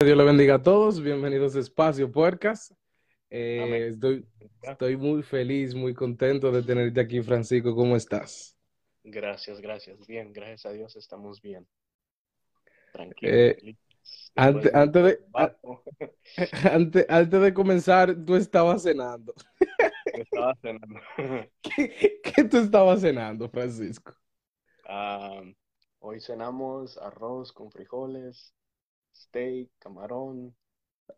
Dios 0.00 0.16
le 0.16 0.22
bendiga 0.22 0.54
a 0.54 0.62
todos, 0.62 1.02
bienvenidos 1.02 1.56
a 1.56 1.58
Espacio 1.58 2.12
Puercas. 2.12 2.72
Eh, 3.30 3.88
estoy, 3.88 4.24
estoy 4.62 4.96
muy 4.96 5.24
feliz, 5.24 5.74
muy 5.74 5.92
contento 5.92 6.52
de 6.52 6.62
tenerte 6.62 7.00
aquí, 7.00 7.20
Francisco. 7.20 7.74
¿Cómo 7.74 7.96
estás? 7.96 8.56
Gracias, 9.02 9.60
gracias. 9.60 10.06
Bien, 10.06 10.32
gracias 10.32 10.66
a 10.66 10.70
Dios 10.70 10.94
estamos 10.94 11.42
bien. 11.42 11.66
Tranquilo. 12.92 13.32
Eh, 13.34 13.76
antes, 14.36 14.72
antes 14.72 15.02
de, 15.02 15.16
trabajo, 15.16 15.82
antes, 16.72 17.06
antes 17.08 17.40
de 17.40 17.52
comenzar, 17.52 18.24
tú 18.24 18.36
estabas 18.36 18.84
cenando. 18.84 19.34
estaba 20.14 20.54
cenando. 20.62 21.00
¿Qué, 21.60 22.20
qué 22.22 22.44
tú 22.44 22.58
estabas 22.58 23.00
cenando, 23.00 23.48
Francisco? 23.48 24.14
Ah, 24.84 25.42
hoy 25.98 26.20
cenamos 26.20 26.96
arroz 26.98 27.52
con 27.52 27.72
frijoles, 27.72 28.54
steak, 29.18 29.70
camarón 29.78 30.54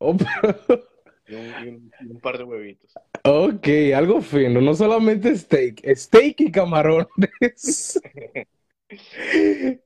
Oh, 0.01 0.17
pero- 0.17 0.81
y 1.27 1.35
un, 1.35 1.57
y 1.59 1.69
un- 1.69 1.95
y 1.99 2.11
un 2.11 2.21
par 2.21 2.37
de 2.39 2.45
huevitos. 2.45 2.99
ok, 3.25 3.67
algo 3.95 4.21
fino, 4.21 4.61
no 4.61 4.75
solamente 4.75 5.37
steak, 5.37 5.83
steak 5.95 6.41
y 6.41 6.53
camarones. 6.53 8.01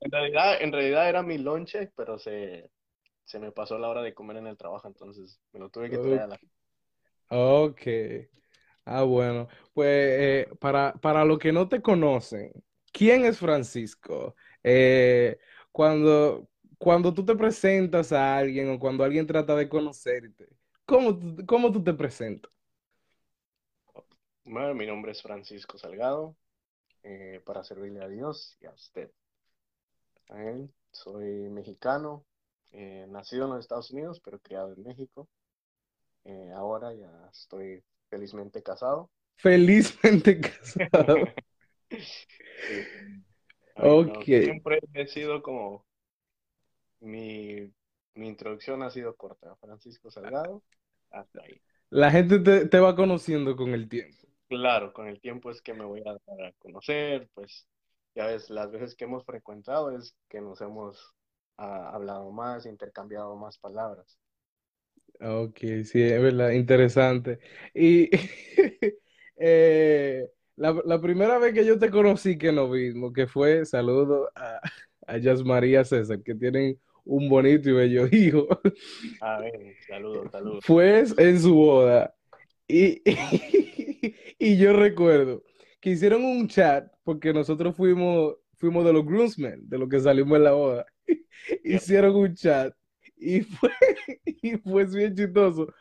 En 0.00 0.10
realidad, 0.10 0.62
en 0.62 0.72
realidad 0.72 1.08
era 1.08 1.22
mi 1.22 1.38
lonche, 1.38 1.92
pero 1.96 2.18
se, 2.18 2.70
se 3.24 3.38
me 3.38 3.52
pasó 3.52 3.78
la 3.78 3.88
hora 3.88 4.02
de 4.02 4.14
comer 4.14 4.38
en 4.38 4.46
el 4.46 4.56
trabajo, 4.56 4.88
entonces 4.88 5.40
me 5.52 5.60
lo 5.60 5.70
tuve 5.70 5.90
que 5.90 5.98
traer 5.98 6.22
a 6.22 6.26
la... 6.28 6.40
Ok. 7.30 7.82
Ah, 8.84 9.02
bueno. 9.02 9.48
Pues 9.72 9.88
eh, 9.88 10.48
para, 10.60 10.92
para 10.94 11.24
los 11.24 11.38
que 11.38 11.52
no 11.52 11.68
te 11.68 11.80
conocen, 11.82 12.52
¿quién 12.92 13.24
es 13.24 13.38
Francisco? 13.38 14.36
Eh, 14.62 15.38
cuando, 15.72 16.48
cuando 16.84 17.14
tú 17.14 17.24
te 17.24 17.34
presentas 17.36 18.12
a 18.12 18.36
alguien 18.38 18.70
o 18.70 18.78
cuando 18.78 19.04
alguien 19.04 19.26
trata 19.26 19.56
de 19.56 19.68
conocerte, 19.68 20.48
¿cómo, 20.86 21.18
tú- 21.18 21.46
cómo 21.46 21.72
tú 21.72 21.82
te 21.82 21.94
presentas? 21.94 22.52
Bueno, 24.44 24.74
mi 24.74 24.86
nombre 24.86 25.12
es 25.12 25.20
Francisco 25.22 25.76
Salgado, 25.76 26.34
eh, 27.04 27.42
para 27.46 27.64
servirle 27.64 28.02
a 28.04 28.08
Dios 28.08 28.56
y 28.60 28.66
a 28.66 28.72
usted. 28.72 29.10
Soy 30.92 31.50
mexicano, 31.50 32.24
eh, 32.72 33.06
nacido 33.08 33.44
en 33.44 33.50
los 33.50 33.60
Estados 33.60 33.90
Unidos, 33.90 34.20
pero 34.24 34.38
criado 34.38 34.72
en 34.72 34.82
México. 34.82 35.28
Eh, 36.24 36.52
ahora 36.54 36.94
ya 36.94 37.10
estoy 37.32 37.84
felizmente 38.10 38.62
casado. 38.62 39.10
Felizmente 39.36 40.40
casado. 40.40 41.36
Sí. 42.66 42.88
Ay, 43.76 44.00
no, 44.02 44.26
Ok. 44.26 44.28
siempre 44.34 44.80
he 44.94 45.06
sido 45.06 45.42
como 45.42 45.86
mi, 47.04 47.72
mi 48.14 48.28
introducción 48.28 48.82
ha 48.82 48.90
sido 48.90 49.14
corta. 49.14 49.54
Francisco 49.56 50.10
Salgado, 50.10 50.62
hasta 51.10 51.42
ahí. 51.42 51.60
La 51.90 52.10
gente 52.10 52.38
te, 52.40 52.66
te 52.66 52.80
va 52.80 52.96
conociendo 52.96 53.56
con 53.56 53.70
el 53.70 53.88
tiempo. 53.88 54.26
Claro, 54.48 54.92
con 54.92 55.06
el 55.08 55.20
tiempo 55.20 55.50
es 55.50 55.62
que 55.62 55.74
me 55.74 55.84
voy 55.84 56.00
a 56.00 56.12
dar 56.12 56.46
a 56.48 56.52
conocer, 56.58 57.28
pues 57.34 57.66
ya 58.14 58.26
ves, 58.26 58.50
las 58.50 58.70
veces 58.70 58.94
que 58.94 59.04
hemos 59.04 59.24
frecuentado 59.24 59.90
es 59.96 60.14
que 60.28 60.40
nos 60.40 60.60
hemos 60.60 61.14
ah, 61.56 61.90
hablado 61.92 62.30
más, 62.30 62.66
intercambiado 62.66 63.36
más 63.36 63.58
palabras. 63.58 64.18
Ok, 65.20 65.58
sí, 65.84 66.02
es 66.02 66.20
verdad, 66.22 66.50
interesante. 66.50 67.38
Y 67.72 68.10
eh, 69.36 70.28
la, 70.56 70.72
la 70.84 71.00
primera 71.00 71.38
vez 71.38 71.54
que 71.54 71.64
yo 71.64 71.78
te 71.78 71.90
conocí 71.90 72.36
que 72.36 72.52
nos 72.52 72.70
vimos, 72.70 73.12
que 73.12 73.26
fue 73.26 73.64
saludo 73.64 74.30
a, 74.34 74.60
a 75.06 75.18
Yas 75.18 75.42
María 75.42 75.84
César, 75.84 76.22
que 76.22 76.34
tienen 76.34 76.78
un 77.04 77.28
bonito 77.28 77.70
y 77.70 77.72
bello 77.72 78.06
hijo, 78.12 78.48
A 79.20 79.40
ver, 79.40 79.76
saludos, 79.86 80.30
saludos. 80.30 80.64
fue 80.64 81.04
en 81.18 81.40
su 81.40 81.54
boda. 81.54 82.14
Y, 82.66 83.02
y 84.38 84.56
yo 84.56 84.72
recuerdo 84.72 85.42
que 85.80 85.90
hicieron 85.90 86.24
un 86.24 86.48
chat, 86.48 86.90
porque 87.02 87.32
nosotros 87.32 87.76
fuimos, 87.76 88.36
fuimos 88.56 88.84
de 88.84 88.92
los 88.92 89.04
groomsmen, 89.04 89.68
de 89.68 89.78
los 89.78 89.88
que 89.88 90.00
salimos 90.00 90.36
en 90.38 90.44
la 90.44 90.52
boda. 90.52 90.86
Hicieron 91.64 92.16
un 92.16 92.34
chat 92.34 92.74
y 93.16 93.42
fue, 93.42 93.70
y 94.24 94.56
fue 94.58 94.86
bien 94.86 95.14
chistoso, 95.14 95.72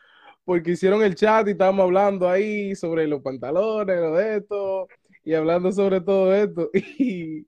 porque 0.44 0.72
hicieron 0.72 1.02
el 1.02 1.14
chat 1.14 1.46
y 1.48 1.52
estábamos 1.52 1.84
hablando 1.84 2.28
ahí 2.28 2.74
sobre 2.74 3.06
los 3.06 3.22
pantalones, 3.22 3.98
lo 3.98 4.14
de 4.14 4.36
esto, 4.36 4.88
y 5.24 5.34
hablando 5.34 5.72
sobre 5.72 6.00
todo 6.00 6.34
esto. 6.34 6.70
Y, 6.98 7.46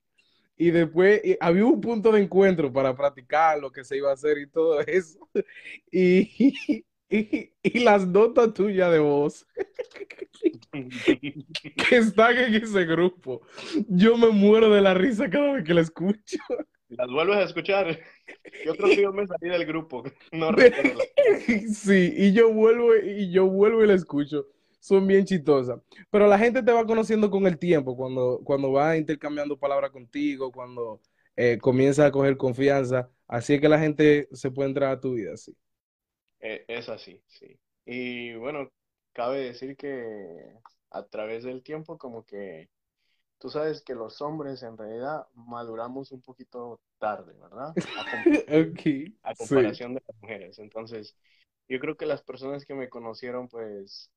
y 0.57 0.71
después 0.71 1.21
y 1.25 1.37
había 1.41 1.65
un 1.67 1.81
punto 1.81 2.13
de 2.13 2.23
encuentro 2.23 2.73
para 2.73 2.97
practicar 2.97 3.59
lo 3.59 3.71
que 3.71 3.85
se 3.85 3.97
iba 3.97 4.11
a 4.11 4.15
hacer 4.15 4.39
y 4.39 4.49
todo 4.49 4.81
eso. 4.81 5.19
Y, 5.91 6.85
y, 7.09 7.53
y 7.63 7.79
las 7.81 8.07
notas 8.07 8.53
tuyas 8.55 8.91
de 8.93 8.99
voz 8.99 9.47
que 10.73 11.97
están 11.97 12.37
en 12.37 12.55
ese 12.55 12.85
grupo, 12.85 13.43
yo 13.89 14.17
me 14.17 14.29
muero 14.29 14.71
de 14.71 14.81
la 14.81 14.95
risa 14.95 15.31
cada 15.31 15.55
vez 15.55 15.65
que 15.65 15.75
la 15.75 15.81
escucho. 15.83 16.39
¿Las 16.89 17.11
vuelves 17.11 17.37
a 17.39 17.43
escuchar? 17.43 17.99
Yo 18.65 18.77
creo 18.77 18.89
que 18.91 19.03
yo 19.03 19.13
me 19.13 19.27
salí 19.27 19.49
del 19.49 19.67
grupo, 19.67 20.05
no 20.33 20.53
recuerdo. 20.53 21.01
Sí, 21.73 22.13
y 22.17 22.33
yo 22.33 22.53
vuelvo 22.53 22.97
y 22.97 23.31
yo 23.31 23.47
vuelvo 23.47 23.83
y 23.85 23.87
la 23.87 23.95
escucho. 23.95 24.47
Son 24.87 25.07
bien 25.07 25.25
chistosas. 25.25 25.81
Pero 26.11 26.27
la 26.29 26.39
gente 26.39 26.63
te 26.63 26.71
va 26.73 26.87
conociendo 26.87 27.31
con 27.31 27.47
el 27.47 27.59
tiempo, 27.59 27.97
cuando, 27.97 28.41
cuando 28.45 28.71
va 28.73 28.97
intercambiando 28.97 29.59
palabras 29.59 29.91
contigo, 29.91 30.53
cuando 30.53 31.01
eh, 31.37 31.59
comienza 31.61 32.07
a 32.07 32.13
coger 32.13 32.37
confianza. 32.37 33.11
Así 33.27 33.55
es 33.55 33.61
que 33.61 33.69
la 33.69 33.79
gente 33.81 34.29
se 34.33 34.51
puede 34.51 34.69
entrar 34.69 34.93
a 34.93 35.01
tu 35.01 35.15
vida, 35.15 35.37
sí. 35.37 35.57
Eh, 36.41 36.65
es 36.69 36.89
así, 36.89 37.23
sí. 37.27 37.59
Y 37.85 38.35
bueno, 38.35 38.71
cabe 39.13 39.41
decir 39.41 39.77
que 39.77 40.53
a 40.91 41.05
través 41.07 41.45
del 41.45 41.63
tiempo 41.63 41.99
como 41.99 42.25
que 42.25 42.69
tú 43.39 43.51
sabes 43.51 43.83
que 43.83 43.95
los 43.95 44.21
hombres 44.23 44.63
en 44.63 44.77
realidad 44.79 45.27
maduramos 45.35 46.13
un 46.13 46.23
poquito 46.23 46.81
tarde, 46.99 47.35
¿verdad? 47.35 47.79
A 47.95 48.07
comparación, 48.07 48.47
Ok, 48.49 49.13
a 49.25 49.35
sí. 49.35 49.57
comparación 49.57 49.95
de 49.95 50.03
las 50.07 50.17
mujeres. 50.23 50.59
Entonces, 50.59 51.17
yo 51.69 51.81
creo 51.81 51.97
que 51.97 52.07
las 52.07 52.23
personas 52.23 52.65
que 52.67 52.75
me 52.75 52.89
conocieron 52.91 53.49
pues 53.49 54.11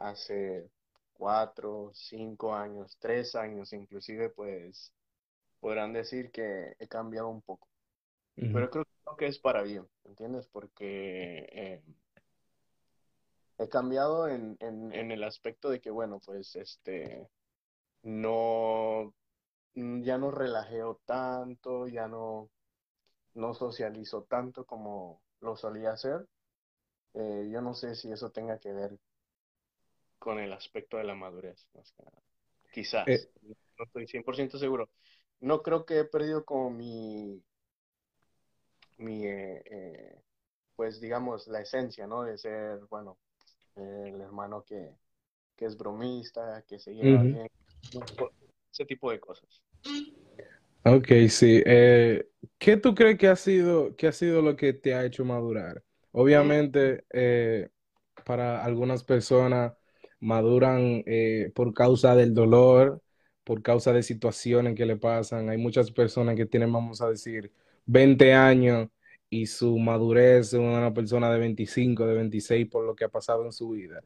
hace 0.00 0.70
cuatro, 1.14 1.92
cinco 1.94 2.54
años, 2.54 2.96
tres 3.00 3.36
años 3.36 3.72
inclusive, 3.74 4.30
pues 4.30 4.92
podrán 5.60 5.92
decir 5.92 6.30
que 6.32 6.74
he 6.78 6.88
cambiado 6.88 7.28
un 7.28 7.42
poco. 7.42 7.68
Pero 8.36 8.70
creo, 8.70 8.84
creo 9.04 9.16
que 9.16 9.26
es 9.28 9.38
para 9.38 9.62
bien, 9.62 9.86
¿entiendes? 10.04 10.48
Porque 10.48 11.48
eh, 11.52 11.82
he 13.58 13.68
cambiado 13.68 14.28
en, 14.28 14.56
en, 14.60 14.92
en 14.92 15.12
el 15.12 15.22
aspecto 15.24 15.70
de 15.70 15.80
que, 15.80 15.90
bueno, 15.90 16.20
pues 16.24 16.56
este, 16.56 17.28
no, 18.02 19.14
mm, 19.74 20.02
ya 20.02 20.18
no 20.18 20.30
relajeo 20.32 21.00
tanto, 21.06 21.88
ya 21.88 22.08
no, 22.08 22.50
no 23.34 23.54
socializo 23.54 24.24
tanto 24.24 24.64
como 24.66 25.22
lo 25.40 25.56
solía 25.56 25.92
hacer. 25.92 26.26
Eh, 27.14 27.48
yo 27.52 27.60
no 27.62 27.74
sé 27.74 27.94
si 27.96 28.12
eso 28.12 28.30
tenga 28.30 28.58
que 28.58 28.72
ver 28.72 28.98
con 30.20 30.40
el 30.40 30.52
aspecto 30.54 30.98
de 30.98 31.04
la 31.04 31.16
madurez, 31.16 31.66
nada. 31.74 32.12
Eh, 33.06 33.20
Quizás, 33.22 33.28
no 33.78 33.84
estoy 33.86 34.06
100% 34.08 34.58
seguro. 34.58 34.90
No 35.40 35.62
creo 35.62 35.86
que 35.86 36.00
he 36.00 36.04
perdido 36.06 36.44
como 36.44 36.70
mi, 36.70 37.42
mi 38.98 39.24
eh, 39.26 39.62
eh, 39.70 40.22
pues 40.76 41.00
digamos, 41.00 41.48
la 41.48 41.60
esencia, 41.62 42.06
¿no? 42.06 42.24
De 42.24 42.38
ser, 42.38 42.80
bueno, 42.90 43.18
el 43.76 44.20
hermano 44.20 44.64
que, 44.64 44.96
que 45.56 45.66
es 45.66 45.76
bromista, 45.78 46.64
que 46.68 46.78
se 46.80 46.94
lleva 46.94 47.24
ujú. 47.24 47.26
bien, 47.26 47.48
¿no? 47.92 48.00
Por- 48.16 48.34
ese 48.72 48.86
tipo 48.86 49.10
de 49.12 49.20
cosas. 49.20 49.62
Ok, 50.84 51.08
sí. 51.28 51.62
Eh, 51.66 52.26
¿qué 52.58 52.76
tú 52.78 52.94
crees 52.94 53.18
que 53.18 53.28
ha 53.28 53.36
sido, 53.36 53.94
que 53.96 54.06
ha 54.08 54.12
sido 54.12 54.40
lo 54.42 54.56
que 54.56 54.72
te 54.72 54.94
ha 54.94 55.04
hecho 55.04 55.24
madurar? 55.24 55.82
Obviamente, 56.12 57.04
eh, 57.12 57.68
para 58.24 58.64
algunas 58.64 59.04
personas 59.04 59.74
maduran 60.20 61.02
eh, 61.06 61.50
por 61.54 61.74
causa 61.74 62.14
del 62.14 62.34
dolor, 62.34 63.02
por 63.44 63.62
causa 63.62 63.92
de 63.92 64.02
situaciones 64.02 64.74
que 64.74 64.86
le 64.86 64.96
pasan. 64.96 65.48
Hay 65.50 65.58
muchas 65.58 65.90
personas 65.90 66.36
que 66.36 66.46
tienen, 66.46 66.72
vamos 66.72 67.00
a 67.02 67.08
decir, 67.10 67.52
20 67.86 68.32
años 68.34 68.88
y 69.28 69.46
su 69.46 69.78
madurez 69.78 70.48
es 70.48 70.54
una 70.54 70.92
persona 70.92 71.32
de 71.32 71.38
25, 71.38 72.06
de 72.06 72.14
26 72.14 72.68
por 72.68 72.84
lo 72.84 72.94
que 72.96 73.04
ha 73.04 73.08
pasado 73.08 73.44
en 73.44 73.52
su 73.52 73.70
vida. 73.70 74.02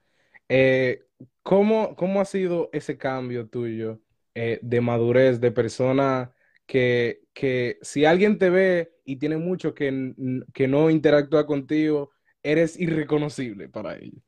Eh, 0.48 1.02
¿cómo, 1.42 1.96
cómo 1.96 2.20
ha 2.20 2.24
sido 2.24 2.70
ese 2.72 2.98
cambio 2.98 3.48
tuyo 3.48 4.00
eh, 4.34 4.58
de 4.62 4.80
madurez, 4.80 5.40
de 5.40 5.52
persona 5.52 6.34
que, 6.66 7.22
que 7.32 7.78
si 7.82 8.04
alguien 8.04 8.38
te 8.38 8.50
ve 8.50 8.92
y 9.04 9.16
tiene 9.16 9.36
mucho 9.38 9.74
que, 9.74 10.14
que 10.52 10.68
no 10.68 10.90
interactúa 10.90 11.46
contigo, 11.46 12.10
eres 12.42 12.78
irreconocible 12.78 13.68
para 13.68 13.96
ellos? 13.96 14.22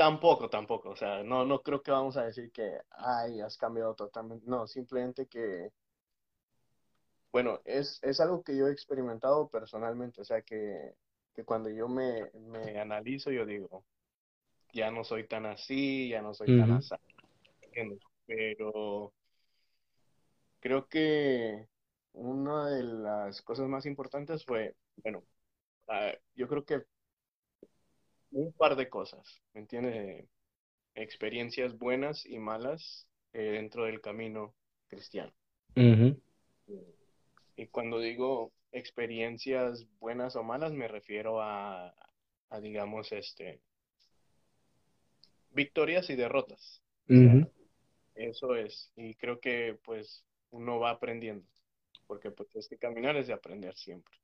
Tampoco, 0.00 0.48
tampoco. 0.48 0.88
O 0.88 0.96
sea, 0.96 1.22
no, 1.22 1.44
no 1.44 1.60
creo 1.60 1.82
que 1.82 1.90
vamos 1.90 2.16
a 2.16 2.24
decir 2.24 2.50
que, 2.52 2.78
ay, 2.90 3.42
has 3.42 3.58
cambiado 3.58 3.94
totalmente. 3.94 4.46
No, 4.46 4.66
simplemente 4.66 5.26
que 5.26 5.70
bueno, 7.30 7.60
es, 7.66 8.00
es 8.02 8.18
algo 8.18 8.42
que 8.42 8.56
yo 8.56 8.66
he 8.66 8.72
experimentado 8.72 9.50
personalmente, 9.50 10.22
o 10.22 10.24
sea, 10.24 10.40
que, 10.40 10.94
que 11.34 11.44
cuando 11.44 11.68
yo 11.68 11.86
me, 11.86 12.30
me 12.32 12.80
analizo, 12.80 13.30
yo 13.30 13.44
digo, 13.44 13.84
ya 14.72 14.90
no 14.90 15.04
soy 15.04 15.28
tan 15.28 15.44
así, 15.44 16.08
ya 16.08 16.22
no 16.22 16.32
soy 16.32 16.58
tan 16.58 16.72
así. 16.72 16.94
Pero 18.26 19.12
creo 20.60 20.88
que 20.88 21.68
una 22.14 22.70
de 22.70 22.84
las 22.84 23.42
cosas 23.42 23.68
más 23.68 23.84
importantes 23.84 24.46
fue, 24.46 24.74
bueno, 24.96 25.22
ah, 25.88 26.12
yo 26.34 26.48
creo 26.48 26.64
que 26.64 26.84
un 28.32 28.52
par 28.52 28.76
de 28.76 28.88
cosas, 28.88 29.40
¿me 29.54 29.60
entiendes? 29.60 30.26
Experiencias 30.94 31.78
buenas 31.78 32.26
y 32.26 32.38
malas 32.38 33.08
eh, 33.32 33.52
dentro 33.52 33.84
del 33.84 34.00
camino 34.00 34.54
cristiano. 34.88 35.32
Y 37.56 37.68
cuando 37.68 38.00
digo 38.00 38.52
experiencias 38.72 39.86
buenas 40.00 40.34
o 40.34 40.42
malas, 40.42 40.72
me 40.72 40.88
refiero 40.88 41.40
a, 41.40 41.94
a, 42.48 42.60
digamos, 42.60 43.12
este, 43.12 43.60
victorias 45.50 46.10
y 46.10 46.16
derrotas. 46.16 46.82
O 47.08 47.12
ujú. 47.14 47.38
sea, 47.38 47.48
eso 48.14 48.54
es. 48.56 48.92
Y 48.96 49.14
creo 49.14 49.40
que 49.40 49.78
pues 49.84 50.24
uno 50.50 50.78
va 50.80 50.90
aprendiendo, 50.90 51.46
porque 52.06 52.30
pues 52.30 52.54
este 52.56 52.78
caminar 52.78 53.16
es 53.16 53.26
de 53.28 53.34
aprender 53.34 53.76
siempre. 53.76 54.16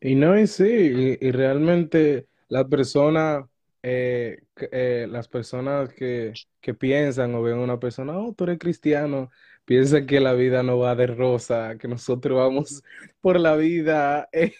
Y 0.00 0.14
no, 0.14 0.38
y 0.38 0.46
sí, 0.46 0.64
y, 0.64 1.26
y 1.26 1.30
realmente 1.32 2.28
la 2.48 2.66
persona, 2.68 3.48
eh, 3.82 4.38
eh, 4.72 5.06
las 5.10 5.28
personas 5.28 5.92
que, 5.92 6.32
que 6.60 6.74
piensan 6.74 7.34
o 7.34 7.42
ven 7.42 7.58
a 7.58 7.62
una 7.62 7.78
persona, 7.78 8.18
oh, 8.18 8.34
tú 8.34 8.44
eres 8.44 8.58
cristiano, 8.58 9.30
piensan 9.64 10.06
que 10.06 10.20
la 10.20 10.32
vida 10.34 10.62
no 10.62 10.78
va 10.78 10.94
de 10.94 11.06
rosa, 11.08 11.76
que 11.78 11.88
nosotros 11.88 12.38
vamos 12.38 12.82
por 13.20 13.38
la 13.38 13.56
vida 13.56 14.28
eh, 14.32 14.52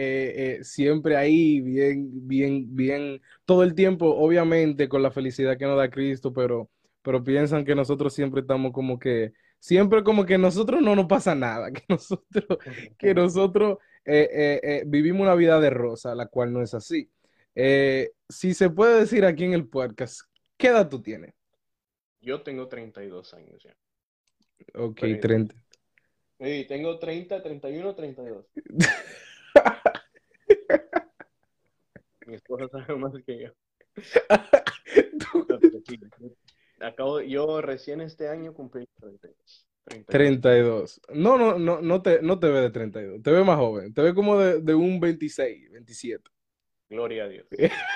eh, 0.00 0.58
eh, 0.60 0.64
siempre 0.64 1.16
ahí, 1.16 1.60
bien, 1.60 2.28
bien, 2.28 2.74
bien, 2.76 3.20
todo 3.44 3.64
el 3.64 3.74
tiempo, 3.74 4.06
obviamente 4.16 4.88
con 4.88 5.02
la 5.02 5.10
felicidad 5.10 5.58
que 5.58 5.66
nos 5.66 5.76
da 5.76 5.90
Cristo, 5.90 6.32
pero, 6.32 6.70
pero 7.02 7.24
piensan 7.24 7.64
que 7.64 7.74
nosotros 7.74 8.14
siempre 8.14 8.42
estamos 8.42 8.72
como 8.72 8.98
que, 8.98 9.32
siempre 9.58 10.04
como 10.04 10.24
que 10.24 10.38
nosotros 10.38 10.80
no 10.82 10.94
nos 10.94 11.06
pasa 11.06 11.34
nada, 11.34 11.72
que 11.72 11.82
nosotros, 11.88 12.58
que 12.98 13.14
nosotros 13.14 13.78
eh, 14.08 14.28
eh, 14.32 14.60
eh, 14.62 14.82
vivimos 14.86 15.20
una 15.22 15.34
vida 15.34 15.60
de 15.60 15.68
rosa, 15.70 16.14
la 16.14 16.26
cual 16.26 16.52
no 16.52 16.62
es 16.62 16.72
así. 16.72 17.10
Eh, 17.54 18.12
si 18.28 18.54
se 18.54 18.70
puede 18.70 19.00
decir 19.00 19.24
aquí 19.24 19.44
en 19.44 19.52
el 19.52 19.68
podcast, 19.68 20.22
¿qué 20.56 20.68
edad 20.68 20.88
tú 20.88 21.02
tienes? 21.02 21.34
Yo 22.20 22.42
tengo 22.42 22.68
32 22.68 23.34
años 23.34 23.62
ya. 23.62 23.76
Ok, 24.74 24.98
Pero, 25.00 25.20
30. 25.20 25.54
sí, 26.40 26.64
tengo 26.66 26.98
30, 26.98 27.42
31, 27.42 27.94
32. 27.94 28.46
Mi 32.26 32.34
esposa 32.34 32.68
sabe 32.68 32.96
más 32.96 33.12
que 33.24 33.38
yo. 33.44 33.52
Acabo, 36.80 37.20
yo 37.20 37.60
recién 37.60 38.00
este 38.00 38.28
año 38.28 38.54
cumplí 38.54 38.86
32. 39.00 39.67
32. 39.88 40.06
32. 40.06 41.00
No, 41.14 41.38
no, 41.38 41.58
no, 41.58 41.80
no 41.80 42.02
te, 42.02 42.22
no 42.22 42.38
te 42.38 42.48
ve 42.48 42.60
de 42.60 42.70
32. 42.70 43.22
Te 43.22 43.30
ve 43.30 43.44
más 43.44 43.58
joven. 43.58 43.92
Te 43.94 44.02
ve 44.02 44.14
como 44.14 44.38
de, 44.38 44.60
de 44.60 44.74
un 44.74 45.00
26, 45.00 45.70
27. 45.70 46.30
Gloria 46.90 47.24
a 47.24 47.28
Dios. 47.28 47.46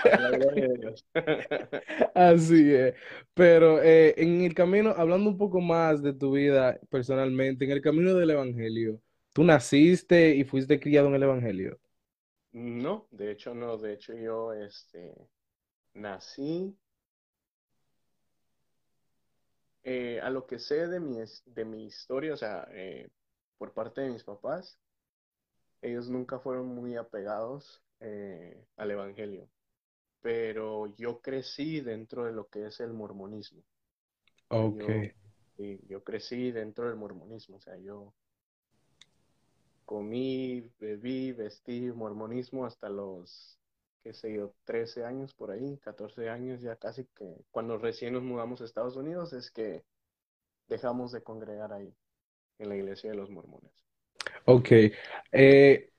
Para 0.03 0.31
la 0.31 0.39
gloria 0.39 0.69
de 0.69 0.79
Dios. 0.79 1.06
Así 2.15 2.75
es. 2.75 2.94
Pero 3.35 3.83
eh, 3.83 4.15
en 4.19 4.43
el 4.43 4.55
camino, 4.55 4.91
hablando 4.97 5.31
un 5.31 5.39
poco 5.39 5.61
más 5.61 6.03
de 6.03 6.12
tu 6.12 6.33
vida 6.33 6.79
personalmente, 6.91 7.65
en 7.65 7.71
el 7.71 7.81
camino 7.81 8.15
del 8.15 8.31
Evangelio, 8.31 9.00
¿tú 9.33 9.44
naciste 9.44 10.35
y 10.35 10.44
fuiste 10.44 10.79
criado 10.79 11.09
en 11.09 11.15
el 11.15 11.23
Evangelio? 11.23 11.79
No, 12.53 13.09
de 13.11 13.33
hecho 13.33 13.55
no, 13.55 13.79
de 13.79 13.94
hecho 13.94 14.15
yo 14.15 14.53
este, 14.53 15.15
nací, 15.94 16.77
eh, 19.84 20.20
a 20.23 20.31
lo 20.31 20.46
que 20.46 20.58
sé 20.58 20.88
de 20.88 21.00
mi, 21.00 21.19
de 21.46 21.64
mi 21.64 21.84
historia, 21.87 22.34
o 22.34 22.37
sea, 22.37 22.67
eh, 22.73 23.11
por 23.58 23.73
parte 23.73 24.00
de 24.02 24.11
mis 24.11 24.25
papás, 24.25 24.79
ellos 25.82 26.08
nunca 26.08 26.38
fueron 26.38 26.67
muy 26.69 26.96
apegados 26.96 27.82
eh, 28.00 28.64
al 28.76 28.90
Evangelio, 28.90 29.50
pero 30.23 30.87
yo 30.96 31.20
crecí 31.23 31.81
dentro 31.81 32.25
de 32.26 32.32
lo 32.32 32.49
que 32.49 32.67
es 32.67 32.81
el 32.81 32.93
mormonismo, 32.94 33.62
Ok. 34.50 34.88
yo, 34.88 35.12
yo 35.58 36.02
crecí 36.02 36.50
dentro 36.52 36.87
del 36.88 36.96
mormonismo, 36.96 37.56
o 37.56 37.61
sea, 37.61 37.76
yo 37.79 38.14
comí, 39.84 40.61
bebí, 40.81 41.32
vestí 41.32 41.93
mormonismo 41.93 42.67
hasta 42.67 42.88
los, 42.88 43.61
qué 44.02 44.12
sé 44.12 44.34
yo, 44.34 44.54
13 44.64 45.04
años 45.04 45.34
por 45.34 45.50
ahí, 45.50 45.78
14 45.78 46.28
años 46.28 46.60
ya 46.62 46.76
casi 46.76 47.06
que 47.16 47.37
cuando 47.50 47.78
recién 47.78 48.14
nos 48.14 48.22
mudamos 48.22 48.60
a 48.60 48.64
Estados 48.64 48.96
Unidos 48.96 49.32
es 49.32 49.50
que 49.50 49.84
dejamos 50.69 51.12
de 51.12 51.22
congregar 51.22 51.72
ahí, 51.72 51.94
en 52.58 52.69
la 52.70 52.76
iglesia 52.76 53.10
de 53.10 53.16
los 53.16 53.31
mormones. 53.31 53.72
Ok, 54.44 54.69
eh, 55.32 55.90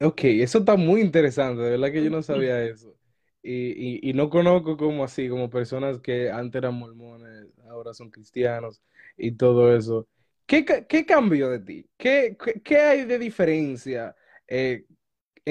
ok, 0.00 0.20
eso 0.24 0.58
está 0.58 0.76
muy 0.76 1.00
interesante, 1.00 1.62
de 1.62 1.70
verdad 1.70 1.92
que 1.92 2.02
yo 2.02 2.10
no 2.10 2.22
sabía 2.22 2.62
eso. 2.64 2.96
Y, 3.42 4.08
y, 4.08 4.10
y 4.10 4.12
no 4.12 4.28
conozco 4.28 4.76
como 4.76 5.02
así, 5.04 5.28
como 5.28 5.48
personas 5.48 5.98
que 6.00 6.30
antes 6.30 6.58
eran 6.58 6.74
mormones, 6.74 7.46
ahora 7.70 7.94
son 7.94 8.10
cristianos 8.10 8.82
y 9.16 9.32
todo 9.32 9.74
eso. 9.74 10.06
¿Qué, 10.46 10.64
qué 10.88 11.06
cambió 11.06 11.48
de 11.48 11.60
ti? 11.60 11.86
¿Qué, 11.96 12.36
qué, 12.42 12.60
qué 12.60 12.76
hay 12.78 13.04
de 13.04 13.18
diferencia 13.18 14.14
eh, 14.48 14.84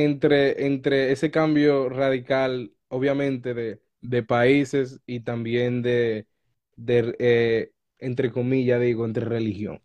entre, 0.04 0.66
entre 0.66 1.12
ese 1.12 1.32
cambio 1.32 1.90
radical, 1.90 2.74
obviamente, 2.90 3.54
de, 3.54 3.82
de 4.02 4.24
países 4.24 5.00
y 5.06 5.22
también 5.22 5.82
de, 5.82 6.28
de 6.76 7.16
eh, 7.20 7.72
entre 8.00 8.32
comillas, 8.32 8.82
digo, 8.82 9.06
entre 9.06 9.26
religión? 9.26 9.82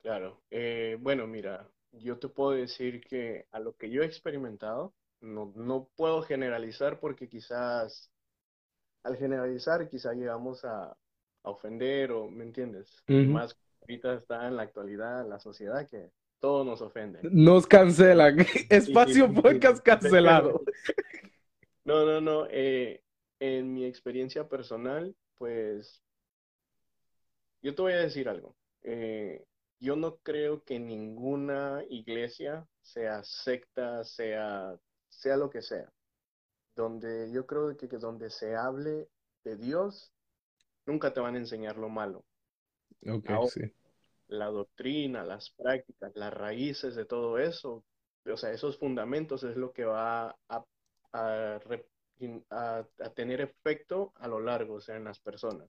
Claro, 0.00 0.42
eh, 0.50 0.96
bueno, 1.00 1.26
mira, 1.26 1.68
yo 1.92 2.18
te 2.18 2.28
puedo 2.28 2.52
decir 2.52 3.00
que 3.00 3.46
a 3.50 3.58
lo 3.60 3.76
que 3.76 3.90
yo 3.90 4.02
he 4.02 4.06
experimentado, 4.06 4.94
no, 5.20 5.52
no 5.56 5.88
puedo 5.96 6.22
generalizar 6.22 7.00
porque 7.00 7.28
quizás 7.28 8.10
al 9.04 9.16
generalizar 9.16 9.88
quizás 9.88 10.16
llegamos 10.16 10.64
a, 10.64 10.90
a 10.92 10.96
ofender 11.50 12.12
o, 12.12 12.28
¿me 12.30 12.44
entiendes? 12.44 13.04
Y 13.16 13.26
Ujú. 13.26 13.26
más 13.28 13.56
ahorita 13.82 14.14
está 14.14 14.46
en 14.48 14.56
la 14.56 14.62
actualidad, 14.64 15.26
la 15.28 15.38
sociedad, 15.40 15.88
que 15.88 16.12
todo 16.40 16.64
nos 16.64 16.80
ofende. 16.80 17.20
Nos 17.22 17.66
cancelan. 17.66 18.38
Espacio 18.70 19.28
sí, 19.28 19.40
podcast 19.40 19.82
cancelado. 19.82 20.62
No, 21.84 22.04
no, 22.04 22.20
no. 22.20 22.48
eh, 22.50 23.00
en 23.38 23.72
mi 23.72 23.84
experiencia 23.84 24.48
personal, 24.48 25.14
pues 25.38 26.02
yo 27.62 27.74
te 27.74 27.82
voy 27.82 27.92
a 27.92 28.00
decir 28.00 28.28
algo. 28.28 28.56
Eh, 28.82 29.44
yo 29.78 29.94
no 29.94 30.16
creo 30.16 30.64
que 30.64 30.80
ninguna 30.80 31.84
iglesia, 31.88 32.66
sea 32.82 33.22
secta, 33.22 34.04
sea, 34.04 34.76
sea 35.08 35.36
lo 35.36 35.50
que 35.50 35.62
sea, 35.62 35.88
donde 36.74 37.30
yo 37.32 37.46
creo 37.46 37.76
que, 37.76 37.88
que 37.88 37.98
donde 37.98 38.30
se 38.30 38.56
hable 38.56 39.08
de 39.44 39.56
Dios, 39.56 40.12
nunca 40.86 41.12
te 41.12 41.20
van 41.20 41.34
a 41.34 41.38
enseñar 41.38 41.76
lo 41.76 41.88
malo. 41.88 42.24
Ok, 43.06 43.30
Ahora, 43.30 43.50
sí. 43.50 43.60
La 44.28 44.46
doctrina, 44.46 45.24
las 45.24 45.50
prácticas, 45.50 46.12
las 46.16 46.32
raíces 46.34 46.94
de 46.96 47.04
todo 47.06 47.38
eso, 47.38 47.84
o 48.26 48.36
sea, 48.36 48.52
esos 48.52 48.78
fundamentos 48.78 49.44
es 49.44 49.56
lo 49.56 49.72
que 49.72 49.84
va 49.84 50.36
a, 50.48 50.64
a, 51.12 51.58
re- 51.64 51.86
a- 52.50 52.86
a 53.00 53.10
tener 53.14 53.40
efecto 53.40 54.12
a 54.16 54.28
lo 54.28 54.40
largo, 54.40 54.74
o 54.74 54.80
sea, 54.80 54.96
en 54.96 55.04
las 55.04 55.20
personas. 55.20 55.68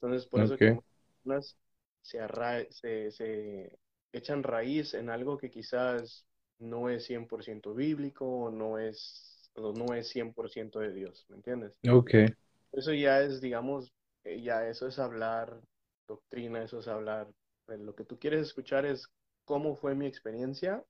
Entonces, 0.00 0.28
por 0.28 0.42
eso 0.42 0.58
que 0.58 0.76
personas 1.22 1.56
se, 2.02 2.20
arra- 2.20 2.66
se, 2.70 3.10
se 3.10 3.78
echan 4.12 4.42
raíz 4.42 4.94
en 4.94 5.10
algo 5.10 5.38
que 5.38 5.50
quizás 5.50 6.26
no 6.58 6.88
es 6.90 7.04
100% 7.06 7.74
bíblico 7.74 8.26
o 8.26 8.50
no 8.50 8.78
es, 8.78 9.50
o 9.54 9.72
no 9.72 9.94
es 9.94 10.08
100% 10.08 10.80
de 10.80 10.92
Dios, 10.92 11.26
¿me 11.28 11.36
entiendes? 11.36 11.74
ok, 11.88 12.14
Eso 12.72 12.92
ya 12.92 13.20
es, 13.22 13.40
digamos, 13.40 13.92
eh, 14.24 14.42
ya 14.42 14.68
eso 14.68 14.86
es 14.88 14.98
hablar 14.98 15.60
doctrina, 16.08 16.62
eso 16.64 16.80
es 16.80 16.88
hablar, 16.88 17.28
lo 17.68 17.94
que 17.94 18.04
tú 18.04 18.18
quieres 18.18 18.46
escuchar 18.46 18.86
es 18.86 19.08
cómo 19.44 19.76
fue 19.76 19.94
mi 19.94 20.06
experiencia. 20.06 20.84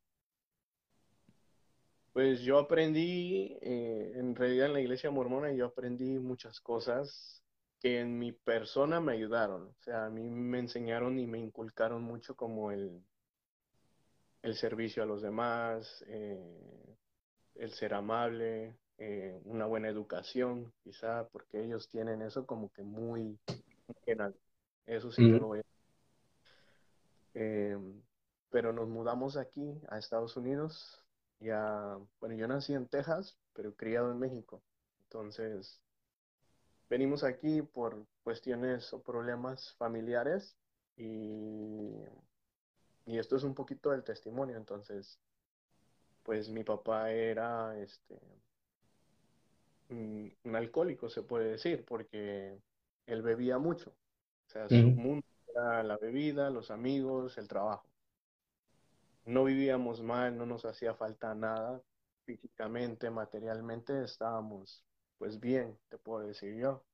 Pues 2.12 2.40
yo 2.42 2.58
aprendí, 2.58 3.58
eh, 3.60 4.12
en 4.14 4.36
realidad 4.36 4.66
en 4.66 4.72
la 4.74 4.80
iglesia 4.80 5.10
mormona 5.10 5.52
yo 5.52 5.66
aprendí 5.66 6.18
muchas 6.18 6.60
cosas 6.60 7.42
que 7.80 8.00
en 8.00 8.18
mi 8.18 8.32
persona 8.32 9.00
me 9.00 9.12
ayudaron. 9.12 9.68
O 9.68 9.82
sea, 9.82 10.06
a 10.06 10.10
mí 10.10 10.30
me 10.30 10.60
enseñaron 10.60 11.18
y 11.18 11.26
me 11.26 11.38
inculcaron 11.38 12.02
mucho 12.02 12.36
como 12.36 12.70
el, 12.70 13.02
el 14.42 14.54
servicio 14.54 15.02
a 15.02 15.06
los 15.06 15.22
demás, 15.22 16.04
eh, 16.06 16.96
el 17.56 17.72
ser 17.72 17.94
amable, 17.94 18.76
eh, 18.98 19.40
una 19.44 19.66
buena 19.66 19.88
educación, 19.88 20.72
quizá 20.82 21.28
porque 21.32 21.64
ellos 21.64 21.88
tienen 21.88 22.22
eso 22.22 22.46
como 22.46 22.70
que 22.70 22.82
muy. 22.82 23.38
Eso 24.86 25.10
sí 25.10 25.22
mm, 25.22 25.36
lo 25.36 25.46
voy 25.48 25.58
a... 25.58 25.73
eh, 27.34 27.76
pero 28.50 28.72
nos 28.72 28.88
mudamos 28.88 29.36
aquí 29.36 29.80
a 29.88 29.98
Estados 29.98 30.36
Unidos. 30.36 31.04
Ya, 31.40 31.98
bueno, 32.20 32.36
yo 32.36 32.48
nací 32.48 32.72
en 32.74 32.86
Texas, 32.86 33.36
pero 33.52 33.74
criado 33.74 34.10
en 34.10 34.18
México. 34.18 34.62
Entonces, 35.04 35.80
venimos 36.88 37.24
aquí 37.24 37.62
por 37.62 38.06
cuestiones 38.22 38.92
o 38.92 39.02
problemas 39.02 39.74
familiares 39.74 40.56
y, 40.96 41.94
y 43.06 43.18
esto 43.18 43.36
es 43.36 43.42
un 43.42 43.54
poquito 43.54 43.90
del 43.90 44.04
testimonio. 44.04 44.56
Entonces, 44.56 45.18
pues 46.22 46.48
mi 46.48 46.64
papá 46.64 47.10
era 47.10 47.78
este 47.78 48.18
un, 49.90 50.56
alcohólico, 50.56 51.08
se 51.08 51.22
puede 51.22 51.52
decir, 51.52 51.84
porque 51.84 52.58
él 53.06 53.22
bebía 53.22 53.58
mucho. 53.58 53.90
O 54.46 54.50
sea, 54.50 54.68
su 54.68 54.74
mundo 54.74 55.26
era 55.54 55.82
la 55.82 55.96
bebida, 55.96 56.50
los 56.50 56.70
amigos, 56.70 57.38
el 57.38 57.48
trabajo. 57.48 57.88
No 59.26 59.44
vivíamos 59.44 60.02
mal, 60.02 60.36
no 60.36 60.46
nos 60.46 60.64
hacía 60.64 60.94
falta 60.94 61.34
nada 61.34 61.80
físicamente, 62.24 63.10
materialmente, 63.10 64.04
estábamos 64.04 64.84
pues 65.18 65.40
bien, 65.40 65.78
te 65.88 65.98
puedo 65.98 66.26
decir 66.26 66.56
yo. 66.56 66.84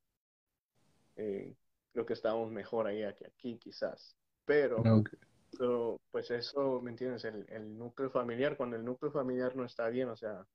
Eh, 1.16 1.54
creo 1.92 2.06
que 2.06 2.12
estábamos 2.14 2.50
mejor 2.50 2.86
allá 2.86 3.14
que 3.14 3.26
aquí, 3.26 3.58
quizás. 3.58 4.16
Pero, 4.44 4.78
Ok. 4.78 5.10
pero, 5.50 6.00
pues 6.10 6.30
eso, 6.30 6.80
¿me 6.80 6.90
entiendes? 6.90 7.24
El, 7.24 7.46
el 7.50 7.76
núcleo 7.76 8.10
familiar, 8.10 8.56
cuando 8.56 8.76
el 8.76 8.84
núcleo 8.84 9.10
familiar 9.12 9.56
no 9.56 9.64
está 9.64 9.88
bien, 9.88 10.08
o 10.08 10.16
sea, 10.16 10.46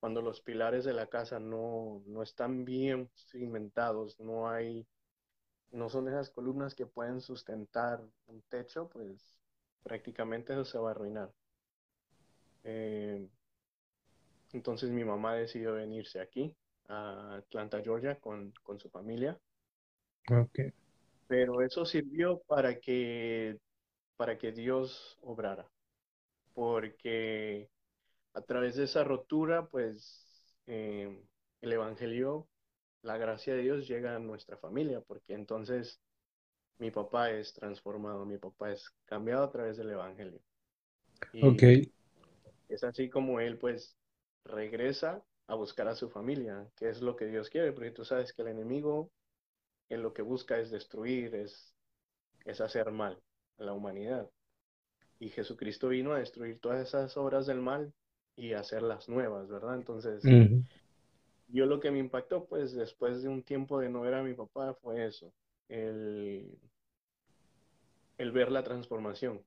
cuando 0.00 0.22
los 0.22 0.40
pilares 0.42 0.84
de 0.84 0.92
la 0.92 1.06
casa 1.08 1.38
no, 1.40 2.02
no 2.06 2.22
están 2.22 2.64
bien 2.64 3.10
cimentados, 3.30 4.20
no 4.20 4.48
hay, 4.48 4.86
no 5.72 5.88
son 5.88 6.08
esas 6.08 6.30
columnas 6.30 6.74
que 6.74 6.86
pueden 6.86 7.20
sustentar 7.20 8.02
un 8.26 8.42
techo, 8.48 8.88
pues 8.88 9.38
prácticamente 9.82 10.52
eso 10.54 10.64
se 10.64 10.78
va 10.78 10.88
a 10.90 10.92
arruinar. 10.92 11.32
Eh, 12.64 13.28
entonces 14.52 14.90
mi 14.90 15.04
mamá 15.04 15.34
decidió 15.34 15.74
venirse 15.74 16.20
aquí, 16.20 16.52
a 16.88 17.36
Atlanta, 17.36 17.80
Georgia, 17.82 18.18
con, 18.18 18.52
con 18.64 18.78
su 18.80 18.90
familia, 18.90 19.38
Ok. 20.30 20.58
pero 21.26 21.62
eso 21.62 21.84
sirvió 21.84 22.40
para 22.46 22.78
que, 22.80 23.58
para 24.16 24.38
que 24.38 24.52
Dios 24.52 25.18
obrara, 25.22 25.70
porque 26.54 27.70
a 28.34 28.42
través 28.42 28.76
de 28.76 28.84
esa 28.84 29.04
rotura, 29.04 29.68
pues 29.68 30.26
eh, 30.66 31.22
el 31.62 31.72
Evangelio, 31.72 32.48
la 33.06 33.16
gracia 33.16 33.54
de 33.54 33.62
Dios 33.62 33.86
llega 33.86 34.16
a 34.16 34.18
nuestra 34.18 34.56
familia, 34.56 35.00
porque 35.00 35.34
entonces 35.34 36.00
mi 36.78 36.90
papá 36.90 37.30
es 37.30 37.52
transformado, 37.52 38.26
mi 38.26 38.36
papá 38.36 38.72
es 38.72 38.90
cambiado 39.04 39.44
a 39.44 39.50
través 39.50 39.76
del 39.76 39.90
Evangelio. 39.90 40.40
Ok. 41.40 41.62
Es 42.68 42.82
así 42.82 43.08
como 43.08 43.40
él 43.40 43.58
pues 43.58 43.96
regresa 44.44 45.22
a 45.46 45.54
buscar 45.54 45.86
a 45.86 45.94
su 45.94 46.10
familia, 46.10 46.68
que 46.74 46.90
es 46.90 47.00
lo 47.00 47.14
que 47.14 47.26
Dios 47.26 47.48
quiere, 47.48 47.72
porque 47.72 47.92
tú 47.92 48.04
sabes 48.04 48.32
que 48.32 48.42
el 48.42 48.48
enemigo 48.48 49.10
en 49.88 50.02
lo 50.02 50.12
que 50.12 50.22
busca 50.22 50.58
es 50.58 50.72
destruir, 50.72 51.36
es, 51.36 51.72
es 52.44 52.60
hacer 52.60 52.90
mal 52.90 53.22
a 53.58 53.62
la 53.62 53.72
humanidad. 53.72 54.28
Y 55.20 55.28
Jesucristo 55.28 55.88
vino 55.88 56.12
a 56.12 56.18
destruir 56.18 56.58
todas 56.58 56.86
esas 56.88 57.16
obras 57.16 57.46
del 57.46 57.60
mal 57.60 57.92
y 58.34 58.52
hacerlas 58.52 59.08
nuevas, 59.08 59.48
¿verdad? 59.48 59.76
Entonces. 59.76 60.24
Yo 61.48 61.66
lo 61.66 61.80
que 61.80 61.90
me 61.90 61.98
impactó, 61.98 62.46
pues 62.46 62.74
después 62.74 63.22
de 63.22 63.28
un 63.28 63.42
tiempo 63.42 63.80
de 63.80 63.88
no 63.88 64.02
ver 64.02 64.14
a 64.14 64.22
mi 64.22 64.34
papá, 64.34 64.74
fue 64.74 65.06
eso, 65.06 65.32
el, 65.68 66.58
el 68.18 68.32
ver 68.32 68.50
la 68.50 68.62
transformación 68.64 69.44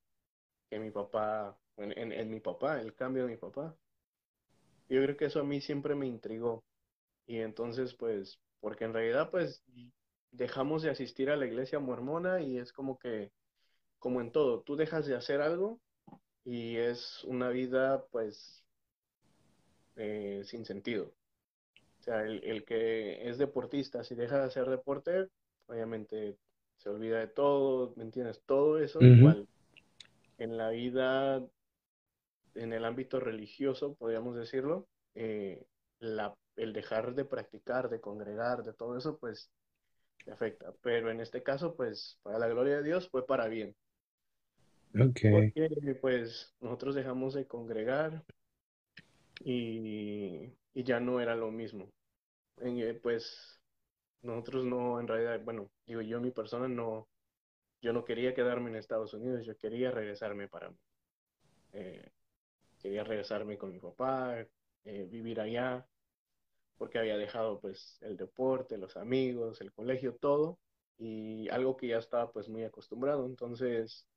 que 0.70 0.80
mi 0.80 0.92
papá, 0.92 1.58
en, 1.78 2.12
en, 2.12 2.30
mi 2.30 2.40
papá, 2.40 2.82
el 2.82 2.94
cambio 2.94 3.24
de 3.26 3.32
mi 3.32 3.38
papá. 3.38 3.76
Yo 4.90 5.02
creo 5.04 5.18
que 5.18 5.26
eso 5.26 5.40
a 5.40 5.44
mí 5.44 5.62
siempre 5.62 5.96
me 5.96 6.08
intrigó. 6.08 6.64
Y 7.28 7.40
entonces, 7.40 7.94
pues, 7.96 8.40
porque 8.60 8.86
en 8.86 8.94
realidad, 8.94 9.30
pues, 9.32 9.64
dejamos 10.32 10.84
de 10.84 10.92
asistir 10.92 11.30
a 11.30 11.38
la 11.38 11.46
iglesia 11.48 11.80
mormona 11.80 12.42
y 12.42 12.58
es 12.58 12.74
como 12.74 12.98
que, 13.00 13.32
como 14.00 14.22
en 14.22 14.32
todo, 14.32 14.62
tú 14.62 14.76
dejas 14.76 15.06
de 15.08 15.16
hacer 15.16 15.42
algo 15.42 15.80
y 16.46 16.78
es 16.78 17.24
una 17.26 17.50
vida, 17.50 18.06
pues, 18.12 18.64
eh, 19.96 20.42
sin 20.46 20.66
sentido. 20.66 21.14
O 22.00 22.04
sea, 22.04 22.22
el, 22.22 22.44
el 22.44 22.64
que 22.64 23.30
es 23.30 23.38
deportista, 23.38 24.04
si 24.04 24.16
deja 24.16 24.40
de 24.40 24.46
hacer 24.46 24.70
deporte, 24.70 25.28
obviamente 25.68 26.38
se 26.78 26.90
olvida 26.90 27.20
de 27.20 27.28
todo, 27.28 27.94
¿me 27.98 28.04
entiendes? 28.04 28.42
Todo 28.46 28.80
eso 28.80 29.02
igual. 29.02 29.48
En 30.38 30.58
la 30.58 30.70
vida, 30.70 31.46
en 32.56 32.72
el 32.72 32.86
ámbito 32.86 33.20
religioso, 33.20 33.96
podríamos 33.96 34.38
decirlo, 34.38 34.88
eh, 35.14 35.66
la, 36.00 36.34
el 36.56 36.72
dejar 36.72 37.14
de 37.16 37.26
practicar, 37.26 37.90
de 37.90 38.00
congregar, 38.00 38.64
de 38.64 38.74
todo 38.74 38.98
eso, 38.98 39.18
pues 39.18 39.52
te 40.24 40.32
afecta. 40.32 40.74
Pero 40.82 41.12
en 41.12 41.20
este 41.20 41.44
caso, 41.44 41.76
pues 41.76 42.18
para 42.24 42.40
la 42.40 42.48
gloria 42.48 42.78
de 42.78 42.84
Dios 42.84 43.10
fue 43.10 43.26
para 43.26 43.48
bien. 43.50 43.76
Ok. 44.96 45.20
Porque 45.32 45.98
pues 46.00 46.56
nosotros 46.62 46.96
dejamos 46.96 47.34
de 47.34 47.46
congregar 47.46 48.24
y, 49.44 50.54
y 50.74 50.84
ya 50.84 51.00
no 51.00 51.20
era 51.20 51.36
lo 51.36 51.52
mismo. 51.52 51.92
Eh, 52.62 53.00
pues 53.02 53.62
nosotros 54.22 54.66
no, 54.66 55.00
en 55.00 55.08
realidad, 55.08 55.42
bueno, 55.44 55.72
digo 55.86 56.02
yo, 56.02 56.20
mi 56.22 56.32
persona 56.32 56.68
no, 56.68 57.08
yo 57.82 57.94
no 57.94 58.06
quería 58.06 58.34
quedarme 58.34 58.70
en 58.70 58.78
Estados 58.78 59.14
Unidos, 59.14 59.46
yo 59.46 59.58
quería 59.58 59.92
regresarme 59.92 60.48
para, 60.48 60.74
eh, 61.74 62.12
quería 62.80 63.04
regresarme 63.04 63.58
con 63.58 63.72
mi 63.72 63.80
papá, 63.80 64.46
eh, 64.86 65.08
vivir 65.10 65.40
allá, 65.40 65.88
porque 66.78 67.00
había 67.00 67.18
dejado 67.18 67.60
pues 67.60 67.98
el 68.02 68.18
deporte, 68.18 68.78
los 68.78 68.98
amigos, 68.98 69.62
el 69.62 69.72
colegio, 69.74 70.16
todo, 70.16 70.60
y 70.98 71.50
algo 71.50 71.78
que 71.78 71.88
ya 71.88 71.98
estaba 72.00 72.32
pues 72.32 72.50
muy 72.50 72.64
acostumbrado. 72.64 73.26
Entonces, 73.26 74.08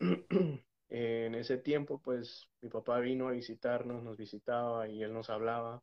en 0.90 1.34
ese 1.36 1.58
tiempo 1.58 2.00
pues 2.02 2.48
mi 2.62 2.68
papá 2.70 3.00
vino 3.00 3.28
a 3.28 3.32
visitarnos, 3.32 4.02
nos 4.02 4.16
visitaba 4.18 4.88
y 4.88 5.02
él 5.02 5.12
nos 5.14 5.30
hablaba 5.30 5.82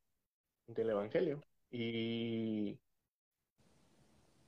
del 0.67 0.91
Evangelio. 0.91 1.43
Y, 1.71 2.79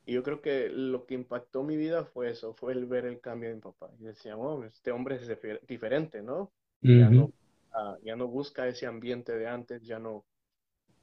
y 0.05 0.13
yo 0.13 0.23
creo 0.23 0.41
que 0.41 0.69
lo 0.69 1.05
que 1.05 1.13
impactó 1.15 1.63
mi 1.63 1.77
vida 1.77 2.05
fue 2.05 2.29
eso, 2.31 2.53
fue 2.55 2.73
el 2.73 2.85
ver 2.85 3.05
el 3.05 3.21
cambio 3.21 3.49
de 3.49 3.55
mi 3.55 3.61
papá. 3.61 3.91
Y 3.99 4.05
decía, 4.05 4.35
oh, 4.37 4.63
este 4.63 4.91
hombre 4.91 5.15
es 5.15 5.29
difer- 5.29 5.61
diferente, 5.67 6.21
¿no? 6.21 6.51
Ya 6.91 7.09
no, 7.11 7.31
ah, 7.73 7.97
ya 8.03 8.15
no 8.15 8.27
busca 8.27 8.67
ese 8.67 8.87
ambiente 8.87 9.33
de 9.37 9.47
antes, 9.47 9.83
ya 9.85 9.99
no, 9.99 10.25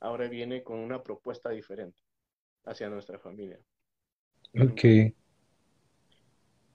ahora 0.00 0.28
viene 0.28 0.62
con 0.64 0.78
una 0.78 1.02
propuesta 1.02 1.50
diferente 1.50 2.00
hacia 2.66 2.90
nuestra 2.90 3.18
familia. 3.20 3.60
Ok. 4.58 4.84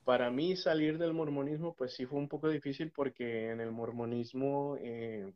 Para 0.04 0.30
mí 0.30 0.56
salir 0.56 1.00
del 1.00 1.14
mormonismo, 1.14 1.74
pues 1.76 1.96
sí 1.96 2.06
fue 2.06 2.20
un 2.20 2.28
poco 2.30 2.50
difícil 2.50 2.92
porque 2.92 3.50
en 3.50 3.62
el 3.62 3.72
mormonismo, 3.72 4.78
eh, 4.80 5.34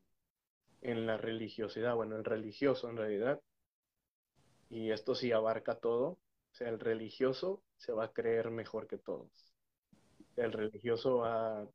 en 0.82 1.08
la 1.08 1.18
religiosidad, 1.18 1.96
bueno, 1.96 2.18
el 2.18 2.26
religioso 2.26 2.90
en 2.90 2.98
realidad, 2.98 3.42
y 4.70 4.92
esto 4.92 5.16
sí 5.16 5.32
abarca 5.32 5.76
todo, 5.80 6.06
o 6.10 6.20
sea, 6.52 6.70
el 6.70 6.80
religioso 6.80 7.64
se 7.78 7.92
va 7.92 8.06
a 8.06 8.14
creer 8.14 8.52
mejor 8.52 8.88
que 8.88 8.98
todos. 8.98 9.54
El 10.38 10.54
religioso 10.54 11.18
va 11.20 11.62
a 11.64 11.68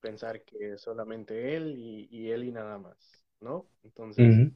pensar 0.00 0.44
que 0.44 0.74
es 0.74 0.82
solamente 0.82 1.56
él 1.56 1.74
y, 1.78 2.08
y 2.10 2.30
él 2.32 2.44
y 2.44 2.52
nada 2.52 2.78
más, 2.78 3.26
¿no? 3.40 3.68
Entonces, 3.84 4.40
Ujú. 4.40 4.52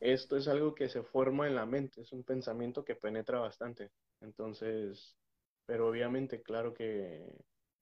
esto 0.00 0.36
es 0.36 0.48
algo 0.48 0.74
que 0.74 0.88
se 0.88 1.02
forma 1.02 1.46
en 1.46 1.54
la 1.54 1.66
mente, 1.66 2.00
es 2.02 2.12
un 2.12 2.24
pensamiento 2.24 2.84
que 2.84 2.94
penetra 2.96 3.40
bastante. 3.40 3.90
Entonces, 4.20 5.16
pero 5.68 5.88
obviamente, 5.88 6.42
claro 6.42 6.74
que 6.74 7.24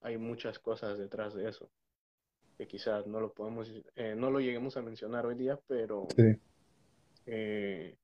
hay 0.02 0.18
muchas 0.18 0.60
cosas 0.60 0.98
detrás 0.98 1.34
de 1.34 1.48
eso, 1.50 1.70
que 2.58 2.68
quizás 2.68 3.06
no 3.06 3.20
lo 3.20 3.32
podemos, 3.34 3.70
eh, 3.96 4.14
no 4.16 4.30
lo 4.30 4.40
lleguemos 4.40 4.76
a 4.76 4.82
mencionar 4.82 5.26
hoy 5.26 5.36
día, 5.36 5.58
pero 5.68 6.08
Sí. 6.16 6.40
eh, 7.26 7.96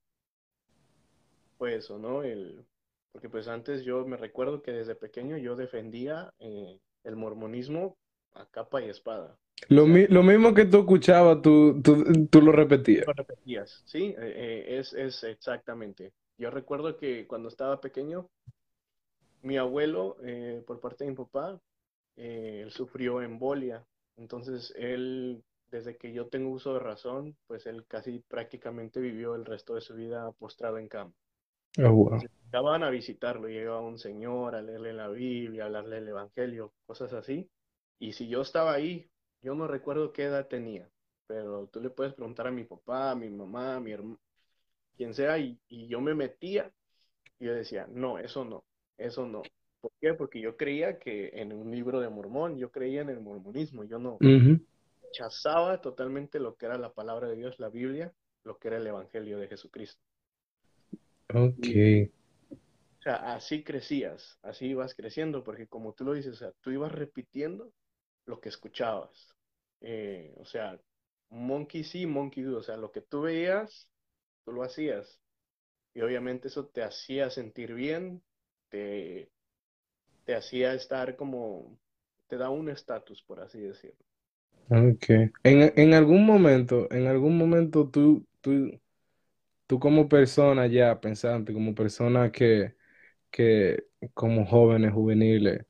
fue 1.58 1.76
eso, 1.76 1.98
¿no? 1.98 2.22
El, 2.22 2.66
porque 3.12 3.28
pues 3.28 3.48
antes 3.48 3.84
yo 3.84 4.04
me 4.06 4.16
recuerdo 4.16 4.62
que 4.62 4.72
desde 4.72 4.94
pequeño 4.94 5.36
yo 5.38 5.56
defendía 5.56 6.32
eh, 6.38 6.78
el 7.04 7.16
mormonismo 7.16 7.96
a 8.34 8.46
capa 8.46 8.82
y 8.82 8.88
espada. 8.88 9.38
Lo, 9.68 9.86
mi- 9.86 10.06
lo 10.06 10.22
mismo 10.22 10.54
que 10.54 10.66
tú 10.66 10.78
escuchabas, 10.80 11.40
tú, 11.42 11.80
tú, 11.82 12.26
tú 12.30 12.42
lo 12.42 12.52
repetías. 12.52 13.06
lo 13.06 13.12
repetías, 13.12 13.82
¿sí? 13.86 14.06
Eh, 14.06 14.14
eh, 14.18 14.78
es, 14.78 14.92
es 14.94 15.22
exactamente. 15.24 16.12
Yo 16.38 16.50
recuerdo 16.50 16.96
que 16.96 17.26
cuando 17.26 17.48
estaba 17.48 17.80
pequeño, 17.80 18.28
mi 19.42 19.56
abuelo, 19.56 20.16
eh, 20.22 20.62
por 20.66 20.80
parte 20.80 21.04
de 21.04 21.10
mi 21.10 21.16
papá, 21.16 21.60
eh, 22.16 22.60
él 22.62 22.70
sufrió 22.70 23.22
embolia. 23.22 23.84
Entonces, 24.16 24.72
él, 24.76 25.42
desde 25.70 25.96
que 25.96 26.12
yo 26.12 26.28
tengo 26.28 26.50
uso 26.50 26.74
de 26.74 26.80
razón, 26.80 27.36
pues 27.46 27.66
él 27.66 27.84
casi 27.86 28.20
prácticamente 28.28 29.00
vivió 29.00 29.34
el 29.34 29.44
resto 29.44 29.74
de 29.74 29.80
su 29.80 29.94
vida 29.94 30.30
postrado 30.32 30.78
en 30.78 30.88
cama. 30.88 31.12
Oh, 31.78 31.90
wow. 31.92 32.04
Entonces, 32.14 32.30
llegaban 32.44 32.82
a 32.82 32.90
visitarlo, 32.90 33.48
llegaba 33.48 33.80
un 33.80 33.98
señor 33.98 34.54
a 34.54 34.62
leerle 34.62 34.92
la 34.92 35.08
Biblia, 35.08 35.64
a 35.64 35.66
hablarle 35.66 35.98
el 35.98 36.08
Evangelio, 36.08 36.72
cosas 36.86 37.12
así. 37.12 37.48
Y 37.98 38.12
si 38.12 38.28
yo 38.28 38.42
estaba 38.42 38.72
ahí, 38.72 39.08
yo 39.42 39.54
no 39.54 39.66
recuerdo 39.66 40.12
qué 40.12 40.24
edad 40.24 40.48
tenía, 40.48 40.88
pero 41.26 41.66
tú 41.68 41.80
le 41.80 41.90
puedes 41.90 42.14
preguntar 42.14 42.46
a 42.46 42.52
mi 42.52 42.64
papá, 42.64 43.12
a 43.12 43.14
mi 43.14 43.30
mamá, 43.30 43.76
a 43.76 43.80
mi 43.80 43.92
hermano, 43.92 44.18
quien 44.96 45.14
sea, 45.14 45.38
y, 45.38 45.58
y 45.68 45.88
yo 45.88 46.00
me 46.00 46.14
metía 46.14 46.72
y 47.38 47.46
yo 47.46 47.54
decía, 47.54 47.86
no, 47.90 48.18
eso 48.18 48.44
no, 48.44 48.64
eso 48.98 49.26
no. 49.26 49.42
¿Por 49.80 49.92
qué? 50.00 50.14
Porque 50.14 50.40
yo 50.40 50.56
creía 50.56 50.98
que 50.98 51.30
en 51.34 51.52
un 51.52 51.70
libro 51.70 52.00
de 52.00 52.08
Mormón, 52.08 52.58
yo 52.58 52.70
creía 52.70 53.02
en 53.02 53.10
el 53.10 53.20
mormonismo, 53.20 53.84
yo 53.84 53.98
no 53.98 54.22
Ujú. 54.22 54.60
rechazaba 55.02 55.80
totalmente 55.80 56.40
lo 56.40 56.56
que 56.56 56.66
era 56.66 56.78
la 56.78 56.92
palabra 56.94 57.28
de 57.28 57.36
Dios, 57.36 57.58
la 57.60 57.68
Biblia, 57.70 58.14
lo 58.44 58.58
que 58.58 58.68
era 58.68 58.78
el 58.78 58.86
Evangelio 58.88 59.38
de 59.38 59.48
Jesucristo. 59.48 60.02
Ok. 61.34 61.68
O 63.00 63.02
sea, 63.02 63.34
así 63.34 63.64
crecías, 63.64 64.38
así 64.42 64.66
ibas 64.66 64.94
creciendo, 64.94 65.42
porque 65.42 65.66
como 65.66 65.92
tú 65.92 66.04
lo 66.04 66.12
dices, 66.14 66.34
o 66.34 66.36
sea, 66.36 66.52
tú 66.60 66.70
ibas 66.70 66.92
repitiendo 66.92 67.72
lo 68.26 68.40
que 68.40 68.48
escuchabas. 68.48 69.34
Eh, 69.80 70.34
o 70.38 70.44
sea, 70.44 70.80
monkey 71.30 71.84
sí, 71.84 72.06
monkey 72.06 72.44
do. 72.44 72.58
O 72.58 72.62
sea, 72.62 72.76
lo 72.76 72.92
que 72.92 73.00
tú 73.02 73.22
veías, 73.22 73.88
tú 74.44 74.52
lo 74.52 74.62
hacías. 74.64 75.20
Y 75.94 76.02
obviamente 76.02 76.48
eso 76.48 76.66
te 76.68 76.82
hacía 76.84 77.30
sentir 77.30 77.74
bien, 77.74 78.22
te, 78.72 79.30
te 80.24 80.34
hacía 80.34 80.74
estar 80.74 81.16
como, 81.16 81.78
te 82.28 82.36
da 82.38 82.50
un 82.50 82.68
estatus, 82.70 83.22
por 83.22 83.40
así 83.40 83.60
decirlo. 83.60 84.04
Ok. 84.68 85.04
En, 85.42 85.72
en 85.76 85.94
algún 85.94 86.24
momento, 86.24 86.88
en 86.92 87.06
algún 87.06 87.36
momento 87.36 87.88
tú, 87.90 88.26
tú, 88.40 88.80
tú 89.66 89.80
como 89.80 90.08
persona 90.08 90.66
ya 90.68 91.00
pensante, 91.00 91.52
como 91.54 91.74
persona 91.74 92.32
que, 92.32 92.76
que 93.30 93.84
como 94.14 94.46
jóvenes, 94.46 94.92
juveniles, 94.94 95.66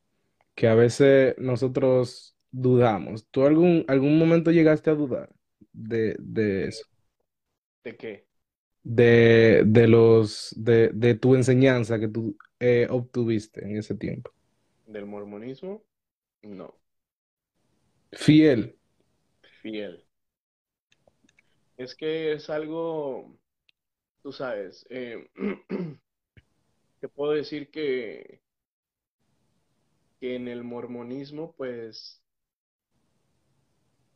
que 0.55 0.69
a 0.69 0.75
veces 0.77 1.35
nosotros 1.39 2.37
dudamos. 2.53 3.29
¿Tú 3.31 3.47
algún, 3.47 3.85
algún 3.89 4.19
momento 4.19 4.51
llegaste 4.53 4.91
a 4.91 4.95
dudar 4.95 5.31
de, 5.73 6.17
de 6.21 6.69
eso? 6.69 6.87
¿De 7.85 7.97
qué? 7.97 8.27
De, 8.85 9.63
de 9.67 9.87
los, 9.89 10.53
de, 10.57 10.89
de 10.93 11.15
tu 11.15 11.37
enseñanza 11.37 12.01
que 12.01 12.09
tú 12.09 12.37
eh, 12.63 12.87
obtuviste 12.89 13.65
en 13.65 13.77
ese 13.77 13.97
tiempo. 13.97 14.31
¿Del 14.87 15.05
mormonismo? 15.07 15.83
No, 16.43 16.75
Fiel. 18.13 18.77
fiel. 19.61 20.05
Es 21.77 21.95
que 21.97 22.33
es 22.35 22.49
algo, 22.51 23.37
tú 24.23 24.33
sabes, 24.33 24.87
eh, 24.91 25.29
te 27.01 27.09
puedo 27.09 27.33
decir 27.33 27.71
que, 27.71 28.41
que 30.21 30.37
en 30.37 30.47
el 30.49 30.63
mormonismo, 30.63 31.55
pues 31.57 32.23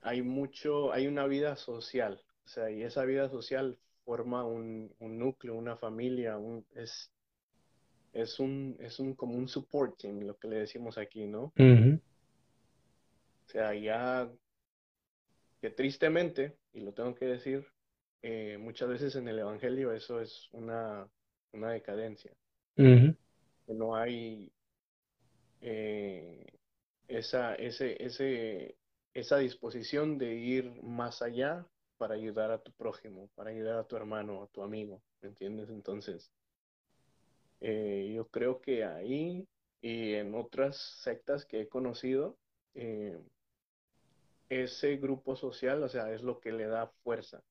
hay 0.03 0.23
mucho, 0.23 0.93
hay 0.93 1.09
una 1.09 1.27
vida 1.27 1.57
social, 1.57 2.23
o 2.45 2.49
sea, 2.49 2.71
y 2.71 2.83
esa 2.85 3.05
vida 3.05 3.29
social 3.29 3.77
forma 4.05 4.45
un, 4.45 4.95
un 5.01 5.19
núcleo, 5.19 5.57
una 5.57 5.77
familia, 5.77 6.39
un, 6.39 6.65
es, 6.77 7.11
es 8.17 8.41
un, 8.41 8.77
es 8.81 8.99
un, 8.99 9.15
como 9.15 9.35
un 9.35 9.47
support 9.47 9.99
team, 9.99 10.21
lo 10.21 10.37
que 10.39 10.49
le 10.49 10.57
decimos 10.57 10.97
aquí, 10.97 11.27
¿no? 11.27 11.53
O 13.47 13.49
sea, 13.49 13.75
ya 13.75 14.31
que 15.61 15.71
tristemente, 15.71 16.57
y 16.73 16.81
lo 16.81 16.93
tengo 16.95 17.15
que 17.15 17.27
decir, 17.27 17.67
eh, 18.23 18.57
muchas 18.59 18.89
veces 18.89 19.17
en 19.17 19.29
el 19.29 19.39
Evangelio 19.39 19.93
eso 19.93 20.21
es 20.21 20.49
una, 20.53 21.07
una 21.53 21.71
decadencia, 21.73 22.33
que 22.75 23.75
no 23.75 23.97
hay 23.97 24.51
eh, 25.61 26.47
esa, 27.09 27.55
ese, 27.55 28.03
ese, 28.03 28.77
esa 29.13 29.37
disposición 29.39 30.17
de 30.17 30.35
ir 30.35 30.83
más 30.83 31.21
allá 31.21 31.67
para 31.99 32.15
ayudar 32.15 32.51
a 32.51 32.63
tu 32.63 32.73
prójimo, 32.73 33.29
para 33.35 33.51
ayudar 33.51 33.79
a 33.79 33.85
tu 33.85 33.97
hermano, 33.97 34.43
a 34.43 34.49
tu 34.49 34.63
amigo, 34.63 35.03
¿me 35.21 35.29
entiendes? 35.29 35.69
Entonces, 35.69 36.31
eh, 37.61 38.13
yo 38.15 38.29
creo 38.29 38.61
que 38.61 38.85
ahí 38.85 39.47
y 39.81 40.15
en 40.15 40.35
otras 40.35 40.77
sectas 41.03 41.45
que 41.47 41.63
he 41.63 41.69
conocido, 41.69 42.39
eh, 42.75 43.19
ese 44.49 44.97
grupo 44.97 45.37
social, 45.37 45.83
o 45.83 45.89
sea, 45.89 46.13
es 46.13 46.23
lo 46.23 46.41
que 46.41 46.53
le 46.53 46.67
da 46.67 46.89
fuerza 47.03 47.43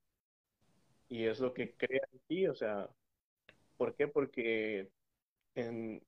y 1.08 1.26
es 1.26 1.40
lo 1.40 1.54
que 1.54 1.76
crea 1.76 2.02
en 2.12 2.20
ti, 2.28 2.48
o 2.48 2.56
sea, 2.56 2.90
¿por 3.78 3.96
qué? 3.96 4.08
Porque 4.08 4.90
en, 5.56 6.02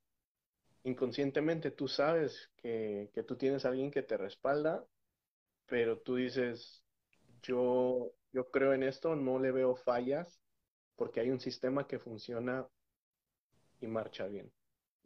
inconscientemente 0.83 1.71
tú 1.71 1.87
sabes 1.87 2.51
que, 2.57 3.09
que 3.13 3.23
tú 3.23 3.37
tienes 3.37 3.65
a 3.65 3.69
alguien 3.69 3.91
que 3.91 4.03
te 4.03 4.17
respalda, 4.17 4.85
pero 5.67 5.99
tú 5.99 6.15
dices, 6.15 6.83
yo, 7.41 8.13
yo 8.31 8.49
creo 8.51 8.73
en 8.73 8.83
esto, 8.83 9.15
no 9.15 9.39
le 9.39 9.51
veo 9.51 9.75
fallas 9.75 10.39
porque 10.95 11.19
hay 11.19 11.29
un 11.29 11.39
sistema 11.39 11.87
que 11.87 11.99
funciona 11.99 12.67
y 13.81 13.87
marcha 13.87 14.27
bien. 14.27 14.51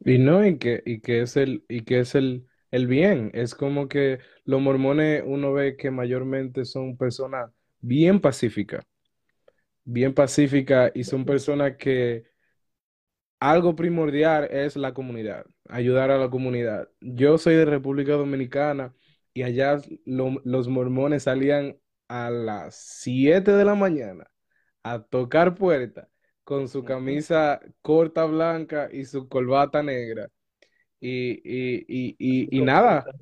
Y 0.04 0.18
no, 0.18 0.44
y 0.46 0.58
que, 0.58 0.82
y 0.84 1.00
que 1.00 1.22
es 1.22 1.36
el, 1.36 1.64
y 1.68 1.82
que 1.84 2.00
es 2.00 2.14
el, 2.14 2.46
el 2.70 2.86
bien. 2.86 3.30
Es 3.34 3.54
como 3.54 3.88
que 3.88 4.18
los 4.44 4.60
mormones 4.60 5.22
uno 5.26 5.52
ve 5.52 5.76
que 5.76 5.90
mayormente 5.90 6.64
son 6.64 6.96
personas 6.96 7.50
bien 7.80 8.20
pacíficas, 8.20 8.84
bien 9.84 10.14
pacíficas, 10.14 10.92
y 10.94 11.04
son 11.04 11.24
personas 11.24 11.76
que 11.76 12.24
algo 13.40 13.74
primordial 13.76 14.44
es 14.50 14.76
la 14.76 14.94
comunidad, 14.94 15.44
ayudar 15.68 16.10
a 16.10 16.18
la 16.18 16.30
comunidad. 16.30 16.88
Yo 17.00 17.38
soy 17.38 17.56
de 17.56 17.64
República 17.64 18.12
Dominicana 18.12 18.94
y 19.34 19.42
allá 19.42 19.78
lo- 20.04 20.40
los 20.44 20.68
mormones 20.68 21.24
salían 21.24 21.76
a 22.08 22.30
las 22.30 22.76
7 22.76 23.52
de 23.52 23.64
la 23.64 23.74
mañana 23.74 24.26
a 24.82 25.02
tocar 25.02 25.54
puertas 25.56 26.08
con 26.44 26.68
su 26.68 26.84
camisa 26.84 27.60
corta 27.82 28.24
blanca 28.24 28.88
y 28.92 29.04
su 29.04 29.28
corbata 29.28 29.82
negra. 29.82 30.28
Y, 31.00 31.32
y, 31.44 31.86
y, 31.88 32.16
y, 32.18 32.58
y 32.58 32.62
nada. 32.62 33.12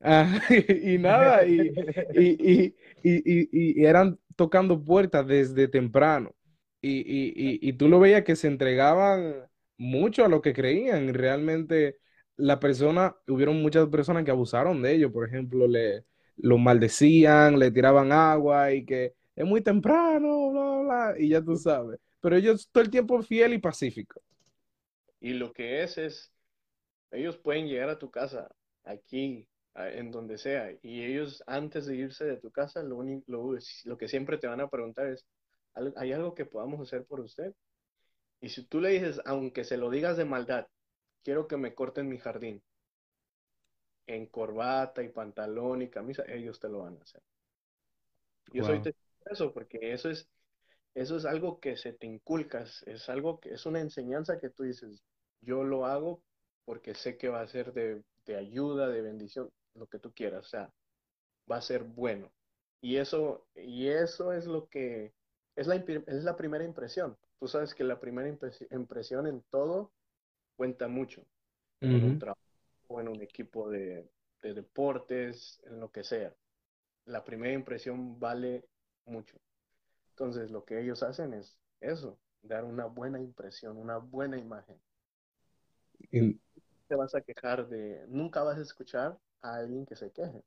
Ah, 0.00 0.40
y 0.68 0.98
nada, 0.98 1.44
y, 1.46 1.72
y, 2.12 2.26
y, 2.52 2.76
y, 3.02 3.48
y- 3.52 3.80
y 3.82 3.84
eran 3.86 4.18
tocando 4.36 4.82
puertas 4.84 5.26
desde 5.26 5.68
temprano. 5.68 6.34
Y, 6.80 6.98
y, 7.00 7.28
y, 7.36 7.68
y 7.68 7.72
tú 7.74 7.88
lo 7.88 8.00
veías 8.00 8.24
que 8.24 8.34
se 8.34 8.48
entregaban 8.48 9.46
mucho 9.76 10.24
a 10.24 10.28
lo 10.28 10.42
que 10.42 10.52
creían. 10.54 11.14
Realmente, 11.14 11.98
la 12.36 12.58
persona, 12.58 13.14
hubieron 13.28 13.62
muchas 13.62 13.88
personas 13.88 14.24
que 14.24 14.32
abusaron 14.32 14.82
de 14.82 14.92
ellos. 14.94 15.12
Por 15.12 15.26
ejemplo, 15.28 15.66
le 15.68 16.04
lo 16.36 16.58
maldecían, 16.58 17.58
le 17.58 17.70
tiraban 17.70 18.10
agua 18.10 18.72
y 18.72 18.84
que 18.84 19.14
es 19.36 19.44
muy 19.46 19.62
temprano, 19.62 20.50
bla, 20.50 20.62
bla, 20.62 20.82
bla, 21.12 21.14
y 21.18 21.30
ya 21.30 21.42
tú 21.42 21.56
sabes. 21.56 21.98
Pero 22.20 22.36
ellos 22.36 22.68
todo 22.72 22.82
el 22.84 22.90
tiempo 22.90 23.22
fiel 23.22 23.54
y 23.54 23.58
pacífico. 23.58 24.20
Y 25.20 25.32
lo 25.34 25.52
que 25.52 25.82
es 25.82 25.96
es, 25.98 26.32
ellos 27.12 27.38
pueden 27.38 27.68
llegar 27.68 27.90
a 27.90 27.98
tu 27.98 28.10
casa, 28.10 28.50
aquí, 28.84 29.48
en 29.76 30.10
donde 30.12 30.38
sea, 30.38 30.72
y 30.82 31.04
ellos 31.04 31.42
antes 31.46 31.86
de 31.86 31.96
irse 31.96 32.24
de 32.26 32.38
tu 32.38 32.50
casa, 32.52 32.82
lo 32.82 32.96
único, 32.98 33.24
lo, 33.28 33.56
lo 33.84 33.98
que 33.98 34.08
siempre 34.08 34.38
te 34.38 34.48
van 34.48 34.60
a 34.60 34.68
preguntar 34.70 35.08
es, 35.08 35.26
"¿Al- 35.74 35.94
¿hay 35.96 36.12
algo 36.12 36.34
que 36.34 36.46
podamos 36.46 36.80
hacer 36.80 37.04
por 37.06 37.20
usted? 37.20 37.54
Y 38.42 38.50
si 38.50 38.64
tú 38.64 38.80
le 38.80 38.90
dices, 38.90 39.20
aunque 39.26 39.64
se 39.64 39.76
lo 39.78 39.90
digas 39.90 40.16
de 40.18 40.24
maldad, 40.26 40.66
quiero 41.24 41.48
que 41.48 41.56
me 41.58 41.74
corten 41.74 42.08
mi 42.08 42.18
jardín, 42.18 42.62
en 44.06 44.26
corbata 44.26 45.02
y 45.02 45.08
pantalón 45.08 45.82
y 45.82 45.90
camisa, 45.90 46.22
ellos 46.28 46.60
te 46.60 46.68
lo 46.68 46.82
van 46.82 46.96
a 46.98 47.02
hacer. 47.02 47.20
Yo 48.52 48.62
soy 48.64 48.80
testigo 48.80 49.11
eso, 49.26 49.52
porque 49.52 49.92
eso 49.92 50.10
es, 50.10 50.28
eso 50.94 51.16
es 51.16 51.24
algo 51.24 51.60
que 51.60 51.76
se 51.76 51.92
te 51.94 52.06
inculca, 52.06 52.64
es 52.86 53.08
algo 53.08 53.40
que 53.40 53.54
es 53.54 53.66
una 53.66 53.80
enseñanza 53.80 54.38
que 54.40 54.50
tú 54.50 54.64
dices, 54.64 55.02
yo 55.42 55.64
lo 55.64 55.86
hago 55.86 56.22
porque 56.64 56.94
sé 56.94 57.16
que 57.18 57.28
va 57.28 57.42
a 57.42 57.48
ser 57.48 57.72
de, 57.72 58.02
de 58.26 58.36
ayuda, 58.36 58.88
de 58.88 59.02
bendición, 59.02 59.50
lo 59.74 59.86
que 59.88 59.98
tú 59.98 60.12
quieras, 60.14 60.46
o 60.46 60.48
sea, 60.48 60.74
va 61.50 61.56
a 61.56 61.62
ser 61.62 61.84
bueno. 61.84 62.32
Y 62.80 62.96
eso, 62.96 63.46
y 63.54 63.88
eso 63.88 64.32
es 64.32 64.46
lo 64.46 64.68
que 64.68 65.12
es 65.56 65.66
la, 65.66 65.76
es 65.76 66.24
la 66.24 66.36
primera 66.36 66.64
impresión. 66.64 67.16
Tú 67.38 67.48
sabes 67.48 67.74
que 67.74 67.84
la 67.84 68.00
primera 68.00 68.28
impres- 68.28 68.66
impresión 68.72 69.26
en 69.26 69.42
todo 69.50 69.92
cuenta 70.56 70.88
mucho, 70.88 71.26
en 71.90 72.04
un 72.04 72.18
trabajo, 72.18 72.40
en 73.00 73.08
un 73.08 73.22
equipo 73.22 73.70
de, 73.70 74.10
de 74.42 74.54
deportes, 74.54 75.60
en 75.66 75.80
lo 75.80 75.90
que 75.90 76.04
sea. 76.04 76.34
La 77.06 77.24
primera 77.24 77.54
impresión 77.54 78.18
vale 78.18 78.64
mucho. 79.06 79.38
Entonces, 80.10 80.50
lo 80.50 80.64
que 80.64 80.80
ellos 80.80 81.02
hacen 81.02 81.34
es 81.34 81.58
eso, 81.80 82.18
dar 82.42 82.64
una 82.64 82.86
buena 82.86 83.20
impresión, 83.20 83.76
una 83.78 83.98
buena 83.98 84.38
imagen. 84.38 84.80
In- 86.12 86.38
Te 86.86 86.94
vas 86.94 87.12
a 87.16 87.20
quejar 87.22 87.66
de, 87.68 88.04
nunca 88.08 88.44
vas 88.44 88.56
a 88.56 88.62
escuchar 88.62 89.18
a 89.40 89.56
alguien 89.56 89.84
que 89.84 89.96
se 89.96 90.12
queje. 90.12 90.44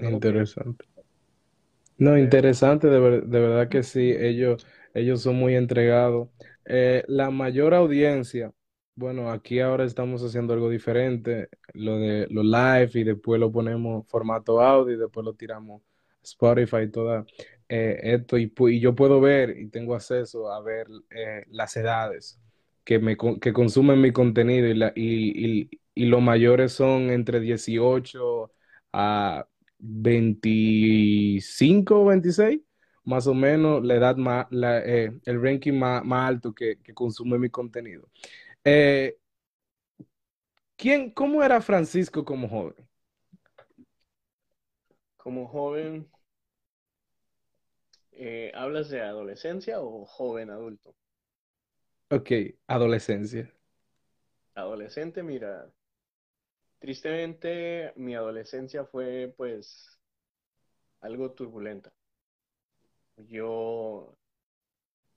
No 0.00 0.10
Interesante. 0.10 0.84
No, 1.98 2.16
interesante, 2.16 2.86
de, 2.88 3.00
ver- 3.00 3.24
de 3.26 3.40
verdad 3.40 3.68
que 3.68 3.82
sí, 3.82 4.12
ellos, 4.16 4.64
ellos 4.94 5.22
son 5.22 5.36
muy 5.36 5.56
entregados. 5.56 6.28
Eh, 6.64 7.02
la 7.08 7.30
mayor 7.30 7.74
audiencia. 7.74 8.52
Bueno, 8.94 9.30
aquí 9.30 9.60
ahora 9.60 9.84
estamos 9.84 10.22
haciendo 10.22 10.52
algo 10.54 10.70
diferente, 10.70 11.48
lo 11.72 11.98
de 11.98 12.26
lo 12.30 12.42
live 12.42 12.90
y 12.94 13.04
después 13.04 13.40
lo 13.40 13.50
ponemos 13.52 14.06
formato 14.08 14.60
audio 14.60 14.94
y 14.94 14.98
después 14.98 15.24
lo 15.24 15.34
tiramos 15.34 15.82
Spotify 16.30 16.90
toda 16.90 17.24
eh, 17.68 17.98
esto 18.02 18.38
y, 18.38 18.50
yo 18.80 18.94
puedo 18.94 19.20
ver 19.20 19.58
y 19.58 19.68
tengo 19.68 19.94
acceso 19.94 20.50
a 20.50 20.62
ver 20.62 20.86
eh, 21.10 21.44
las 21.50 21.76
edades 21.76 22.40
que 22.84 22.98
me 22.98 23.16
que 23.16 23.52
consumen 23.52 24.00
mi 24.00 24.12
contenido 24.12 24.90
y, 24.96 25.68
los 25.94 26.22
mayores 26.22 26.72
son 26.72 27.10
entre 27.10 27.40
18 27.40 28.52
a 28.92 29.46
25 29.78 32.02
o 32.02 32.04
26, 32.06 32.60
más 33.04 33.26
o 33.26 33.34
menos 33.34 33.84
la 33.84 33.94
edad 33.96 34.16
más, 34.16 34.46
eh, 34.52 35.12
el 35.24 35.42
ranking 35.42 35.74
más, 35.74 36.02
alto 36.10 36.54
que, 36.54 36.78
que 36.80 36.94
consume 36.94 37.38
mi 37.38 37.50
contenido. 37.50 38.08
Eh, 38.64 39.18
¿quién, 40.76 41.10
cómo 41.10 41.42
era 41.42 41.60
Francisco 41.60 42.24
como 42.24 42.48
joven? 42.48 42.88
Como 45.16 45.46
joven, 45.46 46.08
eh, 48.18 48.52
¿hablas 48.54 48.90
de 48.90 49.02
adolescencia 49.02 49.80
o 49.80 50.04
joven 50.06 50.50
adulto? 50.50 50.94
Ok, 52.10 52.32
adolescencia. 52.66 53.50
Adolescente, 54.54 55.22
mira, 55.22 55.72
tristemente 56.80 57.92
mi 57.96 58.14
adolescencia 58.16 58.84
fue 58.84 59.32
pues 59.36 59.98
algo 61.00 61.32
turbulenta. 61.32 61.92
Yo, 63.28 64.16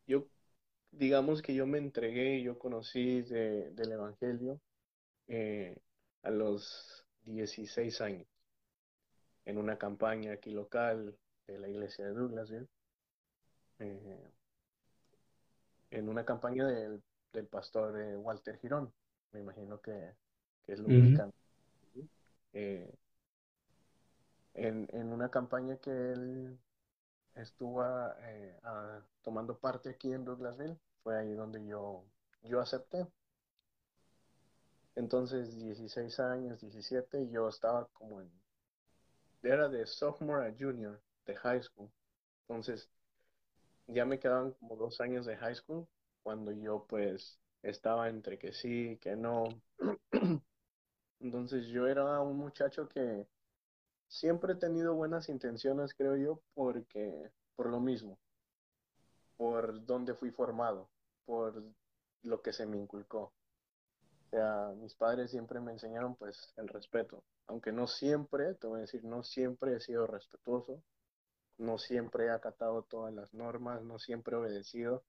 yo, 0.08 0.28
digamos 0.92 1.42
que 1.42 1.56
yo 1.56 1.68
me 1.68 1.78
entregué 1.80 2.38
y 2.40 2.44
yo 2.44 2.60
conocí 2.60 3.22
de- 3.24 3.72
del 3.74 3.94
Evangelio 3.94 4.62
eh, 5.28 5.78
a 6.24 6.32
los 6.32 7.06
16 7.24 8.02
años 8.02 8.28
en 9.46 9.58
una 9.60 9.78
campaña 9.78 10.34
aquí 10.34 10.50
local 10.52 11.16
de 11.46 11.60
la 11.60 11.70
iglesia 11.70 12.06
de 12.06 12.14
Douglasville, 12.14 12.68
eh, 13.82 14.32
en 15.91 16.10
una 16.10 16.26
campaña 16.26 16.65
del, 16.65 17.02
del 17.34 17.48
pastor 17.48 18.00
eh, 18.00 18.15
Walter 18.17 18.58
Girón, 18.60 18.94
me 19.32 19.39
imagino 19.39 19.82
que, 19.82 20.15
que 20.63 20.78
lo 20.78 20.86
ubican, 20.86 21.32
¿sí? 21.94 22.10
Eh, 22.54 22.94
en, 24.54 24.88
en 24.91 25.12
una 25.12 25.30
campaña 25.30 25.78
que 25.78 25.91
él 25.91 26.60
estuvo 27.36 27.84
tomando 29.22 29.58
parte 29.58 29.89
aquí 29.89 30.12
en 30.12 30.26
Douglasville, 30.26 30.78
fue 31.04 31.17
ahí 31.17 31.34
donde 31.34 31.65
yo, 31.65 32.04
yo 32.44 32.60
acepté. 32.60 33.08
Entonces, 34.96 35.58
16 35.58 36.20
años, 36.20 36.60
17, 36.60 37.30
yo 37.30 37.48
estaba 37.48 37.88
como 37.94 38.22
en, 38.22 38.30
era 39.41 39.70
de 39.70 39.86
sophomore 39.86 40.48
a 40.48 40.56
junior 40.58 41.02
de 41.26 41.36
high 41.36 41.63
school. 41.63 41.89
Entonces, 42.41 42.89
ya 43.93 44.06
me 44.06 44.19
quedaban 44.19 44.54
como 44.54 44.75
dos 44.75 45.01
años 45.01 45.25
de 45.25 45.38
high 45.38 45.56
school 45.56 45.88
cuando 46.23 46.51
yo 46.51 46.86
pues 46.88 47.39
estaba 47.63 48.10
entre 48.10 48.38
que 48.38 48.54
sí, 48.54 48.97
que 49.01 49.15
no. 49.15 49.43
Entonces, 51.19 51.67
yo 51.67 51.88
era 51.88 52.19
un 52.21 52.38
muchacho 52.38 52.88
que 52.89 53.27
siempre 54.08 54.54
he 54.54 54.56
tenido 54.56 54.95
buenas 54.95 55.30
intenciones, 55.30 55.93
creo 55.93 56.15
yo, 56.17 56.41
porque 56.54 57.32
por 57.56 57.69
lo 57.69 57.80
mismo, 57.80 58.17
por 59.38 59.86
donde 59.86 60.15
fui 60.15 60.32
formado, 60.32 60.89
por 61.25 61.63
lo 62.23 62.41
que 62.41 62.54
se 62.54 62.65
me 62.65 62.77
inculcó. 62.77 63.34
O 64.25 64.30
sea, 64.32 64.71
mis 64.77 64.95
padres 64.95 65.32
siempre 65.32 65.60
me 65.60 65.73
enseñaron 65.73 66.15
pues 66.15 66.54
el 66.58 66.67
respeto, 66.69 67.23
aunque 67.47 67.71
no 67.71 67.88
siempre, 67.88 68.56
te 68.56 68.67
voy 68.67 68.80
a 68.80 68.82
decir, 68.82 69.04
no 69.04 69.23
siempre 69.23 69.75
he 69.75 69.80
sido 69.80 70.08
respetuoso, 70.08 70.82
no 71.62 71.78
siempre 71.78 72.26
he 72.26 72.30
acatado 72.32 72.84
todas 72.84 73.13
las 73.13 73.34
normas, 73.34 73.84
no 73.84 74.00
siempre 74.00 74.36
he 74.36 74.39
obedecido, 74.39 75.04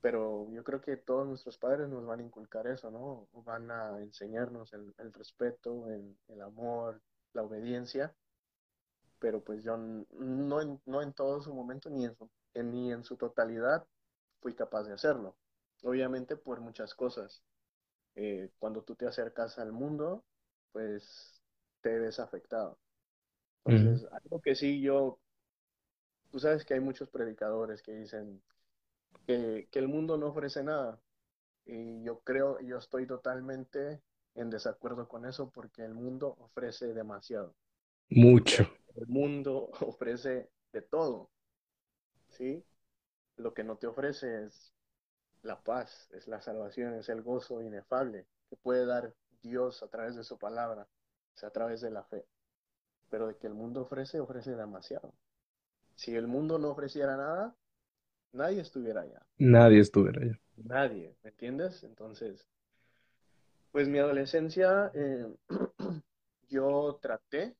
pero 0.00 0.50
yo 0.50 0.64
creo 0.64 0.80
que 0.80 0.96
todos 0.96 1.26
nuestros 1.26 1.58
padres 1.58 1.88
nos 1.88 2.04
van 2.04 2.20
a 2.20 2.22
inculcar 2.24 2.66
eso, 2.66 2.90
¿no? 2.90 3.28
Van 3.44 3.70
a 3.70 4.00
enseñarnos 4.00 4.72
el, 4.72 5.12
respeto, 5.12 5.86
el, 5.88 6.40
amor, 6.42 7.00
la 7.32 7.42
obediencia, 7.42 8.14
pero 9.18 9.42
pues 9.42 9.62
yo 9.62 9.76
no 9.76 10.60
en, 10.60 10.80
no 10.86 11.02
en 11.02 11.12
todo 11.12 11.40
su 11.40 11.54
momento 11.54 11.88
ni 11.88 12.04
en 12.04 12.16
su, 12.16 12.30
ni 12.54 12.92
en 12.92 13.04
su 13.04 13.16
totalidad 13.16 13.86
fui 14.40 14.54
capaz 14.54 14.84
de 14.84 14.94
hacerlo. 14.94 15.36
Obviamente 15.82 16.36
por 16.36 16.60
muchas 16.60 16.94
cosas. 16.94 17.42
Eh, 18.16 18.50
cuando 18.58 18.82
tú 18.82 18.94
te 18.96 19.06
acercas 19.06 19.58
al 19.58 19.72
mundo, 19.72 20.24
pues 20.72 21.42
te 21.80 21.98
ves 21.98 22.18
afectado. 22.18 22.78
Entonces, 23.66 24.06
algo 24.12 24.40
que 24.40 24.54
sí 24.54 24.80
yo, 24.80 25.18
tú 26.30 26.38
sabes 26.38 26.64
que 26.64 26.74
hay 26.74 26.80
muchos 26.80 27.08
predicadores 27.10 27.82
que 27.82 27.92
dicen 27.92 28.42
que, 29.26 29.68
que 29.70 29.78
el 29.78 29.88
mundo 29.88 30.18
no 30.18 30.28
ofrece 30.28 30.62
nada. 30.64 31.00
Y 31.66 32.02
yo 32.04 32.20
creo, 32.20 32.60
yo 32.60 32.78
estoy 32.78 33.06
totalmente 33.06 34.02
en 34.34 34.50
desacuerdo 34.50 35.08
con 35.08 35.26
eso 35.26 35.50
porque 35.50 35.84
el 35.84 35.94
mundo 35.94 36.36
ofrece 36.40 36.94
demasiado. 36.94 37.54
Mucho. 38.10 38.68
el 38.96 39.06
mundo 39.06 39.70
ofrece 39.80 40.50
de 40.72 40.82
todo, 40.82 41.30
¿sí? 42.28 42.64
Lo 43.36 43.54
que 43.54 43.64
no 43.64 43.76
te 43.78 43.86
ofrece 43.86 44.44
es 44.44 44.72
la 45.42 45.62
paz, 45.62 46.08
es 46.12 46.28
la 46.28 46.40
salvación, 46.42 46.94
es 46.94 47.08
el 47.08 47.22
gozo 47.22 47.62
inefable 47.62 48.26
que 48.50 48.56
puede 48.56 48.86
dar 48.86 49.14
Dios 49.42 49.82
a 49.82 49.88
través 49.88 50.16
de 50.16 50.24
su 50.24 50.38
palabra, 50.38 50.88
o 51.34 51.38
sea, 51.38 51.50
a 51.50 51.52
través 51.52 51.80
de 51.80 51.90
la 51.90 52.04
fe. 52.04 52.26
Pero 53.08 53.28
de 53.28 53.36
que 53.36 53.46
el 53.46 53.54
mundo 53.54 53.82
ofrece, 53.82 54.20
ofrece 54.20 54.54
demasiado. 54.54 55.14
Si 55.94 56.14
el 56.14 56.26
mundo 56.26 56.58
no 56.58 56.70
ofreciera 56.70 57.16
nada, 57.16 57.54
nadie 58.32 58.60
estuviera 58.60 59.02
allá. 59.02 59.26
Nadie 59.38 59.80
estuviera 59.80 60.22
allá. 60.22 60.38
Nadie, 60.56 61.16
¿me 61.22 61.30
entiendes? 61.30 61.82
Entonces, 61.84 62.46
pues 63.70 63.88
mi 63.88 63.98
adolescencia, 63.98 64.90
eh, 64.94 65.26
yo 66.48 66.98
traté 67.00 67.56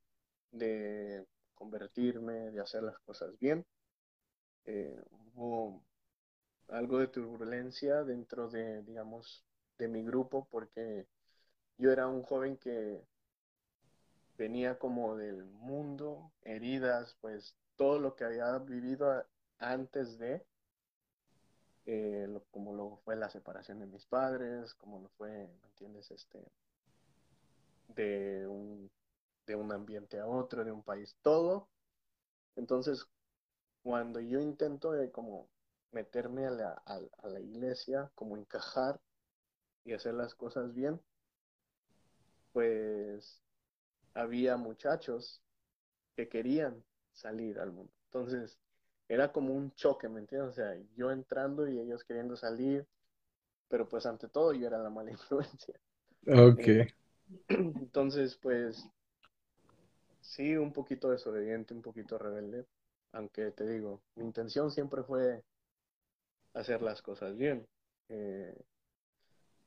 de 0.50 1.26
convertirme, 1.54 2.50
de 2.50 2.61
hacer 2.61 2.82
las 2.82 2.98
cosas 3.00 3.38
bien. 3.38 3.64
Eh, 4.64 5.00
hubo 5.35 5.82
algo 6.68 6.98
de 6.98 7.09
turbulencia 7.09 8.02
dentro 8.04 8.48
de, 8.48 8.82
digamos, 8.82 9.44
de 9.78 9.88
mi 9.88 10.02
grupo 10.02 10.48
porque 10.50 11.06
yo 11.78 11.92
era 11.92 12.09
un 12.09 12.22
joven 12.22 12.56
que 12.56 13.00
venía 14.37 14.79
como 14.79 15.16
del 15.16 15.44
mundo, 15.44 16.33
heridas, 16.42 17.16
pues 17.20 17.57
todo 17.77 17.99
lo 17.99 18.16
que 18.16 18.25
había 18.25 18.59
vivido 18.59 19.25
antes 19.59 20.18
de, 20.18 20.44
eh, 21.87 22.40
como 22.51 22.75
lo 22.75 22.96
fue 23.05 23.16
la 23.16 23.31
separación 23.31 23.81
de 23.81 23.87
mis 23.87 24.07
padres, 24.07 24.75
como 24.75 25.01
lo 25.01 25.09
fue, 25.11 25.31
¿me 25.31 25.68
entiendes? 25.68 26.11
Este, 26.11 26.42
de 27.88 28.46
un, 28.46 28.90
de 29.46 29.57
un 29.57 29.72
ambiente 29.72 30.18
a 30.18 30.27
otro, 30.27 30.64
de 30.64 30.72
un 30.72 30.83
país, 30.83 31.16
todo. 31.22 31.68
Entonces, 32.57 33.07
cuando 33.83 34.20
yo 34.20 34.40
intento 34.40 34.92
como 35.12 35.49
meterme 35.92 36.46
a 36.46 36.51
la, 36.51 36.70
a 36.72 37.29
la 37.29 37.40
iglesia, 37.40 38.11
como 38.14 38.37
encajar 38.37 39.01
y 39.85 39.92
hacer 39.92 40.14
las 40.14 40.35
cosas 40.35 40.75
bien, 40.75 41.01
pues 42.53 43.45
había 44.16 44.57
muchachos 44.57 45.42
que 46.16 46.29
querían 46.29 46.83
salir 47.12 47.61
al 47.61 47.70
mundo. 47.70 47.92
Entonces, 48.07 48.59
era 49.09 49.31
como 49.31 49.55
un 49.55 49.72
choque, 49.74 50.09
¿me 50.09 50.20
entiendes? 50.20 50.50
O 50.50 50.55
sea, 50.55 50.76
yo 50.96 51.11
entrando 51.11 51.68
y 51.68 51.79
ellos 51.79 52.02
queriendo 52.02 52.37
salir, 52.37 52.87
pero 53.68 53.88
pues 53.88 54.07
ante 54.07 54.29
todo 54.29 54.52
yo 54.52 54.66
era 54.66 54.79
la 54.79 54.90
mala 54.90 55.11
influencia. 55.12 55.79
Ok. 56.26 56.66
Eh, 56.66 56.88
entonces, 57.48 58.37
pues 58.37 58.88
sí, 60.20 60.57
un 60.57 60.72
poquito 60.72 61.11
desobediente, 61.11 61.74
un 61.74 61.83
poquito 61.83 62.18
rebelde, 62.18 62.66
aunque 63.12 63.50
te 63.50 63.68
digo, 63.68 64.00
mi 64.16 64.24
intención 64.24 64.70
siempre 64.70 65.02
fue 65.02 65.42
hacer 66.55 66.81
las 66.81 67.02
cosas 67.02 67.37
bien. 67.37 67.66
Eh, 68.09 68.55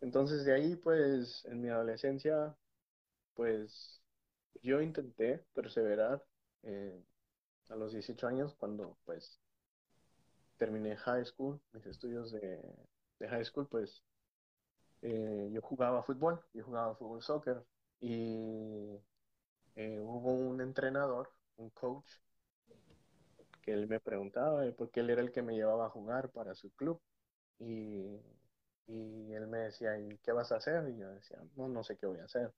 entonces 0.01 0.43
de 0.43 0.53
ahí, 0.53 0.75
pues, 0.75 1.45
en 1.45 1.61
mi 1.61 1.69
adolescencia, 1.69 2.55
pues 3.35 3.98
yo 4.61 4.81
intenté 4.81 5.39
perseverar 5.53 6.23
eh, 6.63 7.03
a 7.69 7.75
los 7.75 7.93
18 7.93 8.27
años 8.27 8.55
cuando 8.55 8.97
pues 9.05 9.39
terminé 10.57 10.95
high 10.97 11.25
school, 11.25 11.59
mis 11.73 11.85
estudios 11.85 12.31
de, 12.31 12.61
high 13.27 13.45
school, 13.45 13.67
pues 13.67 14.03
eh, 15.01 15.49
yo 15.51 15.61
jugaba 15.61 16.03
fútbol, 16.03 16.39
yo 16.53 16.63
jugaba 16.63 16.95
fútbol 16.95 17.21
soccer 17.21 17.63
y 17.99 18.97
eh, 19.75 19.99
hubo 20.01 20.33
un 20.33 20.61
entrenador, 20.61 21.31
un 21.57 21.69
coach, 21.71 22.09
que 23.61 23.73
él 23.73 23.87
me 23.87 23.99
preguntaba 23.99 24.63
porque 24.77 24.99
él 25.01 25.09
era 25.09 25.21
el 25.21 25.31
que 25.31 25.41
me 25.41 25.55
llevaba 25.55 25.85
a 25.85 25.89
jugar 25.89 26.29
para 26.31 26.55
su 26.55 26.71
club 26.71 26.99
y 27.59 28.19
Y 28.87 29.33
él 29.33 29.47
me 29.47 29.59
decía, 29.59 29.99
¿y 29.99 30.17
qué 30.19 30.33
vas 30.33 30.51
a 30.53 30.57
hacer? 30.57 30.89
Y 30.89 30.97
yo 30.99 31.09
decía, 31.11 31.39
no, 31.57 31.69
no 31.69 31.83
sé 31.83 31.97
qué 31.97 32.07
voy 32.07 32.19
a 32.19 32.25
hacer. 32.25 32.53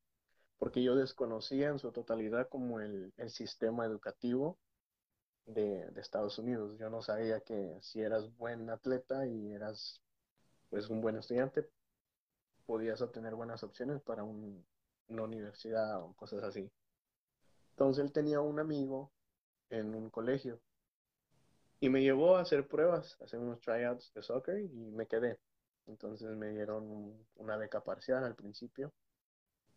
Porque 0.62 0.84
yo 0.84 0.96
desconocía 0.96 1.70
en 1.70 1.80
su 1.80 1.92
totalidad 1.92 2.48
como 2.48 2.82
el, 2.82 3.12
el 3.18 3.32
sistema 3.32 3.84
educativo 3.84 4.60
de, 5.48 5.90
de, 5.90 6.02
Estados 6.02 6.38
Unidos. 6.38 6.78
Yo 6.78 6.88
no 6.92 7.02
sabía 7.02 7.40
que 7.40 7.80
si 7.82 8.00
eras 8.00 8.32
buen 8.38 8.70
atleta 8.70 9.26
y 9.26 9.54
eras 9.54 10.04
pues 10.70 10.88
un 10.88 11.02
buen 11.02 11.18
estudiante, 11.18 11.68
podías 12.68 13.02
obtener 13.02 13.34
buenas 13.34 13.64
opciones 13.64 14.04
para 14.04 14.24
un, 14.24 14.64
una 15.08 15.24
universidad 15.24 16.00
o 16.00 16.14
cosas 16.14 16.44
así. 16.44 16.72
Entonces 17.72 18.06
él 18.06 18.12
tenía 18.12 18.40
un 18.40 18.60
amigo 18.60 19.12
en 19.72 19.96
un 19.96 20.12
colegio 20.12 20.62
y 21.80 21.90
me 21.90 22.04
llevó 22.04 22.38
a 22.38 22.42
hacer 22.42 22.68
pruebas, 22.68 23.18
a 23.20 23.24
hacer 23.24 23.40
unos 23.40 23.60
tryouts 23.62 24.14
de 24.14 24.22
soccer 24.22 24.60
y 24.60 24.70
me 24.70 25.08
quedé. 25.08 25.40
Entonces 25.88 26.30
me 26.38 26.50
dieron 26.50 27.18
una 27.34 27.58
beca 27.58 27.84
parcial 27.84 28.24
al 28.24 28.36
principio 28.36 28.94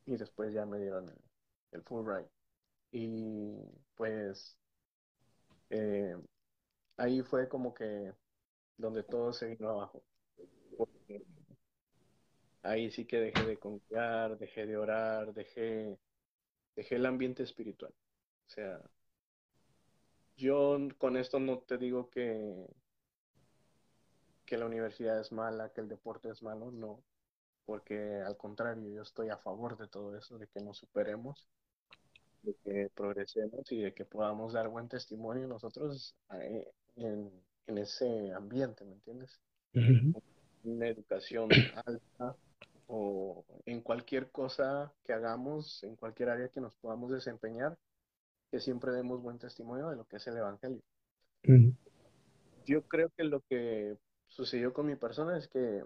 y 0.07 0.17
después 0.17 0.53
ya 0.53 0.67
me 0.67 0.79
dieron 0.79 1.09
el, 1.09 1.19
el 1.73 1.83
Fulbright. 1.83 2.29
Y 2.93 3.57
pues 3.97 4.57
eh, 5.71 6.17
ahí 6.97 7.23
fue 7.23 7.49
como 7.49 7.75
que 7.75 8.13
donde 8.77 9.03
todo 9.03 9.33
se 9.33 9.47
vino 9.49 9.71
abajo. 9.71 10.03
Ahí 12.63 12.91
sí 12.91 13.05
que 13.07 13.19
dejé 13.19 13.45
de 13.45 13.59
confiar, 13.59 14.39
dejé 14.39 14.67
de 14.67 14.77
orar, 14.77 15.35
dejé, 15.35 15.99
dejé 16.77 16.97
el 16.97 17.07
ambiente 17.07 17.43
espiritual. 17.43 17.93
O 18.47 18.51
sea, 18.51 18.81
yo 20.37 20.79
con 20.99 21.17
esto 21.17 21.39
no 21.41 21.59
te 21.61 21.79
digo 21.79 22.11
que, 22.11 22.67
que 24.47 24.57
la 24.57 24.67
universidad 24.67 25.21
es 25.21 25.33
mala, 25.33 25.73
que 25.73 25.81
el 25.81 25.89
deporte 25.89 26.31
es 26.31 26.43
malo, 26.43 26.71
no, 26.71 27.03
porque 27.67 28.21
al 28.27 28.37
contrario, 28.37 28.89
yo 28.91 29.03
estoy 29.03 29.31
a 29.31 29.39
favor 29.39 29.77
de 29.79 29.89
todo 29.89 30.17
eso, 30.17 30.39
de 30.39 30.47
que 30.49 30.61
nos 30.61 30.79
superemos, 30.79 31.49
de 32.43 32.55
que 32.63 32.91
progresemos 32.95 33.71
y 33.73 33.81
de 33.83 33.95
que 33.95 34.05
podamos 34.05 34.53
dar 34.53 34.69
buen 34.69 34.89
testimonio 34.89 35.47
nosotros 35.47 36.15
eh, 36.35 36.71
en, 36.97 37.31
en 37.67 37.79
ese 37.79 38.33
ambiente, 38.33 38.85
¿me 38.85 38.93
entiendes? 38.93 39.41
Uh 39.75 39.79
-huh. 39.79 40.23
Una 40.65 40.89
educación 40.89 41.49
alta 41.87 42.37
o 42.87 43.45
en 43.65 43.81
cualquier 43.81 44.31
cosa 44.31 44.93
que 45.05 45.13
hagamos, 45.13 45.83
en 45.85 45.97
cualquier 45.97 46.29
área 46.29 46.49
que 46.49 46.61
nos 46.61 46.75
podamos 46.77 47.11
desempeñar, 47.11 47.79
que 48.51 48.61
siempre 48.61 48.93
demos 48.93 49.23
buen 49.23 49.39
testimonio 49.39 49.89
de 49.89 49.97
lo 49.97 50.05
que 50.05 50.17
es 50.17 50.27
el 50.27 50.37
Evangelio. 50.37 50.83
Uh 51.47 51.51
-huh. 51.51 51.77
Yo 52.67 52.83
creo 52.83 53.11
que 53.17 53.25
lo 53.25 53.41
que 53.41 53.97
sucedió 54.29 54.73
con 54.73 54.87
mi 54.87 54.97
persona 54.97 55.37
es 55.39 55.49
que 55.49 55.85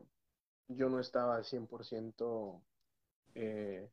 yo 0.68 0.88
no 0.88 1.00
estaba 1.00 1.42
100% 1.42 2.62
eh, 3.34 3.90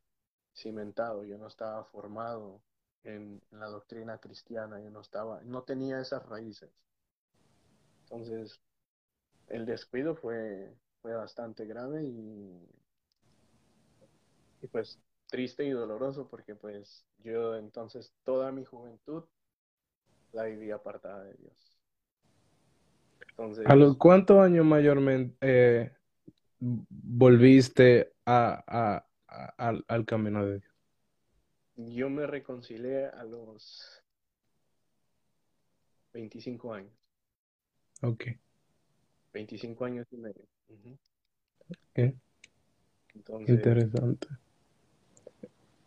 cimentado, 0.54 1.24
yo 1.24 1.38
no 1.38 1.46
estaba 1.46 1.84
formado 1.84 2.60
en, 3.04 3.40
la 3.50 3.66
doctrina 3.66 4.18
cristiana, 4.18 4.80
yo 4.80 4.90
no 4.90 5.00
estaba, 5.00 5.40
no 5.42 5.62
tenía 5.62 6.00
esas 6.00 6.24
raíces. 6.26 6.70
Entonces, 8.04 8.60
el 9.48 9.66
descuido 9.66 10.14
fue, 10.14 10.74
fue 11.00 11.14
bastante 11.14 11.66
grave 11.66 12.04
y, 12.04 12.68
y 14.62 14.66
pues 14.68 15.00
triste 15.28 15.64
y 15.64 15.70
doloroso 15.70 16.28
porque 16.28 16.54
pues 16.54 17.04
yo 17.18 17.56
entonces 17.56 18.14
toda 18.24 18.52
mi 18.52 18.64
juventud 18.64 19.24
la 20.32 20.44
viví 20.44 20.70
apartada 20.70 21.24
de 21.24 21.34
Dios. 21.34 21.78
Entonces, 23.30 23.66
¿A 23.66 23.74
los 23.74 23.96
cuántos 23.96 24.38
años 24.38 24.64
mayormente 24.64 25.36
eh, 25.40 25.92
volviste 26.60 28.14
a, 28.24 28.62
a, 28.66 29.06
a, 29.28 29.54
al, 29.68 29.84
al 29.88 30.04
camino 30.04 30.44
de 30.44 30.60
Dios? 30.60 30.74
Yo 31.76 32.08
me 32.10 32.26
reconcilié 32.26 33.06
a 33.06 33.24
los 33.24 34.02
25 36.12 36.72
años. 36.72 36.92
Ok. 38.02 38.24
25 39.32 39.84
años 39.84 40.06
y 40.10 40.16
medio. 40.16 40.44
Uh 40.68 40.74
-huh. 40.74 40.98
okay. 41.90 42.14
Entonces, 43.14 43.48
Interesante. 43.48 44.28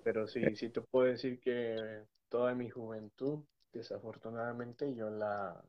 Pero 0.03 0.27
sí, 0.27 0.55
sí 0.55 0.69
te 0.69 0.81
puedo 0.81 1.07
decir 1.07 1.39
que 1.39 2.03
toda 2.29 2.53
mi 2.55 2.69
juventud, 2.69 3.43
desafortunadamente, 3.73 4.93
yo 4.95 5.09
la, 5.09 5.63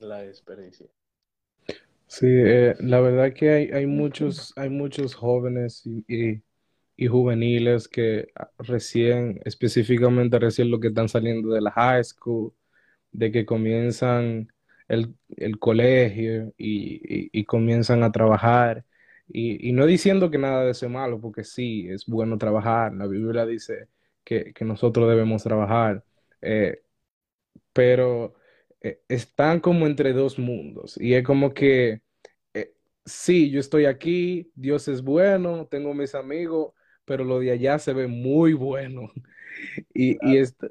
la 0.00 0.18
desperdicié. 0.22 0.90
Sí, 2.12 2.26
eh, 2.28 2.74
la 2.80 3.00
verdad 3.00 3.32
que 3.32 3.50
hay, 3.50 3.70
hay, 3.70 3.86
muchos, 3.86 4.52
hay 4.56 4.68
muchos 4.68 5.14
jóvenes 5.14 5.86
y, 5.86 6.04
y, 6.08 6.42
y, 6.96 7.06
juveniles 7.08 7.88
que 7.88 8.28
recién, 8.58 9.40
específicamente 9.46 10.38
recién 10.38 10.70
lo 10.70 10.78
que 10.78 10.88
están 10.88 11.08
saliendo 11.08 11.50
de 11.54 11.62
la 11.62 11.70
high 11.72 12.04
school, 12.04 12.52
de 13.12 13.32
que 13.32 13.46
comienzan 13.46 14.52
el, 14.88 15.14
el 15.38 15.58
colegio 15.58 16.52
y, 16.58 17.30
y, 17.38 17.44
comienzan 17.46 18.02
a 18.04 18.12
trabajar. 18.12 18.84
Y, 19.28 19.72
no 19.72 19.86
diciendo 19.86 20.30
que 20.30 20.38
nada 20.38 20.64
de 20.64 20.72
eso 20.72 20.86
es 20.86 20.92
malo, 20.92 21.20
porque 21.20 21.44
sí, 21.44 21.88
es 21.88 22.06
bueno 22.06 22.38
trabajar. 22.38 22.94
La 22.94 23.06
Biblia 23.06 23.46
dice 23.46 23.88
que, 24.24 24.52
que 24.54 24.64
nosotros 24.66 25.08
debemos 25.08 25.42
trabajar. 25.44 26.04
Eh, 26.42 26.82
pero 27.72 28.34
eh, 28.82 29.00
están 29.08 29.60
como 29.60 29.86
entre 29.86 30.12
dos 30.12 30.38
mundos. 30.38 30.96
Y 31.00 31.14
es 31.14 31.24
como 31.24 31.54
que, 31.54 32.02
eh, 32.54 32.74
sí, 33.04 33.50
yo 33.50 33.60
estoy 33.60 33.86
aquí, 33.86 34.50
Dios 34.54 34.88
es 34.88 35.02
bueno, 35.02 35.66
tengo 35.70 35.94
mis 35.94 36.14
amigos, 36.14 36.74
pero 37.04 37.24
lo 37.24 37.40
de 37.40 37.52
allá 37.52 37.78
se 37.78 37.92
ve 37.92 38.06
muy 38.08 38.52
bueno. 38.54 39.10
y, 39.94 40.18
claro. 40.18 40.34
y, 40.34 40.38
est 40.38 40.62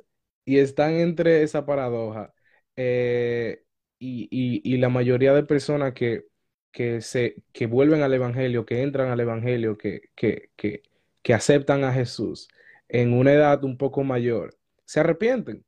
y, 0.45 0.59
están 0.59 0.93
entre 0.95 1.43
esa 1.43 1.65
paradoja. 1.65 2.33
Eh, 2.75 3.63
y, 3.99 4.27
y, 4.63 4.77
la 4.77 4.89
mayoría 4.89 5.33
de 5.33 5.43
personas 5.43 5.93
que, 5.93 6.25
que, 6.71 7.01
se, 7.01 7.35
que 7.53 7.67
vuelven 7.67 8.01
al 8.01 8.13
Evangelio, 8.13 8.65
que 8.65 8.81
entran 8.81 9.09
al 9.09 9.19
Evangelio, 9.19 9.77
que, 9.77 10.09
que, 10.15 10.49
que, 10.55 10.83
que 11.21 11.33
aceptan 11.33 11.83
a 11.83 11.93
Jesús 11.93 12.47
en 12.89 13.13
una 13.13 13.33
edad 13.33 13.63
un 13.63 13.77
poco 13.77 14.03
mayor, 14.03 14.57
se 14.85 14.99
arrepienten 15.01 15.63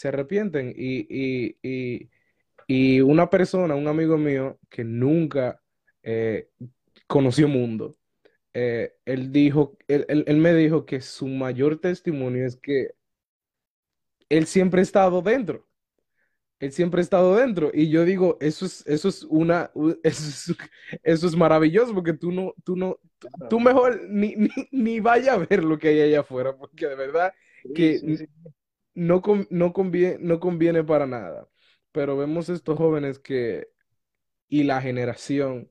se 0.00 0.08
arrepienten. 0.08 0.72
Y, 0.74 1.06
y, 1.10 1.58
y, 1.62 2.10
y, 2.66 3.00
una 3.02 3.28
persona, 3.28 3.74
un 3.74 3.86
amigo 3.86 4.16
mío, 4.16 4.58
que 4.70 4.82
nunca 4.82 5.60
eh, 6.02 6.48
conoció 7.06 7.48
mundo, 7.48 7.98
eh, 8.54 8.94
él 9.04 9.30
dijo, 9.30 9.76
él, 9.88 10.06
él, 10.08 10.24
él, 10.26 10.38
me 10.38 10.54
dijo 10.54 10.86
que 10.86 11.02
su 11.02 11.26
mayor 11.26 11.80
testimonio 11.80 12.46
es 12.46 12.56
que 12.56 12.92
él 14.30 14.46
siempre 14.46 14.80
ha 14.80 14.82
estado 14.82 15.20
dentro. 15.20 15.66
Él 16.60 16.72
siempre 16.72 17.00
ha 17.00 17.02
estado 17.02 17.36
dentro. 17.36 17.70
Y 17.74 17.90
yo 17.90 18.06
digo, 18.06 18.38
eso 18.40 18.64
es, 18.64 18.86
eso 18.86 19.08
es 19.10 19.24
una, 19.24 19.70
eso 20.02 20.52
es, 20.52 20.58
eso 21.02 21.26
es 21.26 21.36
maravilloso, 21.36 21.92
porque 21.94 22.14
tú 22.14 22.32
no, 22.32 22.54
tú 22.64 22.74
no, 22.74 22.98
tú 23.50 23.60
mejor 23.60 24.00
ni, 24.08 24.34
ni, 24.34 24.48
ni, 24.70 25.00
vaya 25.00 25.34
a 25.34 25.38
ver 25.38 25.62
lo 25.62 25.78
que 25.78 25.88
hay 25.88 26.00
allá 26.00 26.20
afuera, 26.20 26.56
porque 26.56 26.86
de 26.86 26.96
verdad 26.96 27.34
que 27.74 27.98
sí, 27.98 28.16
sí, 28.16 28.26
sí 28.26 28.28
no, 28.94 29.22
no, 29.50 29.72
conviene, 29.72 30.18
no 30.20 30.40
conviene 30.40 30.84
para 30.84 31.06
nada. 31.06 31.48
Pero 31.92 32.16
vemos 32.16 32.48
estos 32.48 32.76
jóvenes 32.78 33.18
que, 33.18 33.68
y 34.48 34.64
la 34.64 34.82
generación, 34.82 35.70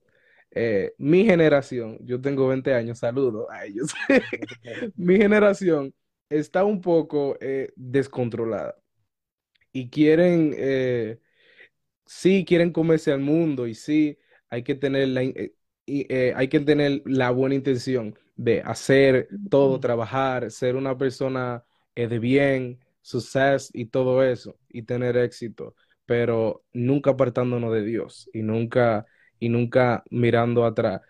eh, 0.51 0.93
mi 0.97 1.25
generación, 1.25 1.99
yo 2.01 2.21
tengo 2.21 2.47
20 2.47 2.73
años, 2.73 2.99
saludo 2.99 3.49
a 3.51 3.65
ellos, 3.65 3.93
mi 4.95 5.17
generación 5.17 5.93
está 6.29 6.63
un 6.65 6.82
poco 6.82 7.38
eh, 7.41 7.71
descontrolada 7.75 8.75
y 9.71 9.89
quieren, 9.89 10.53
eh, 10.58 11.19
sí, 12.05 12.45
quieren 12.47 12.71
comerse 12.71 13.12
al 13.12 13.21
mundo 13.21 13.67
y 13.67 13.75
sí, 13.75 14.17
hay 14.49 14.63
que 14.63 14.75
tener 14.75 15.10
la, 15.10 15.23
eh, 15.23 16.34
hay 16.36 16.47
que 16.49 16.60
tener 16.60 17.01
la 17.05 17.32
buena 17.32 17.55
intención 17.55 18.17
de 18.36 18.62
hacer 18.62 19.29
todo, 19.49 19.79
trabajar, 19.79 20.51
ser 20.51 20.75
una 20.75 20.97
persona 20.97 21.63
de 21.95 22.19
bien, 22.19 22.79
success 23.01 23.69
y 23.73 23.85
todo 23.88 24.23
eso 24.23 24.57
y 24.69 24.83
tener 24.83 25.17
éxito, 25.17 25.75
pero 26.05 26.63
nunca 26.73 27.12
apartándonos 27.12 27.73
de 27.73 27.83
Dios 27.83 28.29
y 28.33 28.41
nunca 28.43 29.05
y 29.39 29.49
nunca 29.49 30.03
mirando 30.09 30.65
atrás. 30.65 31.01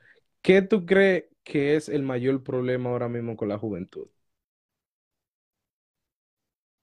¿Qué 0.41 0.62
tú 0.62 0.86
crees 0.86 1.25
que 1.43 1.75
es 1.75 1.89
el 1.89 2.04
mayor 2.04 2.43
problema 2.43 2.89
ahora 2.91 3.10
mismo 3.10 3.36
con 3.36 3.49
la 3.49 3.58
juventud? 3.58 4.08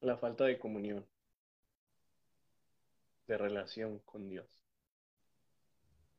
La 0.00 0.16
falta 0.16 0.44
de 0.46 0.58
comunión, 0.58 1.06
de 3.28 3.36
relación 3.38 4.00
con 4.00 4.28
Dios. 4.28 4.64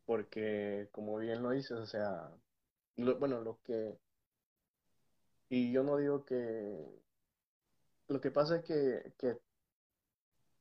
Porque, 0.06 0.88
como 0.92 1.18
bien 1.20 1.44
lo 1.44 1.52
dices, 1.52 1.72
o 1.78 1.86
sea, 1.86 2.32
lo, 2.96 3.20
bueno, 3.20 3.42
lo 3.42 3.60
que... 3.64 3.98
Y 5.50 5.72
yo 5.72 5.84
no 5.84 5.98
digo 5.98 6.24
que, 6.26 6.86
lo 8.08 8.22
que 8.22 8.32
pasa 8.32 8.58
es 8.58 8.64
que, 8.64 9.14
que 9.18 9.38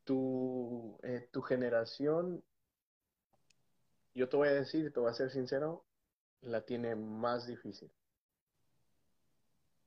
tu, 0.04 0.98
eh, 1.02 1.28
tu 1.32 1.42
generación 1.42 2.42
yo 4.16 4.30
te 4.30 4.36
voy 4.36 4.48
a 4.48 4.54
decir, 4.54 4.90
te 4.92 4.98
voy 4.98 5.10
a 5.10 5.14
ser 5.14 5.30
sincero, 5.30 5.84
la 6.40 6.62
tiene 6.62 6.96
más 6.96 7.46
difícil. 7.46 7.90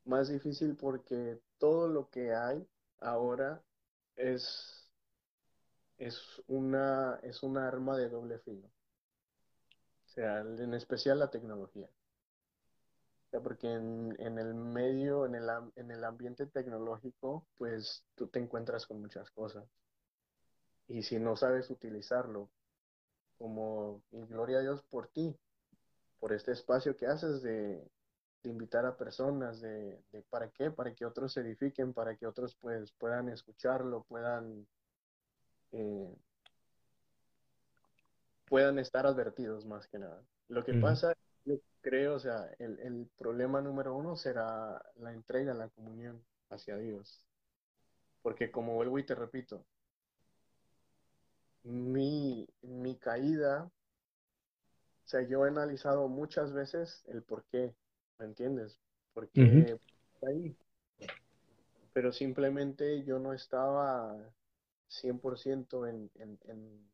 Más 0.06 0.30
difícil 0.30 0.76
porque 0.76 1.42
todo 1.58 1.88
lo 1.88 2.10
que 2.12 2.34
hay 2.36 2.68
ahora 3.00 3.64
es, 4.16 4.88
es 5.98 6.22
una, 6.48 7.20
es 7.24 7.42
una 7.42 7.68
arma 7.68 7.98
de 7.98 8.10
doble 8.10 8.38
filo. 8.40 8.68
O 10.06 10.10
sea, 10.10 10.42
en 10.42 10.76
especial 10.76 11.18
la 11.18 11.32
tecnología. 11.32 11.90
Sea, 13.32 13.42
porque 13.42 13.68
en, 13.74 14.16
en 14.20 14.38
el 14.38 14.54
medio, 14.54 15.26
en 15.26 15.34
el, 15.36 15.50
en 15.76 15.90
el 15.92 16.04
ambiente 16.04 16.46
tecnológico, 16.48 17.48
pues 17.58 18.06
tú 18.16 18.28
te 18.28 18.40
encuentras 18.40 18.86
con 18.86 19.02
muchas 19.02 19.32
cosas. 19.32 19.66
Y 20.88 21.04
si 21.04 21.20
no 21.20 21.36
sabes 21.38 21.70
utilizarlo, 21.70 22.50
como, 23.38 24.04
y 24.12 24.22
gloria 24.28 24.60
a 24.60 24.62
Dios 24.62 24.84
por 24.84 25.10
ti, 25.10 25.36
por 26.20 26.34
este 26.34 26.52
espacio 26.54 26.98
que 26.98 27.08
haces 27.08 27.42
de, 27.44 27.84
de 28.44 28.50
invitar 28.50 28.86
a 28.86 28.98
personas, 28.98 29.62
de, 29.62 30.04
de 30.12 30.24
para 30.30 30.50
qué, 30.52 30.72
para 30.72 30.94
que 30.96 31.06
otros 31.06 31.34
se 31.34 31.42
edifiquen, 31.42 31.94
para 31.94 32.18
que 32.18 32.28
otros 32.28 32.56
pues 32.58 32.92
puedan 32.94 33.30
escucharlo, 33.30 34.04
puedan, 34.06 34.68
eh, 35.72 36.16
puedan 38.46 38.80
estar 38.80 39.06
advertidos 39.06 39.66
más 39.66 39.88
que 39.88 40.00
nada. 40.00 40.24
Lo 40.50 40.64
que 40.66 40.74
Ujú, 40.74 40.74
pasa, 40.74 41.14
creo, 41.82 42.16
o 42.16 42.20
sea, 42.20 42.50
el, 42.60 42.80
el 42.80 43.10
problema 43.18 43.62
número 43.62 43.96
uno 43.96 44.16
será 44.16 44.82
la 44.98 45.14
entrega, 45.14 45.54
la 45.54 45.70
comunión 45.70 46.24
hacia 46.50 46.78
Dios. 46.78 47.26
Porque 48.22 48.52
como 48.52 48.76
vuelvo 48.76 49.00
y 49.00 49.06
te 49.06 49.16
repito, 49.16 49.66
mi, 51.64 52.48
mi 52.62 52.96
caída, 52.98 53.64
o 53.64 55.08
sea, 55.08 55.22
yo 55.22 55.46
he 55.46 55.50
analizado 55.50 56.08
muchas 56.08 56.54
veces 56.54 57.04
el 57.08 57.24
por 57.24 57.44
qué, 57.46 57.74
¿me 58.18 58.26
entiendes? 58.26 58.80
¿Por 59.14 59.30
qué 59.30 59.80
caí? 60.22 60.56
Pero 61.94 62.12
simplemente 62.14 63.04
yo 63.04 63.20
no 63.20 63.34
estaba 63.34 64.16
100% 64.90 65.88
en, 65.90 66.12
en, 66.16 66.40
en 66.44 66.90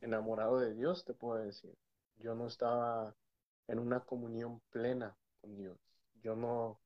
enamorado 0.00 0.58
de 0.58 0.74
Dios, 0.74 1.04
te 1.04 1.14
puedo 1.14 1.42
decir. 1.42 1.74
Yo 2.20 2.34
no 2.34 2.46
estaba 2.46 3.14
en 3.68 3.78
una 3.78 4.00
comunión 4.00 4.60
plena 4.70 5.16
con 5.40 5.56
Dios. 5.56 5.78
Yo 6.22 6.34
no, 6.34 6.78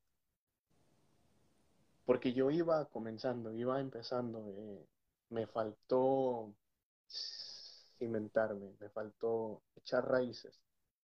porque 2.05 2.33
yo 2.33 2.51
iba 2.51 2.85
comenzando, 2.87 3.53
iba 3.53 3.81
empezando, 3.81 4.45
eh, 4.59 4.87
me 5.31 5.47
faltó 5.47 6.53
cimentarme, 7.99 8.73
me 8.81 8.89
faltó 8.91 9.63
echar 9.77 10.09
raíces. 10.09 10.61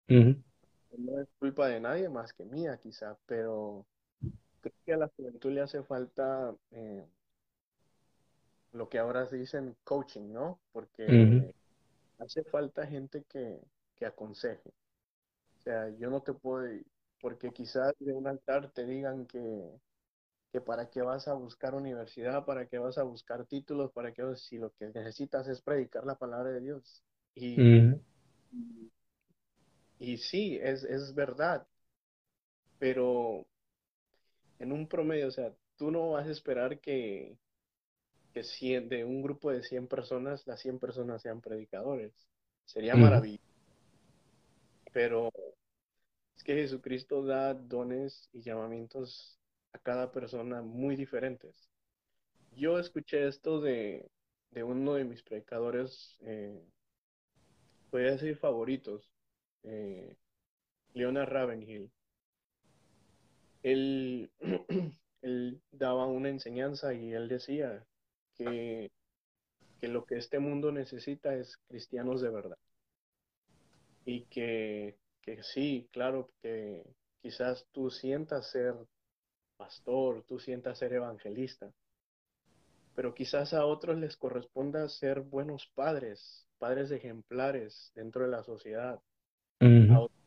No 0.07 1.21
es 1.21 1.29
culpa 1.39 1.67
de 1.67 1.79
nadie 1.79 2.10
más 2.10 2.34
que 2.34 2.43
mía, 2.43 2.77
quizá, 2.77 3.17
pero 3.25 3.86
creo 4.62 4.75
que 4.86 4.93
a 4.93 4.97
la 4.97 5.07
juventud 5.15 5.51
le 5.51 5.62
hace 5.62 5.81
falta 5.84 6.53
eh, 6.71 7.07
lo 8.73 8.89
que 8.89 8.99
ahora 8.99 9.25
se 9.25 9.38
dicen 9.38 9.75
coaching, 9.86 10.34
¿no? 10.34 10.60
Porque 10.73 11.53
hace 12.19 12.43
falta 12.43 12.86
gente 12.86 13.23
que, 13.23 13.60
que 14.01 14.07
aconseje. 14.07 14.69
O 15.59 15.61
sea, 15.63 15.89
yo 15.99 16.09
no 16.09 16.21
te 16.23 16.33
puedo, 16.33 16.67
porque 17.21 17.51
quizás 17.53 17.93
de 17.99 18.13
un 18.13 18.27
altar 18.27 18.71
te 18.73 18.85
digan 18.85 19.27
que, 19.27 19.39
que 20.51 20.61
para 20.61 20.89
qué 20.89 21.01
vas 21.01 21.27
a 21.27 21.33
buscar 21.33 21.75
universidad, 21.75 22.45
para 22.45 22.67
qué 22.67 22.79
vas 22.79 22.97
a 22.97 23.03
buscar 23.03 23.45
títulos, 23.47 23.91
para 23.93 24.13
qué, 24.13 24.23
si 24.37 24.57
lo 24.59 24.71
que 24.73 24.87
necesitas 24.89 25.47
es 25.47 25.61
predicar 25.61 26.05
la 26.05 26.15
palabra 26.17 26.51
de 26.51 26.61
Dios. 26.61 27.03
Y, 29.99 30.17
sí, 30.17 30.59
es, 30.61 30.83
es 30.83 31.13
verdad, 31.15 31.65
pero 32.79 33.47
en 34.59 34.71
un 34.71 34.87
promedio, 34.87 35.27
o 35.27 35.31
sea, 35.31 35.53
tú 35.77 35.91
no 35.91 36.11
vas 36.11 36.27
a 36.27 36.31
esperar 36.31 36.79
que, 36.79 37.37
que 38.33 38.43
100 38.43 38.89
de 38.89 39.05
un 39.05 39.21
grupo 39.23 39.51
de 39.51 39.63
100 39.63 39.87
personas, 39.87 40.47
las 40.47 40.61
100 40.61 40.79
personas 40.79 41.21
sean 41.23 41.41
predicadores. 41.41 42.13
Sería 42.65 42.95
ujú, 42.95 42.97
maravilloso, 42.97 43.43
pero 44.91 45.32
es 46.36 46.43
que 46.43 46.56
Jesucristo 46.56 47.23
da 47.23 47.54
dones 47.54 48.30
y 48.34 48.41
llamamientos 48.41 49.39
a 49.73 49.80
cada 49.80 50.12
persona 50.12 50.62
muy 50.62 50.95
diferentes. 50.95 51.69
Yo 52.56 52.80
escuché 52.80 53.27
esto 53.27 53.62
de, 53.62 54.10
de 54.51 54.63
uno 54.63 54.95
de 54.95 55.06
mis 55.06 55.23
predicadores, 55.23 56.17
eh, 56.21 56.62
podría 57.89 58.12
decir 58.12 58.38
favoritos, 58.38 59.13
eh, 59.63 60.15
Leonard 60.93 61.30
Ravenhill. 61.30 61.91
Él, 63.63 64.32
él 65.21 65.62
daba 65.71 66.08
una 66.08 66.30
enseñanza 66.30 66.93
y 66.93 67.13
él 67.13 67.27
decía 67.30 67.86
que, 68.38 68.91
que 69.80 69.88
lo 69.88 70.06
que 70.06 70.17
este 70.17 70.39
mundo 70.39 70.71
necesita 70.71 71.36
es 71.36 71.58
cristianos 71.67 72.21
de 72.21 72.30
verdad. 72.30 72.58
Y 74.05 74.25
que, 74.27 74.99
que 75.21 75.41
sí, 75.41 75.89
claro, 75.91 76.29
que 76.43 76.83
quizás 77.21 77.65
tú 77.71 77.89
sientas 77.89 78.51
ser 78.51 78.75
pastor, 79.57 80.23
tú 80.25 80.39
sientas 80.39 80.79
ser 80.79 80.93
evangelista, 80.93 81.71
pero 82.93 83.13
quizás 83.13 83.53
a 83.53 83.65
otros 83.65 83.97
les 83.97 84.17
corresponda 84.17 84.87
ser 84.89 85.21
buenos 85.21 85.67
padres, 85.75 86.47
padres 86.57 86.91
ejemplares 86.91 87.91
dentro 87.95 88.23
de 88.23 88.29
la 88.29 88.43
sociedad. 88.43 88.99
A 89.87 89.99
otros 90.01 90.17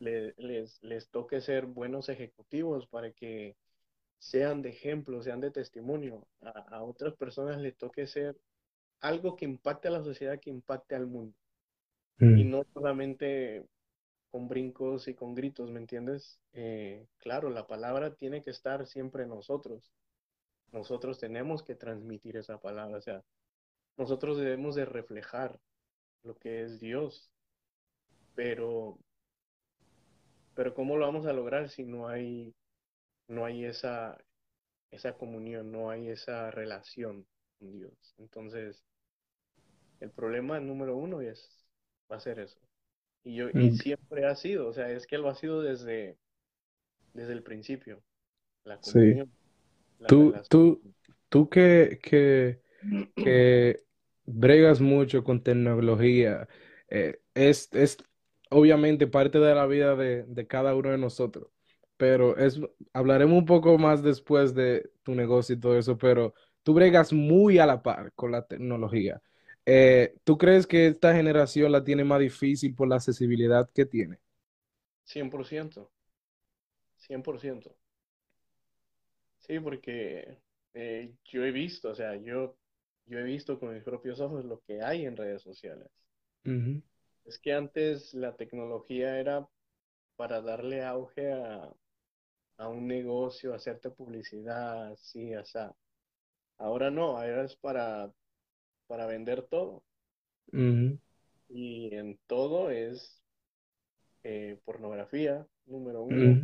le- 0.00 0.34
les, 0.38 0.82
les 0.82 1.08
toque 1.10 1.40
ser 1.42 1.66
buenos 1.66 2.08
ejecutivos 2.10 2.86
para 2.88 3.12
que 3.12 3.56
sean 4.18 4.62
de 4.62 4.70
ejemplo, 4.70 5.22
sean 5.22 5.40
de 5.40 5.50
testimonio. 5.52 6.26
A, 6.42 6.50
a 6.78 6.84
otras 6.84 7.14
personas 7.16 7.58
les 7.60 7.76
toque 7.78 8.06
ser 8.08 8.36
algo 9.00 9.36
que 9.36 9.46
impacte 9.46 9.88
a 9.88 9.92
la 9.92 10.04
sociedad, 10.04 10.40
que 10.40 10.50
impacte 10.50 10.96
al 10.96 11.06
mundo. 11.08 11.36
Y 12.18 12.44
ujú, 12.44 12.44
no 12.44 12.64
solamente 12.74 13.66
con 14.30 14.48
brincos 14.48 15.08
y 15.08 15.14
con 15.14 15.34
gritos, 15.34 15.70
¿me 15.70 15.80
entiendes? 15.80 16.40
Eh, 16.52 17.06
claro, 17.18 17.50
la 17.50 17.66
palabra 17.66 18.14
tiene 18.14 18.42
que 18.42 18.50
estar 18.50 18.86
siempre 18.86 19.24
en 19.24 19.30
nosotros. 19.30 19.92
Nosotros 20.72 21.18
tenemos 21.20 21.62
que 21.62 21.74
transmitir 21.76 22.36
esa 22.36 22.60
palabra, 22.60 22.98
o 22.98 23.02
sea, 23.02 23.22
nosotros 23.98 24.38
debemos 24.38 24.74
de 24.76 24.86
reflejar 24.86 25.60
lo 26.24 26.36
que 26.36 26.62
es 26.64 26.80
Dios, 26.80 27.30
pero, 28.34 28.98
pero 30.54 30.74
¿cómo 30.74 30.96
lo 30.96 31.06
vamos 31.06 31.26
a 31.26 31.32
lograr 31.32 31.68
si 31.68 31.84
no 31.84 32.08
hay, 32.08 32.54
no 33.28 33.44
hay 33.46 33.64
esa, 33.66 34.18
esa 34.90 35.14
comunión, 35.16 35.72
no 35.72 35.90
hay 35.90 36.10
esa 36.10 36.50
relación 36.50 37.26
con 37.58 37.72
Dios? 37.72 38.14
Entonces, 38.18 38.84
el 39.98 40.12
problema 40.12 40.60
número 40.60 40.96
uno 40.96 41.20
es, 41.20 41.63
va 42.10 42.16
a 42.16 42.20
ser 42.20 42.38
eso. 42.40 42.58
Y 43.24 43.36
yo, 43.36 43.50
y 43.50 43.70
ujú. 43.70 43.72
siempre 43.72 44.26
ha 44.26 44.34
sido, 44.36 44.68
o 44.68 44.72
sea, 44.72 44.90
es 44.90 45.06
que 45.06 45.18
lo 45.18 45.28
ha 45.30 45.34
sido 45.34 45.62
desde, 45.62 46.18
desde 47.14 47.32
el 47.34 47.42
principio, 47.44 48.02
la 48.64 48.80
Sí. 48.80 48.98
comunión, 48.98 49.32
la 49.98 50.12
Tú, 50.12 50.14
relación. 50.14 50.48
tú, 50.48 50.82
tú 51.30 51.48
que, 51.50 52.00
que, 52.02 52.62
que 53.16 53.84
bregas 54.26 54.80
mucho 54.80 55.24
con 55.24 55.42
tecnología, 55.42 56.48
eh, 56.88 57.20
es, 57.34 57.68
es 57.74 57.98
obviamente 58.50 59.06
parte 59.08 59.38
de 59.40 59.54
la 59.54 59.66
vida 59.66 59.96
de, 59.96 60.24
de 60.24 60.46
cada 60.46 60.74
uno 60.76 60.90
de 60.90 60.98
nosotros, 60.98 61.48
pero 61.96 62.36
es, 62.38 62.60
hablaremos 62.94 63.38
un 63.38 63.46
poco 63.46 63.78
más 63.78 64.02
después 64.02 64.54
de 64.54 64.90
tu 65.04 65.14
negocio 65.14 65.54
y 65.56 65.60
todo 65.60 65.78
eso, 65.78 65.98
pero 65.98 66.34
tú 66.64 66.74
bregas 66.74 67.12
muy 67.12 67.58
a 67.58 67.66
la 67.66 67.82
par 67.82 68.12
con 68.14 68.32
la 68.32 68.46
tecnología. 68.46 69.22
Eh, 69.66 70.14
¿tú 70.24 70.36
crees 70.38 70.66
que 70.66 70.86
esta 70.88 71.14
generación 71.14 71.72
la 71.72 71.84
tiene 71.84 72.04
más 72.04 72.20
difícil 72.20 72.74
por 72.74 72.88
la 72.88 72.96
accesibilidad 72.96 73.70
que 73.74 73.86
tiene? 73.86 74.18
cien 75.04 75.30
por 75.30 75.46
ciento 75.46 75.90
cien 76.96 77.22
por 77.22 77.38
ciento 77.38 77.76
Sí, 79.38 79.60
porque 79.60 80.38
eh, 80.74 81.14
yo 81.24 81.44
he 81.44 81.52
visto, 81.52 81.90
o 81.90 81.94
sea, 81.94 82.16
yo, 82.16 82.56
yo 83.06 83.18
he 83.18 83.22
visto 83.22 83.58
con 83.60 83.72
mis 83.74 83.84
propios 83.84 84.20
ojos 84.20 84.44
lo 84.44 84.60
que 84.62 84.82
hay 84.82 85.04
en 85.06 85.16
redes 85.16 85.42
sociales. 85.42 85.88
Es 87.24 87.38
que 87.38 87.52
antes 87.52 88.14
la 88.14 88.34
tecnología 88.36 89.18
era 89.18 89.46
para 90.16 90.40
darle 90.42 90.84
auge 90.84 91.32
a, 91.32 91.72
a 92.58 92.68
un 92.68 92.86
negocio, 92.88 93.54
hacerte 93.54 93.90
publicidad, 93.90 94.96
sí, 94.96 95.34
o 95.36 95.44
sea, 95.44 95.74
ahora 96.58 96.90
no, 96.90 97.18
ahora 97.18 97.44
es 97.44 97.56
para, 97.56 98.12
para 98.86 99.06
vender 99.06 99.42
todo. 99.42 99.82
Y 101.48 101.94
en 101.94 102.18
todo 102.26 102.70
es 102.70 103.22
eh, 104.24 104.58
pornografía, 104.64 105.46
número 105.66 106.02
uno. 106.02 106.38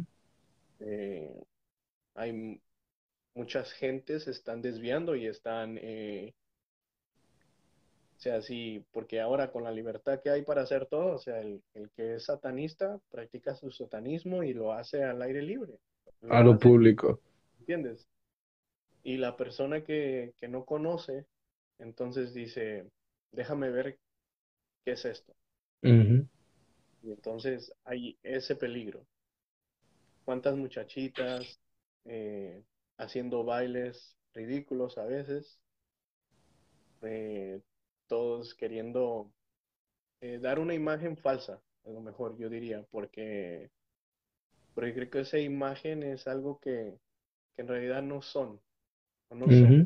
Eh, 0.80 1.34
hay 2.14 2.60
muchas 3.34 3.72
gentes 3.72 4.24
se 4.24 4.30
están 4.32 4.62
desviando 4.62 5.16
y 5.16 5.26
están 5.26 5.78
eh, 5.80 6.34
O 8.16 8.20
sea, 8.20 8.40
sí, 8.40 8.84
porque 8.92 9.20
ahora 9.20 9.50
con 9.50 9.64
la 9.64 9.72
libertad 9.72 10.20
que 10.22 10.30
hay 10.30 10.42
para 10.42 10.62
hacer 10.62 10.86
todo, 10.86 11.14
o 11.14 11.18
sea, 11.18 11.40
el, 11.40 11.60
el 11.74 11.90
que 11.90 12.14
es 12.14 12.24
satanista 12.26 13.00
practica 13.10 13.54
su 13.56 13.70
satanismo 13.72 14.42
y 14.44 14.52
lo 14.54 14.72
hace 14.72 15.02
al 15.02 15.20
aire 15.22 15.42
libre. 15.42 15.80
a 16.28 16.42
Lo 16.42 16.54
lo 16.54 16.54
hace, 16.54 16.58
público. 16.58 17.20
¿entiendes? 17.60 18.08
Y 19.02 19.18
la 19.18 19.36
persona 19.36 19.84
que, 19.84 20.32
que 20.38 20.48
no 20.48 20.64
conoce, 20.64 21.26
entonces 21.80 22.34
dice, 22.34 22.88
déjame 23.32 23.70
ver 23.70 23.98
qué 24.84 24.92
es 24.92 25.04
esto. 25.06 25.34
Y 27.02 27.10
entonces 27.12 27.74
hay 27.84 28.18
ese 28.22 28.56
peligro. 28.56 29.06
¿Cuántas 30.24 30.56
muchachitas 30.56 31.60
eh, 32.06 32.64
haciendo 32.96 33.44
bailes 33.44 34.16
ridículos 34.32 34.96
a 34.96 35.04
veces? 35.04 35.60
eh, 37.02 37.60
todos 38.06 38.54
queriendo 38.54 39.32
eh, 40.20 40.38
dar 40.40 40.58
una 40.58 40.74
imagen 40.74 41.16
falsa, 41.18 41.62
a 41.86 41.90
lo 41.90 42.00
mejor 42.02 42.36
yo 42.38 42.48
diría, 42.50 42.84
porque, 42.90 43.70
porque 44.74 44.94
creo 44.94 45.10
que 45.10 45.20
esa 45.20 45.38
imagen 45.38 46.02
es 46.02 46.26
algo 46.26 46.58
que, 46.58 46.98
que 47.56 47.62
en 47.62 47.68
realidad 47.68 48.02
no 48.02 48.22
son, 48.22 48.60
o 49.30 49.36
no 49.36 49.50
somos, 49.52 49.78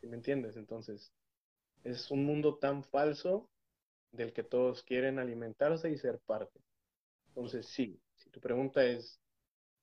¿sí 0.00 0.08
me 0.08 0.16
entiendes? 0.16 0.56
Entonces, 0.56 1.12
es 1.86 2.10
un 2.10 2.24
mundo 2.26 2.56
tan 2.56 2.84
falso 2.84 3.48
del 4.12 4.32
que 4.34 4.42
todos 4.44 4.82
quieren 4.84 5.18
alimentarse 5.20 5.90
y 5.90 5.98
ser 5.98 6.20
parte. 6.20 6.60
Entonces, 7.28 7.66
sí, 7.68 8.00
si 8.16 8.30
tu 8.30 8.40
pregunta 8.40 8.84
es, 8.84 9.20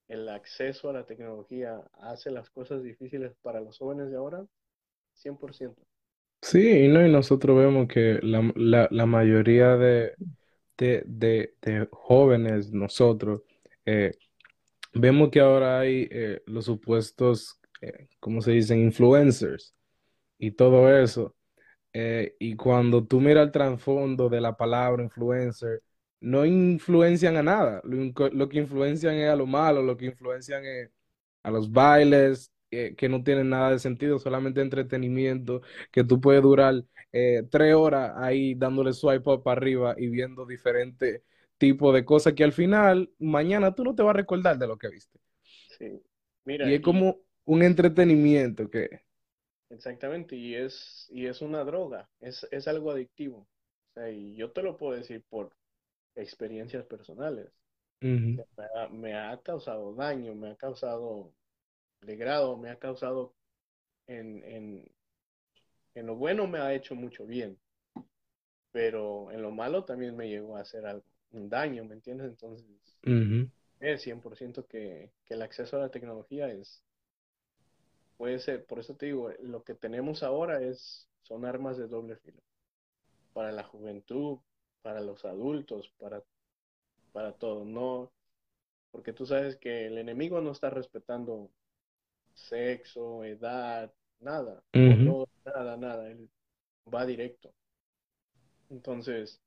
¿el 0.10 0.30
acceso 0.30 0.89
a 0.89 0.93
la 0.93 1.06
tecnología 1.06 1.82
hace 1.93 2.32
las 2.32 2.49
cosas 2.51 2.84
difíciles 2.84 3.36
para 3.41 3.62
los 3.62 3.78
jóvenes 3.80 4.12
de 4.12 4.18
ahora? 4.18 4.45
100%. 5.16 5.84
Sí, 6.41 6.60
y 6.86 6.88
no, 6.89 7.06
y 7.06 7.12
nosotros 7.12 7.58
vemos 7.58 7.88
que 7.88 8.20
la, 8.22 8.51
la- 8.56 8.88
la 8.91 9.06
mayoría 9.06 9.78
de, 9.78 10.18
de, 10.78 11.04
de- 11.08 11.88
jóvenes, 11.91 12.72
nosotros, 12.72 13.41
eh, 13.86 14.12
vemos 14.93 15.32
que 15.32 15.41
ahora 15.41 15.80
hay 15.82 16.08
eh, 16.12 16.43
los 16.47 16.66
supuestos, 16.66 17.60
eh, 17.82 18.10
¿cómo 18.20 18.41
se 18.41 18.51
dicen? 18.51 18.80
Influencers 18.82 19.76
y 20.39 20.51
todo 20.51 20.89
eso. 21.01 21.36
Eh, 21.94 22.36
y 22.39 22.56
cuando 22.56 23.06
tú 23.06 23.22
miras 23.22 23.46
el 23.46 23.52
trasfondo 23.52 24.28
de 24.30 24.41
la 24.41 24.58
palabra 24.58 25.04
influencer, 25.04 25.82
no 26.20 26.46
influencian 26.46 27.38
a 27.38 27.44
nada. 27.44 27.82
Lo, 27.84 28.50
que 28.50 28.58
influencian 28.58 29.16
es 29.16 29.30
a 29.30 29.36
lo 29.36 29.46
malo, 29.46 29.82
lo 29.84 29.96
que 29.98 30.06
influencian 30.06 30.66
es 30.66 30.89
a 31.44 31.52
los 31.52 31.72
bailes, 31.72 32.52
eh, 32.72 32.96
que 32.96 33.10
no 33.10 33.24
tienen 33.24 33.50
nada 33.50 33.72
de 33.72 33.80
sentido, 33.80 34.18
solamente 34.20 34.62
entretenimiento, 34.62 35.62
que 35.91 36.04
tú 36.04 36.20
puedes 36.20 36.41
durar 36.41 36.84
eh, 37.12 37.44
tres 37.52 37.76
horas 37.76 38.14
ahí 38.18 38.56
dándole 38.56 38.94
swipe 38.94 39.30
up 39.30 39.44
para 39.44 39.60
arriba 39.60 39.96
y 39.98 40.08
viendo 40.08 40.46
diferentes 40.46 41.22
tipos 41.58 41.94
de 41.94 42.04
cosas 42.06 42.34
que 42.34 42.44
al 42.44 42.54
final, 42.54 43.12
mañana 43.20 43.76
tú 43.76 43.84
no 43.84 43.94
te 43.94 44.02
vas 44.02 44.12
a 44.12 44.18
recordar 44.18 44.58
de 44.58 44.68
lo 44.68 44.78
que 44.78 44.89
viste. 44.89 45.20
Sí. 45.78 45.86
Y 45.86 46.02
Mira, 46.46 46.70
es 46.70 46.80
y 46.80 46.82
como 46.82 47.20
un 47.46 47.62
entretenimiento 47.62 48.70
que... 48.70 49.02
Exactamente, 49.74 50.36
y 50.36 50.55
es, 50.55 51.07
y 51.09 51.26
es 51.26 51.41
una 51.41 51.63
droga, 51.65 52.09
es, 52.19 52.47
es 52.51 52.67
algo 52.67 52.91
adictivo. 52.91 53.39
O 53.39 53.93
sea, 53.93 54.09
y 54.09 54.36
yo 54.36 54.51
te 54.51 54.61
lo 54.61 54.78
puedo 54.78 54.93
decir 54.95 55.24
por 55.30 55.55
experiencias 56.15 56.86
personales. 56.86 57.51
Me 58.57 58.65
ha, 58.76 58.88
me 58.89 59.13
ha 59.15 59.41
causado 59.41 59.93
daño, 59.95 60.36
me 60.36 60.51
ha 60.51 60.55
causado 60.55 61.34
degrado, 62.01 62.57
me 62.57 62.69
ha 62.71 62.80
causado 62.80 63.36
en, 64.07 64.43
en, 64.45 64.86
en 65.95 66.05
lo 66.05 66.15
bueno 66.15 66.45
me 66.45 66.59
ha 66.59 66.71
hecho 66.76 66.93
mucho 66.93 67.26
bien, 67.26 67.59
pero 68.71 69.32
en 69.32 69.41
lo 69.41 69.51
malo 69.51 69.86
también 69.86 70.15
me 70.15 70.28
llegó 70.28 70.57
a 70.57 70.61
hacer 70.61 70.86
algo, 70.86 71.05
un 71.32 71.49
daño, 71.49 71.86
¿me 71.86 71.95
entiendes? 71.95 72.28
Entonces, 72.28 72.65
ujú, 73.05 73.49
es 73.80 74.01
100% 74.01 74.65
que, 74.67 75.11
que 75.26 75.36
el 75.36 75.41
acceso 75.43 75.78
a 75.78 75.82
la 75.82 75.91
tecnología 75.91 76.49
es, 76.49 76.84
puede 78.18 78.39
ser, 78.39 78.66
por 78.66 78.80
eso 78.80 78.95
te 78.95 79.07
digo, 79.07 79.32
lo 79.41 79.64
que 79.64 79.76
tenemos 79.76 80.24
ahora 80.24 80.61
es, 80.61 81.07
son 81.24 81.45
armas 81.45 81.78
de 81.78 81.88
doble 81.88 82.16
filo. 82.18 82.41
para 83.34 83.51
la 83.51 83.64
juventud, 83.64 84.39
para 84.82 85.01
los 85.01 85.26
adultos, 85.26 85.89
para, 85.99 86.24
para 87.14 87.34
todo, 87.34 87.66
no, 87.66 88.11
porque 88.91 89.14
tú 89.14 89.26
sabes 89.26 89.57
que 89.57 89.88
el 89.88 89.97
enemigo 89.97 90.41
no 90.41 90.51
está 90.51 90.70
respetando 90.70 91.49
sexo, 92.36 93.24
edad, 93.26 93.93
nada, 94.20 94.64
color, 94.72 95.30
nada, 95.45 95.78
nada, 95.78 96.09
él 96.11 96.30
va 96.93 97.05
directo. 97.05 97.53
Entonces, 98.70 99.41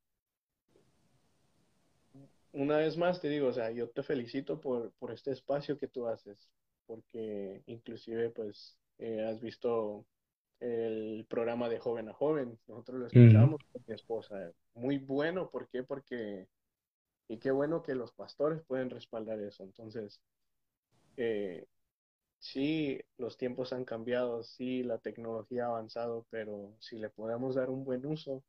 una 2.52 2.78
vez 2.78 2.96
más 2.96 3.20
te 3.20 3.28
digo, 3.28 3.48
o 3.48 3.52
sea, 3.52 3.70
yo 3.70 3.88
te 3.90 4.02
felicito 4.02 4.60
por, 4.60 4.90
por 4.94 5.12
este 5.12 5.30
espacio 5.30 5.78
que 5.78 5.86
tú 5.88 6.06
haces, 6.08 6.50
porque 6.86 7.62
inclusive 7.66 8.30
pues 8.30 8.78
eh, 8.98 9.24
has 9.26 9.40
visto 9.40 10.06
el 10.60 11.26
programa 11.28 11.68
de 11.68 11.78
joven 11.80 12.08
a 12.10 12.14
joven, 12.14 12.58
nosotros 12.68 13.00
lo 13.00 13.06
escuchamos 13.06 13.60
con 13.72 13.82
mi 13.86 13.94
esposa, 13.94 14.52
muy 14.74 14.98
bueno, 14.98 15.50
¿por 15.50 15.68
qué? 15.68 15.82
Porque 15.84 16.48
Y 17.28 17.38
qué 17.38 17.50
bueno 17.52 17.82
que 17.82 17.94
los 17.94 18.12
pastores 18.12 18.62
pueden 18.66 18.90
respaldar 18.90 19.40
eso. 19.40 19.62
Entonces, 19.64 20.20
eh, 21.16 21.66
sí, 22.40 23.00
los 23.18 23.36
tiempos 23.38 23.72
han 23.74 23.84
cambiado, 23.84 24.42
sí, 24.44 24.82
la 24.84 24.98
tecnología 24.98 25.64
ha 25.66 25.68
avanzado, 25.68 26.26
pero 26.30 26.74
si 26.80 26.98
le 26.98 27.10
podemos 27.10 27.56
dar 27.56 27.70
un 27.70 27.84
buen 27.84 28.06
uso, 28.06 28.44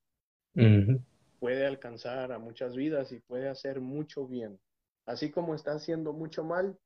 ujú, 0.55 0.99
puede 1.39 1.65
alcanzar 1.65 2.31
a 2.31 2.39
muchas 2.39 2.75
vidas 2.75 3.11
y 3.11 3.19
puede 3.19 3.49
hacer 3.49 3.79
mucho 3.81 4.27
bien. 4.27 4.59
Así 5.05 5.31
como 5.31 5.55
está 5.55 5.73
haciendo 5.73 6.13
mucho 6.13 6.43
mal, 6.43 6.77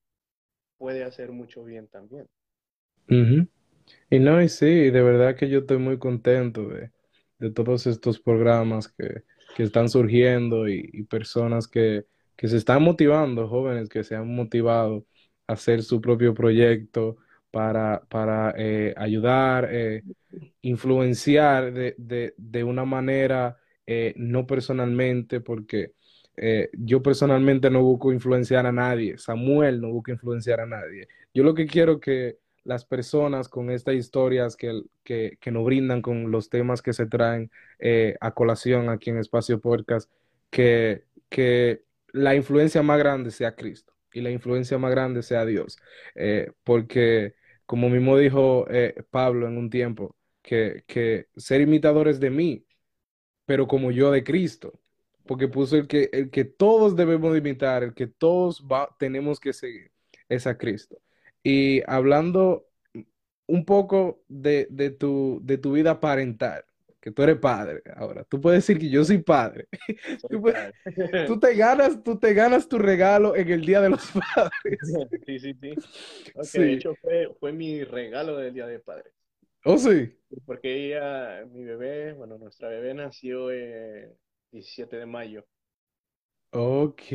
puede 0.82 1.06
hacer 1.06 1.32
mucho 1.32 1.64
bien 1.64 1.88
también. 1.88 2.28
Y 4.10 4.20
no, 4.20 4.42
y 4.42 4.50
sí, 4.50 4.66
de 4.92 5.02
verdad 5.02 5.36
que 5.36 5.50
yo 5.50 5.60
estoy 5.60 5.78
muy 5.78 5.98
contento 6.00 6.68
de, 6.70 6.92
de 7.40 7.52
todos 7.52 7.88
estos 7.88 8.20
programas 8.20 8.88
que, 8.90 9.24
que 9.56 9.64
están 9.64 9.90
surgiendo 9.90 10.68
y, 10.68 10.90
y 10.94 11.04
personas 11.04 11.68
que, 11.68 12.06
que 12.36 12.48
se 12.48 12.58
están 12.58 12.84
motivando, 12.84 13.48
jóvenes 13.48 13.90
que 13.90 14.04
se 14.04 14.16
han 14.16 14.34
motivado 14.36 15.06
a 15.48 15.54
hacer 15.54 15.84
su 15.84 16.02
propio 16.02 16.34
proyecto 16.34 17.18
para, 17.52 18.02
para 18.10 18.54
eh, 18.58 18.94
ayudar. 18.98 19.70
eh, 19.72 20.04
influenciar 20.62 21.74
de, 21.74 21.96
de, 21.98 22.34
de 22.38 22.64
una 22.64 22.86
manera 22.86 23.58
eh, 23.86 24.14
no 24.18 24.46
personalmente, 24.48 25.42
porque 25.42 25.94
eh, 26.44 26.72
yo 26.74 27.04
personalmente 27.04 27.70
no 27.70 27.84
busco 27.84 28.12
influenciar 28.12 28.66
a 28.66 28.72
nadie, 28.72 29.16
Samuel 29.20 29.80
no 29.80 29.90
busca 29.92 30.12
influenciar 30.12 30.60
a 30.60 30.66
nadie. 30.66 31.08
Yo 31.36 31.44
lo 31.44 31.54
que 31.54 31.68
quiero 31.68 32.00
que 32.00 32.40
las 32.64 32.84
personas 32.84 33.48
con 33.48 33.70
estas 33.70 33.94
historias 33.94 34.56
que, 34.56 34.82
que, 35.04 35.38
que 35.40 35.52
nos 35.52 35.64
brindan, 35.64 36.02
con 36.02 36.32
los 36.32 36.50
temas 36.50 36.82
que 36.82 36.94
se 36.94 37.06
traen 37.06 37.52
eh, 37.78 38.18
a 38.22 38.34
colación 38.34 38.90
aquí 38.90 39.12
en 39.12 39.20
Espacio 39.20 39.62
Podcast, 39.62 40.12
que, 40.50 41.06
que 41.30 41.84
la 42.12 42.36
influencia 42.36 42.82
más 42.82 42.98
grande 42.98 43.30
sea 43.30 43.56
Cristo 43.56 43.94
y 44.12 44.22
la 44.22 44.32
influencia 44.32 44.80
más 44.80 44.90
grande 44.90 45.22
sea 45.22 45.46
Dios. 45.46 45.78
Eh, 46.16 46.52
porque, 46.64 47.36
como 47.68 47.88
mismo 47.90 48.18
dijo 48.18 48.66
Pablo 49.12 49.48
en 49.48 49.58
un 49.58 49.70
tiempo, 49.70 50.16
que, 50.42 50.84
que 50.88 51.28
ser 51.38 51.62
imitadores 51.62 52.20
de 52.20 52.32
mí, 52.32 52.66
pero 53.46 53.68
como 53.68 53.92
yo 53.92 54.12
de 54.12 54.24
Cristo, 54.24 54.82
porque 55.26 55.48
puso 55.48 55.78
el 55.78 55.88
que, 55.88 56.10
el 56.14 56.30
que 56.30 56.46
todos 56.46 56.96
debemos 56.96 57.34
de 57.34 57.40
imitar, 57.40 57.84
el 57.84 57.94
que 57.94 58.08
todos 58.08 58.66
va, 58.72 58.90
tenemos 59.00 59.40
que 59.40 59.54
seguir, 59.54 59.92
es 60.30 60.48
a 60.48 60.58
Cristo. 60.58 60.98
Y 61.44 61.82
hablando 61.90 62.68
un 63.48 63.66
poco 63.66 64.24
de, 64.28 64.68
de 64.70 64.92
tu, 64.92 65.40
de 65.44 65.58
tu 65.58 65.74
vida 65.74 66.00
parental, 66.00 66.64
que 67.00 67.12
tú 67.12 67.24
eres 67.24 67.38
padre 67.40 67.82
ahora, 67.96 68.24
tú 68.26 68.40
puedes 68.40 68.60
decir 68.66 68.80
que 68.80 68.90
yo 68.90 69.04
soy 69.04 69.18
padre. 69.20 69.68
Soy 70.20 70.30
Tú, 70.30 70.42
puedes- 70.42 70.72
padre. 70.86 71.26
tú 71.28 71.40
te 71.40 71.56
ganas, 71.56 72.04
tú 72.04 72.20
te 72.20 72.34
ganas 72.34 72.68
tu 72.70 72.78
regalo 72.78 73.36
en 73.36 73.50
el 73.50 73.66
Día 73.66 73.82
de 73.82 73.90
los 73.90 74.12
Padres. 74.36 74.80
Sí, 75.26 75.40
sí, 75.40 75.54
sí. 75.60 75.72
Ok, 76.36 76.44
de 76.44 76.44
Sí. 76.44 76.62
hecho 76.62 76.96
fue, 77.02 77.36
fue 77.40 77.52
mi 77.52 77.84
regalo 77.84 78.38
del 78.38 78.54
Día 78.54 78.68
de 78.68 78.80
Padres. 78.80 79.14
¿Oh, 79.66 79.78
sí? 79.78 80.16
Porque 80.46 80.88
ella, 80.88 81.46
mi 81.52 81.64
bebé, 81.64 82.14
bueno, 82.14 82.38
nuestra 82.38 82.70
bebé 82.70 82.94
nació 82.94 83.52
el 83.52 84.12
17 84.52 84.98
de 84.98 85.06
mayo. 85.06 85.46
Ok. 86.54 87.12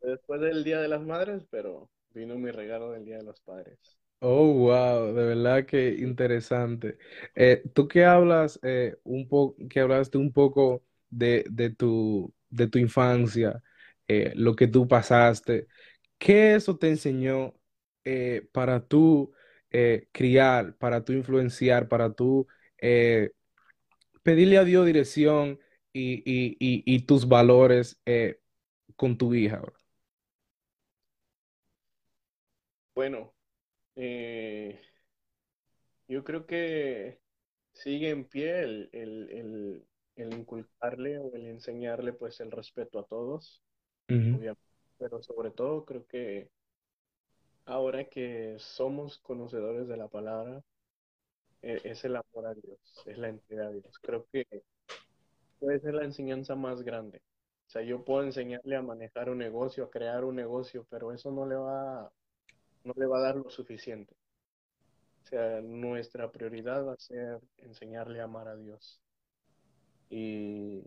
después 0.00 0.40
del 0.40 0.64
Día 0.64 0.80
de 0.80 0.88
las 0.88 1.02
Madres, 1.02 1.44
pero 1.50 1.90
vino 2.14 2.36
mi 2.36 2.50
regalo 2.50 2.92
del 2.92 3.04
Día 3.04 3.18
de 3.18 3.24
los 3.24 3.40
Padres. 3.42 3.78
Oh, 4.20 4.46
wow, 4.54 5.12
de 5.14 5.24
verdad 5.26 5.66
que 5.66 5.90
interesante. 5.98 6.98
Eh, 7.34 7.62
tú 7.74 7.86
que 7.86 8.04
hablas 8.04 8.58
eh, 8.62 8.96
un 9.04 9.28
poco, 9.28 9.56
que 9.68 9.80
hablaste 9.80 10.16
un 10.18 10.32
poco 10.32 10.82
de, 11.10 11.44
de 11.50 11.70
tu, 11.70 12.34
de 12.48 12.66
tu 12.68 12.78
infancia, 12.78 13.62
eh, 14.08 14.32
lo 14.34 14.56
que 14.56 14.68
tú 14.68 14.88
pasaste, 14.88 15.68
¿qué 16.18 16.54
eso 16.54 16.78
te 16.78 16.88
enseñó 16.88 17.54
para 18.52 18.86
tú 18.86 19.32
criar, 20.12 20.76
para 20.76 21.04
tú 21.04 21.12
influenciar, 21.12 21.88
para 21.88 22.12
tú 22.12 22.46
pedirle 24.22 24.58
a 24.58 24.64
Dios 24.64 24.86
dirección 24.86 25.58
y, 25.96 26.22
y, 26.26 26.56
y, 26.60 26.96
y 26.96 27.00
tus 27.06 27.28
valores 27.28 28.00
eh, 28.06 28.40
con 28.96 29.18
tu 29.18 29.34
hija? 29.34 29.62
Bueno, 32.94 33.32
eh, 33.96 34.80
yo 36.08 36.24
creo 36.24 36.46
que 36.46 37.20
sigue 37.72 38.10
en 38.10 38.24
pie 38.28 38.60
el, 38.62 38.90
el, 38.92 39.30
el, 39.30 39.86
el 40.16 40.34
inculcarle 40.34 41.18
o 41.18 41.34
el 41.34 41.46
enseñarle 41.46 42.12
pues 42.12 42.40
el 42.40 42.50
respeto 42.50 42.98
a 42.98 43.06
todos, 43.06 43.62
Ujú, 44.08 44.32
obviamente, 44.32 44.62
pero 44.98 45.22
sobre 45.22 45.50
todo 45.52 45.84
creo 45.86 46.06
que 46.06 46.50
ahora 47.66 48.04
que 48.08 48.56
somos 48.58 49.18
conocedores 49.18 49.88
de 49.88 49.96
la 49.98 50.08
palabra, 50.08 50.62
eh, 51.62 51.80
es 51.84 52.04
el 52.04 52.16
amor 52.16 52.46
a 52.46 52.54
Dios, 52.54 52.78
es 53.06 53.18
la 53.18 53.28
entrega 53.28 53.66
a 53.68 53.70
Dios. 53.72 53.98
Creo 54.02 54.26
que 54.32 54.46
puede 55.58 55.80
ser 55.80 55.94
la 55.94 56.04
enseñanza 56.04 56.54
más 56.54 56.82
grande. 56.82 57.22
O 57.66 57.70
sea, 57.70 57.82
yo 57.82 58.04
puedo 58.04 58.22
enseñarle 58.22 58.76
a 58.76 58.82
manejar 58.82 59.30
un 59.30 59.38
negocio, 59.38 59.84
a 59.84 59.90
crear 59.90 60.24
un 60.24 60.36
negocio, 60.36 60.86
pero 60.88 61.12
eso 61.12 61.30
no 61.32 61.46
le 61.46 61.56
va, 61.56 62.12
no 62.84 62.94
le 62.96 63.06
va 63.06 63.18
a 63.18 63.22
dar 63.22 63.36
lo 63.36 63.50
suficiente. 63.50 64.14
O 65.24 65.26
sea, 65.26 65.60
nuestra 65.60 66.30
prioridad 66.30 66.86
va 66.86 66.92
a 66.92 66.98
ser 66.98 67.40
enseñarle 67.58 68.20
a 68.20 68.24
amar 68.24 68.48
a 68.48 68.56
Dios. 68.56 69.00
Y 70.08 70.84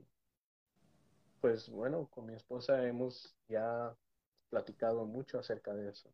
pues 1.41 1.69
bueno, 1.69 2.07
con 2.07 2.25
mi 2.25 2.35
esposa 2.35 2.85
hemos 2.87 3.35
ya 3.47 3.93
platicado 4.49 5.05
mucho 5.05 5.39
acerca 5.39 5.73
de 5.73 5.89
eso, 5.89 6.09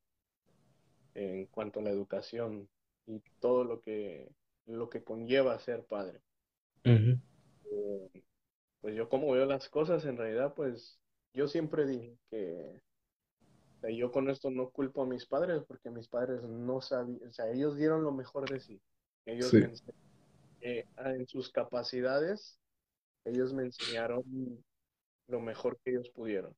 en 1.14 1.45
cuanto 1.47 1.80
a 1.80 1.84
la 1.84 1.91
educación 1.91 2.68
y 3.08 3.22
todo 3.39 3.64
lo 3.64 3.82
que, 3.82 4.32
lo 4.66 4.89
que 4.89 5.03
conlleva 5.03 5.60
ser 5.60 5.86
padre. 5.86 6.22
Eh, 6.84 8.24
Pues 8.86 8.94
yo 8.96 9.10
como 9.10 9.32
veo 9.32 9.48
las 9.48 9.68
cosas, 9.68 10.06
en 10.06 10.16
realidad, 10.16 10.54
pues 10.54 11.00
yo 11.34 11.48
siempre 11.48 11.88
dije 11.88 12.20
que 12.30 12.80
o 13.78 13.80
sea, 13.82 13.90
yo 13.90 14.12
con 14.12 14.30
esto 14.30 14.52
no 14.52 14.70
culpo 14.70 15.02
a 15.02 15.08
mis 15.08 15.26
padres 15.26 15.64
porque 15.68 15.90
mis 15.90 16.08
padres 16.08 16.44
no 16.44 16.82
sabían, 16.82 17.28
o 17.28 17.34
sea, 17.34 17.50
ellos 17.50 17.76
dieron 17.78 18.04
lo 18.04 18.12
mejor 18.12 18.48
de 18.48 18.60
sí. 18.60 18.80
Ellos 19.26 19.50
Sí. 19.50 19.58
eh, 20.62 20.86
en 20.98 21.28
sus 21.28 21.50
capacidades, 21.50 22.60
ellos 23.26 23.56
me 23.56 23.64
enseñaron 23.64 24.24
lo 25.30 25.40
mejor 25.40 25.80
que 25.80 25.90
ellos 25.90 26.12
pudieron. 26.12 26.56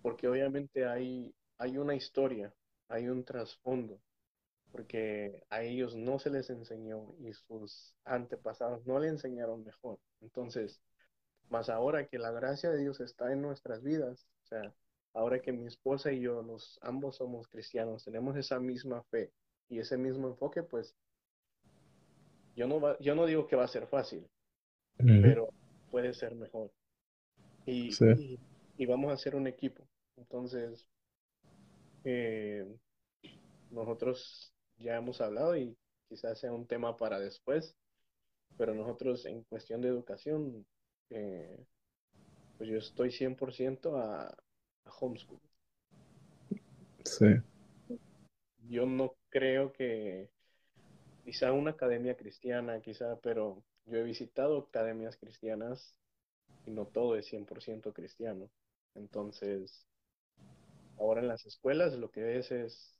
Porque 0.00 0.28
obviamente 0.28 0.86
hay, 0.86 1.34
hay 1.58 1.76
una 1.76 1.96
historia, 1.96 2.54
hay 2.88 3.08
un 3.08 3.24
trasfondo, 3.24 4.00
porque 4.70 5.42
a 5.50 5.64
ellos 5.64 5.96
no 5.96 6.20
se 6.20 6.30
les 6.30 6.50
enseñó 6.50 7.16
y 7.18 7.32
sus 7.32 7.96
antepasados 8.04 8.86
no 8.86 9.00
le 9.00 9.08
enseñaron 9.08 9.64
mejor. 9.64 9.98
Entonces, 10.20 10.80
más 11.50 11.68
ahora 11.70 12.06
que 12.06 12.18
la 12.18 12.30
gracia 12.30 12.70
de 12.70 12.78
Dios 12.78 13.00
está 13.00 13.32
en 13.32 13.42
nuestras 13.42 13.82
vidas, 13.82 14.26
o 14.44 14.46
sea, 14.46 14.74
ahora 15.14 15.40
que 15.40 15.52
mi 15.52 15.66
esposa 15.66 16.12
y 16.12 16.20
yo, 16.20 16.42
los 16.42 16.78
ambos 16.82 17.16
somos 17.16 17.48
cristianos, 17.48 18.04
tenemos 18.04 18.36
esa 18.36 18.60
misma 18.60 19.02
fe 19.04 19.32
y 19.68 19.78
ese 19.78 19.96
mismo 19.96 20.28
enfoque, 20.28 20.62
pues 20.62 20.94
yo 22.56 22.66
no 22.66 22.80
va- 22.80 22.98
yo 23.00 23.14
no 23.14 23.26
digo 23.26 23.46
que 23.46 23.56
va 23.56 23.64
a 23.64 23.68
ser 23.68 23.86
fácil, 23.86 24.26
pero 25.22 25.48
puede 25.90 26.12
ser 26.12 26.34
mejor. 26.34 26.70
Y, 27.66 27.92
Sí. 27.92 28.04
y, 28.18 28.40
y 28.76 28.86
vamos 28.86 29.10
a 29.10 29.14
hacer 29.14 29.34
un 29.36 29.46
equipo. 29.46 29.86
Entonces, 30.16 30.88
eh, 32.04 32.66
nosotros 33.70 34.52
ya 34.78 34.96
hemos 34.96 35.20
hablado 35.20 35.56
y 35.56 35.76
quizás 36.08 36.38
sea 36.40 36.52
un 36.52 36.66
tema 36.66 36.96
para 36.96 37.18
después, 37.18 37.76
pero 38.56 38.74
nosotros 38.74 39.24
en 39.26 39.42
cuestión 39.44 39.80
de 39.80 39.88
educación, 39.88 40.66
eh, 41.10 41.66
pues 42.56 42.68
yo 42.68 42.78
estoy 42.78 43.10
100% 43.10 43.96
a, 43.96 44.28
a 44.28 44.90
homeschool. 45.00 45.40
Sí. 47.04 47.26
Yo 48.68 48.86
no 48.86 49.14
creo 49.30 49.72
que 49.72 50.28
quizá 51.24 51.52
una 51.52 51.72
academia 51.72 52.16
cristiana, 52.16 52.80
quizá, 52.80 53.16
pero 53.20 53.62
yo 53.86 53.98
he 53.98 54.02
visitado 54.02 54.58
academias 54.58 55.16
cristianas 55.16 55.94
y 56.66 56.70
no 56.70 56.86
todo 56.86 57.16
es 57.16 57.26
100% 57.26 57.92
cristiano. 57.92 58.50
Entonces, 58.94 59.86
ahora 60.98 61.20
en 61.20 61.28
las 61.28 61.46
escuelas 61.46 61.94
lo 61.94 62.10
que 62.10 62.22
ves 62.22 62.50
es, 62.50 62.98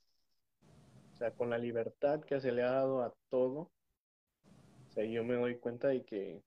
o 1.14 1.16
sea, 1.16 1.32
con 1.32 1.50
la 1.50 1.58
libertad 1.58 2.22
que 2.24 2.40
se 2.40 2.52
le 2.52 2.62
ha 2.62 2.70
dado 2.70 3.02
a 3.02 3.14
todo, 3.28 3.70
o 4.88 4.92
sea, 4.92 5.04
yo 5.04 5.24
me 5.24 5.34
doy 5.34 5.56
cuenta 5.56 5.88
de 5.88 6.04
que, 6.04 6.42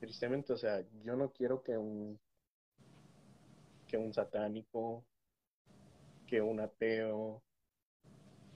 tristemente, 0.00 0.52
o 0.54 0.56
sea, 0.56 0.82
yo 1.04 1.14
no 1.14 1.30
quiero 1.30 1.62
que 1.62 1.76
un, 1.76 2.18
que 3.86 3.98
un 3.98 4.12
satánico, 4.12 5.04
que 6.26 6.40
un 6.40 6.60
ateo, 6.60 7.42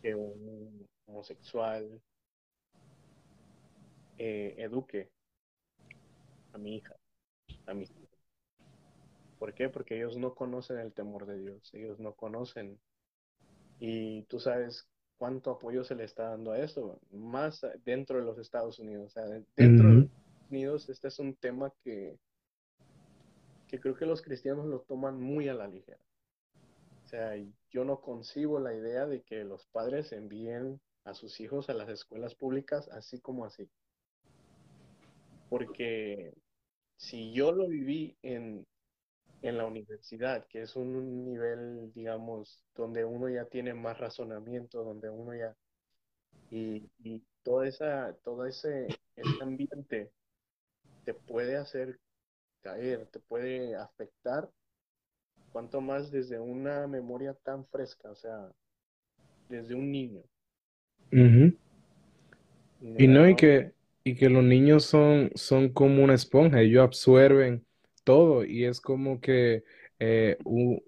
que 0.01 0.15
un 0.15 0.87
homosexual 1.07 2.01
eh, 4.19 4.55
eduque 4.59 5.11
a 6.53 6.59
mi 6.59 6.77
hija, 6.77 6.97
a 7.67 7.75
mis 7.75 7.91
hijos. 7.91 8.09
¿Por 9.39 9.53
qué? 9.55 9.69
Porque 9.69 9.97
ellos 9.97 10.17
no 10.17 10.35
conocen 10.35 10.79
el 10.79 10.95
temor 10.95 11.27
de 11.27 11.39
Dios, 11.39 11.75
ellos 11.75 12.01
no 12.01 12.15
conocen. 12.15 12.81
Y 13.79 14.23
tú 14.23 14.41
sabes 14.41 14.89
cuánto 15.19 15.51
apoyo 15.51 15.85
se 15.85 15.95
le 15.95 16.05
está 16.05 16.31
dando 16.31 16.53
a 16.53 16.59
esto, 16.59 17.01
más 17.11 17.61
dentro 17.85 18.19
de 18.19 18.25
los 18.25 18.39
Estados 18.39 18.79
Unidos. 18.79 19.07
O 19.07 19.11
sea, 19.11 19.25
dentro 19.57 19.91
de 19.91 20.09
Unidos 20.55 20.89
este 20.89 21.09
es 21.09 21.19
un 21.19 21.35
tema 21.35 21.73
que, 21.83 22.17
que 23.67 23.81
creo 23.81 23.97
que 23.97 24.07
los 24.07 24.23
cristianos 24.23 24.67
lo 24.67 24.83
toman 24.83 25.21
muy 25.21 25.49
a 25.49 25.55
la 25.55 25.67
ligera. 25.67 25.99
O 27.03 27.07
sea, 27.09 27.33
yo 27.71 27.85
no 27.85 28.01
concibo 28.01 28.61
la 28.61 28.73
idea 28.73 29.05
de 29.05 29.23
que 29.23 29.43
los 29.43 29.67
padres 29.67 30.13
envíen 30.13 30.81
a 31.03 31.13
sus 31.13 31.41
hijos 31.41 31.69
a 31.69 31.75
las 31.75 31.89
escuelas 31.89 32.37
públicas 32.37 32.89
así 32.93 33.21
como 33.21 33.45
así. 33.45 33.69
Porque 35.51 36.33
si 36.99 37.33
yo 37.33 37.51
lo 37.51 37.67
viví 37.67 38.17
en, 38.23 38.65
en 39.43 39.59
la 39.59 39.67
universidad, 39.67 40.47
que 40.47 40.63
es 40.63 40.77
un 40.77 41.25
nivel, 41.25 41.93
digamos, 41.95 42.65
donde 42.77 43.05
uno 43.05 43.29
ya 43.29 43.47
tiene 43.47 43.75
más 43.75 43.99
razonamiento, 43.99 44.85
donde 44.85 45.11
uno 45.11 45.35
ya, 45.35 45.57
y, 46.49 46.89
y 47.03 47.25
toda 47.43 47.67
esa, 47.67 48.17
todo 48.23 48.47
ese, 48.47 48.87
ese 49.17 49.43
ambiente 49.43 50.13
te 51.05 51.15
puede 51.15 51.57
hacer 51.57 52.01
caer, 52.63 53.07
te 53.09 53.21
puede 53.21 53.77
afectar, 53.77 54.51
cuanto 55.53 55.81
más 55.81 56.11
desde 56.11 56.39
una 56.39 56.87
memoria 56.87 57.33
tan 57.33 57.65
fresca, 57.69 58.11
o 58.11 58.15
sea, 58.15 58.53
desde 59.49 59.75
un 59.75 59.91
niño. 59.91 60.23
ujú. 61.13 61.57
Y 62.97 63.09
no, 63.09 63.29
y 63.29 63.35
No, 63.35 63.37
que, 63.37 63.75
y 64.05 64.15
que 64.17 64.29
los 64.31 64.45
niños 64.45 64.85
son, 64.85 65.31
son 65.35 65.71
como 65.73 66.05
una 66.05 66.15
esponja, 66.15 66.61
ellos 66.61 66.85
absorben 66.85 67.67
todo 68.05 68.45
y 68.45 68.65
es 68.65 68.81
como 68.81 69.21
que 69.21 69.65
eh, 69.99 70.39
un, 70.45 70.81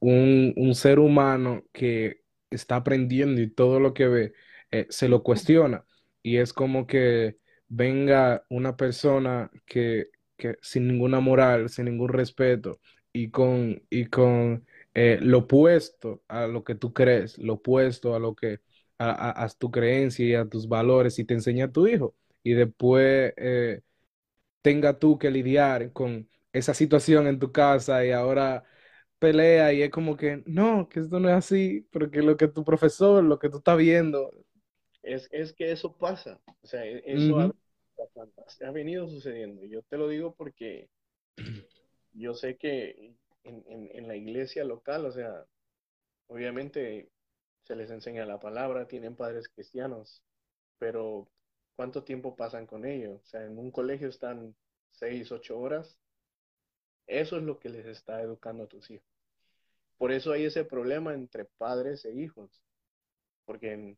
un- 0.00 0.54
un 0.56 0.74
ser 0.74 0.98
humano 0.98 1.64
que 1.72 2.22
está 2.50 2.76
aprendiendo 2.76 3.40
y 3.40 3.50
todo 3.50 3.78
lo 3.80 3.94
que 3.94 4.08
ve 4.08 4.32
eh, 4.70 4.86
se 4.90 5.08
lo 5.08 5.22
cuestiona 5.22 5.84
y 6.22 6.38
es 6.38 6.52
como 6.52 6.86
que 6.86 7.37
venga 7.68 8.44
una 8.48 8.76
persona 8.76 9.50
que, 9.66 10.10
que 10.36 10.56
sin 10.62 10.88
ninguna 10.88 11.20
moral, 11.20 11.68
sin 11.68 11.86
ningún 11.86 12.08
respeto 12.10 12.80
y 13.12 13.30
con, 13.30 13.82
y 13.90 14.06
con 14.06 14.66
eh, 14.94 15.18
lo 15.22 15.38
opuesto 15.38 16.22
a 16.28 16.46
lo 16.46 16.64
que 16.64 16.74
tú 16.74 16.92
crees, 16.92 17.38
lo 17.38 17.54
opuesto 17.54 18.14
a 18.14 18.18
lo 18.18 18.34
que 18.34 18.60
a, 18.98 19.44
a- 19.44 19.48
tu 19.50 19.70
creencia 19.70 20.26
y 20.26 20.34
a 20.34 20.48
tus 20.48 20.68
valores 20.68 21.18
y 21.18 21.24
te 21.24 21.34
enseña 21.34 21.66
a 21.66 21.72
tu 21.72 21.86
hijo 21.86 22.14
y 22.42 22.52
después 22.54 23.32
eh, 23.36 23.82
tenga 24.62 24.98
tú 24.98 25.18
que 25.18 25.30
lidiar 25.30 25.92
con 25.92 26.28
esa 26.52 26.74
situación 26.74 27.26
en 27.26 27.38
tu 27.38 27.52
casa 27.52 28.04
y 28.04 28.10
ahora 28.12 28.64
pelea 29.18 29.72
y 29.72 29.82
es 29.82 29.90
como 29.90 30.16
que 30.16 30.42
no, 30.46 30.88
que 30.88 31.00
esto 31.00 31.20
no 31.20 31.28
es 31.28 31.34
así, 31.36 31.82
porque 31.92 32.22
lo 32.22 32.36
que 32.36 32.48
tu 32.48 32.64
profesor, 32.64 33.24
lo 33.24 33.38
que 33.38 33.50
tú 33.50 33.58
estás 33.58 33.78
viendo. 33.78 34.30
Es, 35.02 35.28
es 35.32 35.52
que 35.52 35.72
eso 35.72 35.96
pasa, 35.96 36.40
o 36.62 36.66
sea, 36.66 36.84
e- 36.86 37.02
eso 37.06 37.40
ha, 37.40 37.52
ha 38.66 38.70
venido 38.70 39.08
sucediendo. 39.08 39.64
Yo 39.64 39.82
te 39.82 39.96
lo 39.98 40.08
digo 40.08 40.34
porque 40.34 40.88
yo 42.12 42.34
sé 42.34 42.56
que 42.56 43.14
en, 43.44 43.64
en, 43.68 43.90
en 43.92 44.08
la 44.08 44.16
iglesia 44.16 44.64
local, 44.64 45.06
o 45.06 45.12
sea, 45.12 45.44
obviamente 46.28 47.10
se 47.64 47.76
les 47.76 47.90
enseña 47.90 48.26
la 48.26 48.40
palabra, 48.40 48.88
tienen 48.88 49.16
padres 49.16 49.48
cristianos, 49.48 50.22
pero 50.78 51.28
¿cuánto 51.76 52.04
tiempo 52.04 52.36
pasan 52.36 52.66
con 52.66 52.86
ellos? 52.86 53.20
O 53.22 53.26
sea, 53.26 53.44
en 53.44 53.58
un 53.58 53.70
colegio 53.70 54.08
están 54.08 54.54
seis, 54.92 55.32
ocho 55.32 55.58
horas. 55.58 55.98
Eso 57.08 57.38
es 57.38 57.42
lo 57.42 57.58
que 57.58 57.70
les 57.70 57.86
está 57.86 58.20
educando 58.22 58.64
a 58.64 58.68
tus 58.68 58.88
hijos. 58.90 59.06
Por 59.98 60.12
eso 60.12 60.32
hay 60.32 60.44
ese 60.46 60.64
problema 60.64 61.14
entre 61.14 61.44
padres 61.44 62.04
e 62.04 62.14
hijos, 62.14 62.62
porque 63.46 63.96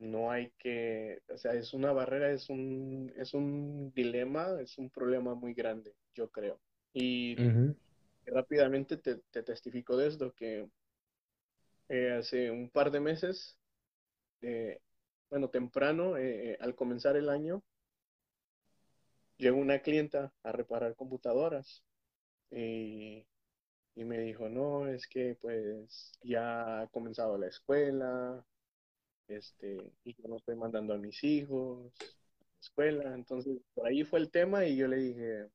no 0.00 0.30
hay 0.30 0.50
que, 0.58 1.22
o 1.28 1.36
sea, 1.36 1.52
es 1.52 1.74
una 1.74 1.92
barrera, 1.92 2.32
es 2.32 2.48
un, 2.48 3.12
es 3.16 3.34
un 3.34 3.92
dilema, 3.94 4.60
es 4.60 4.78
un 4.78 4.90
problema 4.90 5.34
muy 5.34 5.54
grande, 5.54 5.94
yo 6.14 6.30
creo. 6.30 6.58
Y 6.92 7.36
rápidamente 8.26 8.96
te, 8.96 9.16
te 9.30 9.42
testifico 9.42 9.96
de 9.96 10.08
esto, 10.08 10.34
que 10.34 10.68
eh, 11.88 12.12
hace 12.12 12.50
un 12.50 12.70
par 12.70 12.90
de 12.90 13.00
meses, 13.00 13.58
eh, 14.40 14.80
bueno, 15.28 15.50
temprano, 15.50 16.16
eh, 16.16 16.52
eh, 16.52 16.58
al 16.60 16.74
comenzar 16.74 17.16
el 17.16 17.28
año, 17.28 17.62
llegó 19.36 19.58
una 19.58 19.80
clienta 19.80 20.32
a 20.42 20.52
reparar 20.52 20.94
computadoras 20.96 21.84
y, 22.50 23.26
y 23.94 24.04
me 24.04 24.18
dijo, 24.18 24.48
no, 24.48 24.88
es 24.88 25.06
que 25.06 25.36
pues 25.40 26.12
ya 26.22 26.80
ha 26.82 26.86
comenzado 26.88 27.36
la 27.38 27.48
escuela, 27.48 28.44
este, 29.32 29.92
y 30.04 30.14
yo 30.14 30.28
no 30.28 30.36
estoy 30.36 30.56
mandando 30.56 30.94
a 30.94 30.98
mis 30.98 31.22
hijos 31.24 31.92
a 32.40 32.44
la 32.44 32.60
escuela. 32.60 33.14
Entonces, 33.14 33.58
por 33.74 33.86
ahí 33.86 34.04
fue 34.04 34.20
el 34.20 34.30
tema 34.30 34.66
y 34.66 34.76
yo 34.76 34.88
le 34.88 34.96
dije, 34.98 35.48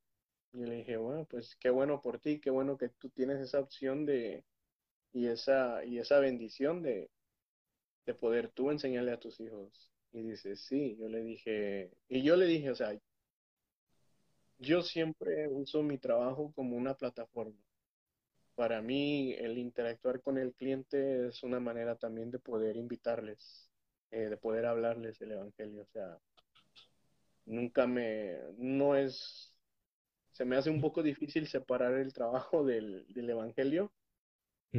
yo 0.53 0.65
le 0.65 0.75
dije, 0.77 0.97
bueno, 0.97 1.25
pues 1.29 1.55
qué 1.57 1.69
bueno 1.69 2.01
por 2.01 2.19
ti, 2.19 2.39
qué 2.39 2.49
bueno 2.51 2.77
que 2.77 2.89
tú 2.89 3.09
tienes 3.09 3.39
esa 3.41 3.59
opción 3.59 4.05
de, 4.05 4.45
y 5.13 5.27
esa, 5.27 5.85
y 5.85 5.99
esa 5.99 6.19
bendición 6.19 6.81
de, 6.83 7.09
de 8.05 8.13
poder 8.15 8.49
tú 8.49 8.71
enseñarle 8.71 9.11
a 9.11 9.19
tus 9.19 9.39
hijos. 9.39 9.91
Y 10.11 10.21
dice, 10.23 10.55
sí, 10.55 10.97
yo 10.99 11.09
le 11.09 11.21
dije, 11.23 11.91
y 12.09 12.23
yo 12.23 12.35
le 12.37 12.45
dije, 12.45 12.71
o 12.71 12.75
sea, 12.75 12.97
yo 14.59 14.81
siempre 14.81 15.47
uso 15.47 15.81
mi 15.81 15.97
trabajo 15.97 16.51
como 16.53 16.75
una 16.75 16.93
plataforma. 16.95 17.55
Para 18.55 18.81
mí, 18.81 19.33
el 19.33 19.57
interactuar 19.57 20.21
con 20.21 20.37
el 20.37 20.53
cliente 20.53 21.27
es 21.27 21.43
una 21.43 21.59
manera 21.59 21.95
también 21.97 22.31
de 22.31 22.39
poder 22.39 22.77
invitarles, 22.77 23.69
eh, 24.11 24.29
de 24.29 24.37
poder 24.37 24.65
hablarles 24.65 25.19
del 25.19 25.33
evangelio. 25.33 25.83
O 25.83 25.87
sea, 25.87 26.17
nunca 27.45 27.87
me, 27.87 28.37
no 28.57 28.95
es, 28.95 29.53
se 30.31 30.45
me 30.45 30.57
hace 30.57 30.69
un 30.69 30.81
poco 30.81 31.03
difícil 31.03 31.47
separar 31.47 31.93
el 31.95 32.13
trabajo 32.13 32.63
del, 32.65 33.05
del 33.09 33.29
evangelio, 33.29 33.93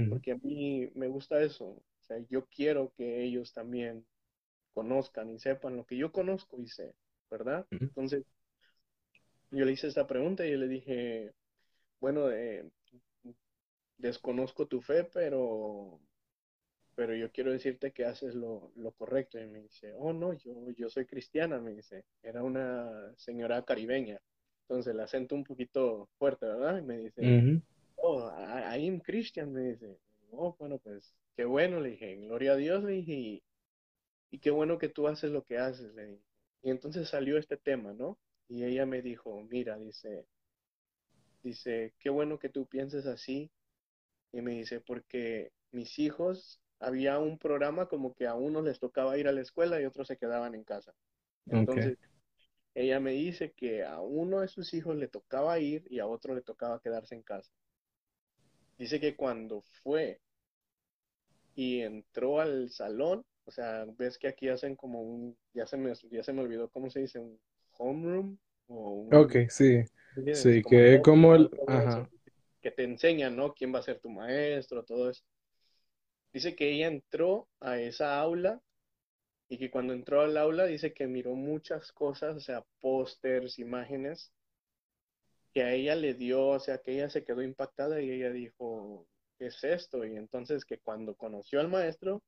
porque 0.09 0.33
a 0.33 0.37
mí 0.37 0.91
me 0.95 1.09
gusta 1.09 1.43
eso. 1.43 1.67
O 1.67 2.05
sea, 2.05 2.19
yo 2.31 2.47
quiero 2.47 2.93
que 2.97 3.25
ellos 3.25 3.53
también 3.53 4.07
conozcan 4.75 5.31
y 5.31 5.39
sepan 5.41 5.77
lo 5.77 5.87
que 5.87 5.97
yo 5.99 6.13
conozco 6.13 6.61
y 6.61 6.69
sé, 6.69 6.95
¿verdad? 7.31 7.67
Entonces, 7.91 8.25
yo 9.51 9.65
le 9.65 9.73
hice 9.73 9.89
esta 9.89 10.07
pregunta 10.07 10.47
y 10.47 10.53
yo 10.53 10.59
le 10.59 10.69
dije, 10.69 11.33
bueno, 12.01 12.31
eh, 12.31 12.69
desconozco 13.99 14.67
tu 14.67 14.81
fe, 14.81 15.05
pero 15.05 16.01
pero 16.97 17.15
yo 17.15 17.31
quiero 17.31 17.53
decirte 17.53 17.93
que 17.93 18.07
haces 18.07 18.35
lo, 18.35 18.73
lo 18.77 18.93
correcto. 18.93 19.39
Y 19.39 19.47
me 19.47 19.61
dice, 19.63 19.93
oh, 19.99 20.13
no, 20.15 20.33
yo, 20.33 20.71
yo 20.73 20.89
soy 20.89 21.07
cristiana, 21.07 21.61
me 21.61 21.75
dice. 21.75 22.05
Era 22.23 22.43
una 22.43 23.13
señora 23.17 23.65
caribeña. 23.65 24.21
Entonces 24.63 24.95
el 24.95 25.01
acento 25.01 25.35
un 25.35 25.45
poquito 25.45 26.09
fuerte, 26.19 26.47
¿verdad? 26.47 26.79
Y 26.79 26.83
me 26.83 26.99
dice, 26.99 27.39
oh, 27.97 28.31
I 28.31 28.89
am 28.89 29.01
Christian, 29.01 29.53
me 29.53 29.63
dice. 29.73 29.99
Oh, 30.31 30.57
bueno, 30.59 30.79
pues 30.79 31.15
qué 31.37 31.45
bueno, 31.45 31.81
le 31.81 31.91
dije, 31.91 32.17
gloria 32.17 32.53
a 32.53 32.57
Dios, 32.57 32.83
le 32.83 32.93
dije, 32.93 33.13
y, 33.13 33.43
y 34.31 34.39
qué 34.41 34.51
bueno 34.51 34.79
que 34.79 34.89
tú 34.89 35.07
haces 35.09 35.31
lo 35.31 35.45
que 35.45 35.59
haces, 35.59 35.95
le 35.95 36.07
dije. 36.07 36.23
Y 36.63 36.71
entonces 36.71 37.09
salió 37.09 37.39
este 37.39 37.57
tema, 37.59 37.93
¿no? 37.93 38.19
Y 38.49 38.65
ella 38.65 38.87
me 38.87 39.03
dijo, 39.03 39.43
mira, 39.51 39.79
dice, 39.79 40.27
dice, 41.43 41.95
qué 41.99 42.11
bueno 42.11 42.39
que 42.39 42.49
tú 42.49 42.67
pienses 42.67 43.07
así. 43.07 43.51
Y 44.37 44.43
me 44.43 44.53
dice, 44.53 44.81
porque 44.81 45.51
mis 45.73 45.99
hijos, 45.99 46.61
había 46.81 47.19
un 47.19 47.39
programa 47.39 47.89
como 47.89 48.15
que 48.15 48.29
a 48.29 48.35
unos 48.37 48.65
les 48.65 48.79
tocaba 48.81 49.19
ir 49.19 49.29
a 49.29 49.33
la 49.33 49.41
escuela 49.43 49.81
y 49.81 49.87
otros 49.87 50.07
se 50.09 50.17
quedaban 50.19 50.55
en 50.55 50.65
casa. 50.65 50.95
ok, 51.51 51.77
Entonces, 51.77 51.99
ella 52.75 53.01
me 53.01 53.13
dice 53.13 53.53
que 53.53 53.85
a 53.85 54.01
uno 54.01 54.41
de 54.43 54.49
sus 54.49 54.75
hijos 54.75 54.97
le 54.97 55.09
tocaba 55.09 55.59
ir 55.61 55.85
y 55.91 56.01
a 56.01 56.07
otro 56.07 56.35
le 56.35 56.43
tocaba 56.43 56.81
quedarse 56.81 57.15
en 57.17 57.23
casa. 57.23 57.51
Dice 58.79 58.99
que 58.99 59.15
cuando 59.17 59.61
fue 59.83 60.19
y 61.55 61.81
entró 61.81 62.41
al 62.41 62.71
salón, 62.71 63.25
o 63.45 63.51
sea, 63.51 63.85
ves 63.99 64.19
que 64.19 64.29
aquí 64.29 64.49
hacen 64.49 64.77
como 64.77 65.03
un, 65.03 65.37
ya 65.55 65.67
se 65.67 65.77
me, 65.77 65.93
ya 66.11 66.23
se 66.23 66.33
me 66.33 66.43
olvidó 66.43 66.69
cómo 66.71 66.91
se 66.91 67.01
dice, 67.01 67.19
un 67.19 67.39
homeroom 67.79 68.39
o 68.69 68.91
ok, 69.11 69.33
un, 69.33 69.41
sí, 69.49 69.85
¿entiendes? 70.17 70.51
sí, 70.51 70.63
Como 70.63 70.83
que 70.83 70.97
es 70.97 71.03
como 71.03 71.35
el, 71.35 71.51
ajá, 71.67 72.09
que 72.67 72.73
te 72.73 72.83
enseñan, 72.83 73.37
¿no? 73.37 73.55
¿Quién 73.55 73.73
va 73.73 73.79
a 73.79 73.83
ser 73.83 74.01
tu 74.01 74.11
maestro? 74.11 74.83
Todo 74.85 75.09
eso. 75.09 75.23
Dice 76.33 76.57
que 76.57 76.73
ella 76.73 76.89
entró 76.89 77.49
a 77.61 77.79
esa 77.79 78.19
aula 78.19 78.61
y 79.49 79.57
que 79.57 79.71
cuando 79.71 79.93
entró 79.93 80.23
al 80.23 80.37
aula 80.37 80.67
dice 80.67 80.93
que 80.93 81.07
miró 81.07 81.37
muchas 81.37 81.93
cosas, 81.93 82.35
o 82.37 82.41
sea, 82.41 82.65
pósters, 82.81 83.61
imágenes, 83.61 84.33
que 85.53 85.63
a 85.63 85.75
ella 85.75 85.95
le 85.95 86.15
dio, 86.15 86.45
o 86.49 86.59
sea, 86.59 86.79
que 86.79 86.95
ella 86.95 87.09
se 87.09 87.23
quedó 87.23 87.41
impactada 87.41 88.03
y 88.03 88.11
ella 88.11 88.31
dijo, 88.31 89.07
¿qué 89.39 89.47
es 89.47 89.63
esto? 89.63 90.05
Y 90.05 90.17
entonces 90.17 90.65
que 90.65 90.79
cuando 90.79 91.15
conoció 91.15 91.61
al 91.61 91.69
maestro, 91.69 92.21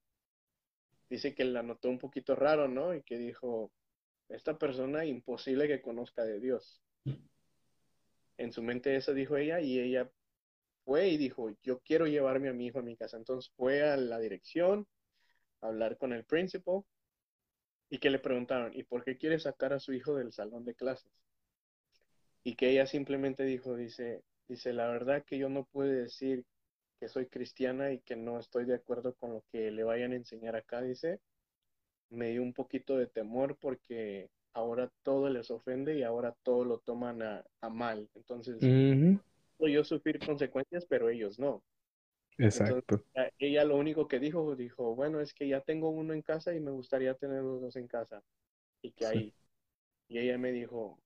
dice 1.11 1.35
que 1.35 1.45
la 1.45 1.65
notó 1.65 1.89
un 1.89 1.99
poquito 1.99 2.37
raro, 2.37 2.69
¿no? 2.69 2.95
Y 2.95 3.03
que 3.03 3.19
dijo, 3.19 3.73
esta 4.29 4.57
persona 4.57 5.05
imposible 5.05 5.67
que 5.67 5.83
conozca 5.83 6.23
de 6.23 6.39
Dios. 6.39 6.81
En 8.37 8.53
su 8.53 8.63
mente 8.63 8.95
eso 8.95 9.13
dijo 9.15 9.37
ella 9.37 9.61
y 9.61 9.81
ella 9.81 10.09
fue 10.89 11.09
y 11.09 11.19
dijo, 11.19 11.51
yo 11.63 11.81
quiero 11.81 12.07
llevarme 12.07 12.49
a 12.49 12.55
mi 12.55 12.65
hijo 12.65 12.79
a 12.79 12.83
mi 12.83 12.97
casa. 12.97 13.19
Entonces 13.19 13.53
fue 13.59 13.83
a 13.83 13.99
la 13.99 14.19
dirección 14.19 14.87
a 15.61 15.67
hablar 15.67 15.99
con 15.99 16.15
el 16.15 16.25
principal 16.25 16.81
y 17.91 17.99
que 17.99 18.09
le 18.09 18.19
preguntaron, 18.19 18.73
¿y 18.75 18.85
por 18.85 19.05
qué 19.05 19.19
quiere 19.19 19.39
sacar 19.39 19.75
a 19.75 19.81
su 19.81 19.93
hijo 19.93 20.15
del 20.15 20.33
salón 20.33 20.65
de 20.65 20.75
clases? 20.75 21.13
Y 22.43 22.55
que 22.55 22.71
ella 22.71 22.87
simplemente 22.87 23.43
dijo, 23.45 23.77
dice, 23.77 24.23
dice, 24.49 24.73
la 24.73 24.89
verdad 24.89 25.25
que 25.27 25.37
yo 25.37 25.51
no 25.51 25.65
pude 25.65 25.93
decir 25.93 26.47
que 26.99 27.09
soy 27.09 27.27
cristiana 27.27 27.93
y 27.93 28.01
que 28.01 28.17
no 28.17 28.39
estoy 28.39 28.65
de 28.65 28.77
acuerdo 28.77 29.15
con 29.15 29.35
lo 29.35 29.45
que 29.53 29.71
le 29.71 29.85
vayan 29.85 30.13
a 30.13 30.17
enseñar 30.17 30.57
acá, 30.57 30.81
dice, 30.81 31.21
me 32.09 32.31
dio 32.31 32.43
un 32.43 32.55
poquito 32.55 32.97
de 32.97 33.09
temor 33.09 33.59
porque 33.61 34.31
ahora 34.55 34.91
todo 35.03 35.29
les 35.29 35.51
ofende 35.51 35.99
y 35.99 36.03
ahora 36.03 36.35
todo 36.43 36.65
lo 36.65 36.79
toman 36.79 37.21
a, 37.21 37.45
mal. 37.69 38.09
Entonces, 38.15 38.57
yo 39.67 39.85
sufrir 39.85 40.19
consecuencias, 40.25 40.87
pero 40.87 41.09
ellos 41.09 41.39
no. 41.39 41.63
Entonces, 42.53 42.85
exacto, 42.85 43.05
a- 43.17 43.31
ella 43.39 43.65
lo 43.65 43.77
único 43.77 44.09
que 44.09 44.19
dijo, 44.21 44.57
dijo, 44.57 44.95
bueno, 44.95 45.21
es 45.21 45.35
que 45.35 45.49
ya 45.49 45.61
tengo 45.63 45.91
uno 45.91 46.15
en 46.15 46.23
casa 46.23 46.55
y 46.55 46.61
me 46.61 46.71
gustaría 46.71 47.15
tener 47.15 47.43
los 47.43 47.61
dos 47.61 47.77
en 47.77 47.89
casa. 47.89 48.23
Y 48.83 48.93
que 48.93 49.07
sí, 49.07 49.07
ahí, 49.07 49.35
y 50.09 50.19
ella 50.21 50.39
me 50.39 50.53
dijo, 50.53 51.01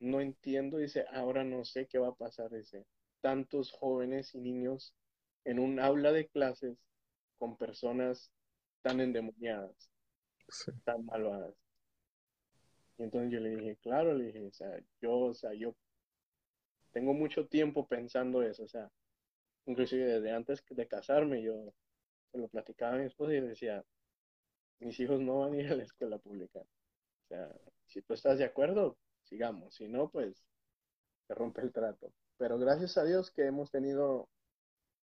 no 0.00 0.20
entiendo, 0.20 0.78
dice, 0.78 1.06
ahora 1.12 1.44
no 1.44 1.64
sé 1.64 1.86
qué 1.86 1.98
va 1.98 2.08
a 2.08 2.14
pasar, 2.14 2.50
dice, 2.50 2.86
tantos 3.20 3.72
jóvenes 3.72 4.34
y 4.34 4.40
niños 4.40 4.94
en 5.44 5.58
un 5.60 5.80
aula 5.80 6.12
de 6.12 6.28
clases 6.28 6.76
con 7.38 7.56
personas 7.56 8.32
tan 8.82 9.00
endemoniadas, 9.00 9.90
sí, 10.48 10.72
tan 10.84 11.04
malvadas. 11.06 11.54
Y 12.98 13.02
entonces 13.04 13.30
yo 13.32 13.40
le 13.40 13.56
dije, 13.56 13.76
claro, 13.76 14.12
le 14.14 14.24
dije, 14.26 14.42
o 14.46 14.52
sea, 14.52 14.78
yo, 15.00 15.12
o 15.18 15.34
sea, 15.34 15.54
yo 15.54 15.74
tengo 16.96 17.12
mucho 17.12 17.46
tiempo 17.46 17.86
pensando 17.86 18.40
eso, 18.40 18.62
o 18.62 18.68
sea, 18.68 18.90
inclusive 19.66 20.06
desde 20.06 20.32
antes 20.32 20.64
de 20.66 20.88
casarme, 20.88 21.42
yo 21.42 21.74
se 22.32 22.38
lo 22.38 22.48
platicaba 22.48 22.94
a 22.94 22.96
mi 22.96 23.04
esposa 23.04 23.34
y 23.34 23.40
decía, 23.42 23.84
mis 24.78 24.98
hijos 24.98 25.20
no 25.20 25.40
van 25.40 25.52
a 25.52 25.56
ir 25.58 25.70
a 25.70 25.76
la 25.76 25.82
escuela 25.82 26.16
pública. 26.16 26.60
O 26.60 27.28
sea, 27.28 27.54
si 27.84 28.00
tú 28.00 28.14
estás 28.14 28.38
de 28.38 28.46
acuerdo, 28.46 28.96
sigamos, 29.24 29.74
si 29.74 29.88
no, 29.88 30.08
pues 30.08 30.42
se 31.26 31.34
rompe 31.34 31.60
el 31.60 31.70
trato. 31.70 32.14
Pero 32.38 32.58
gracias 32.58 32.96
a 32.96 33.04
Dios 33.04 33.30
que 33.30 33.44
hemos 33.44 33.70
tenido 33.70 34.30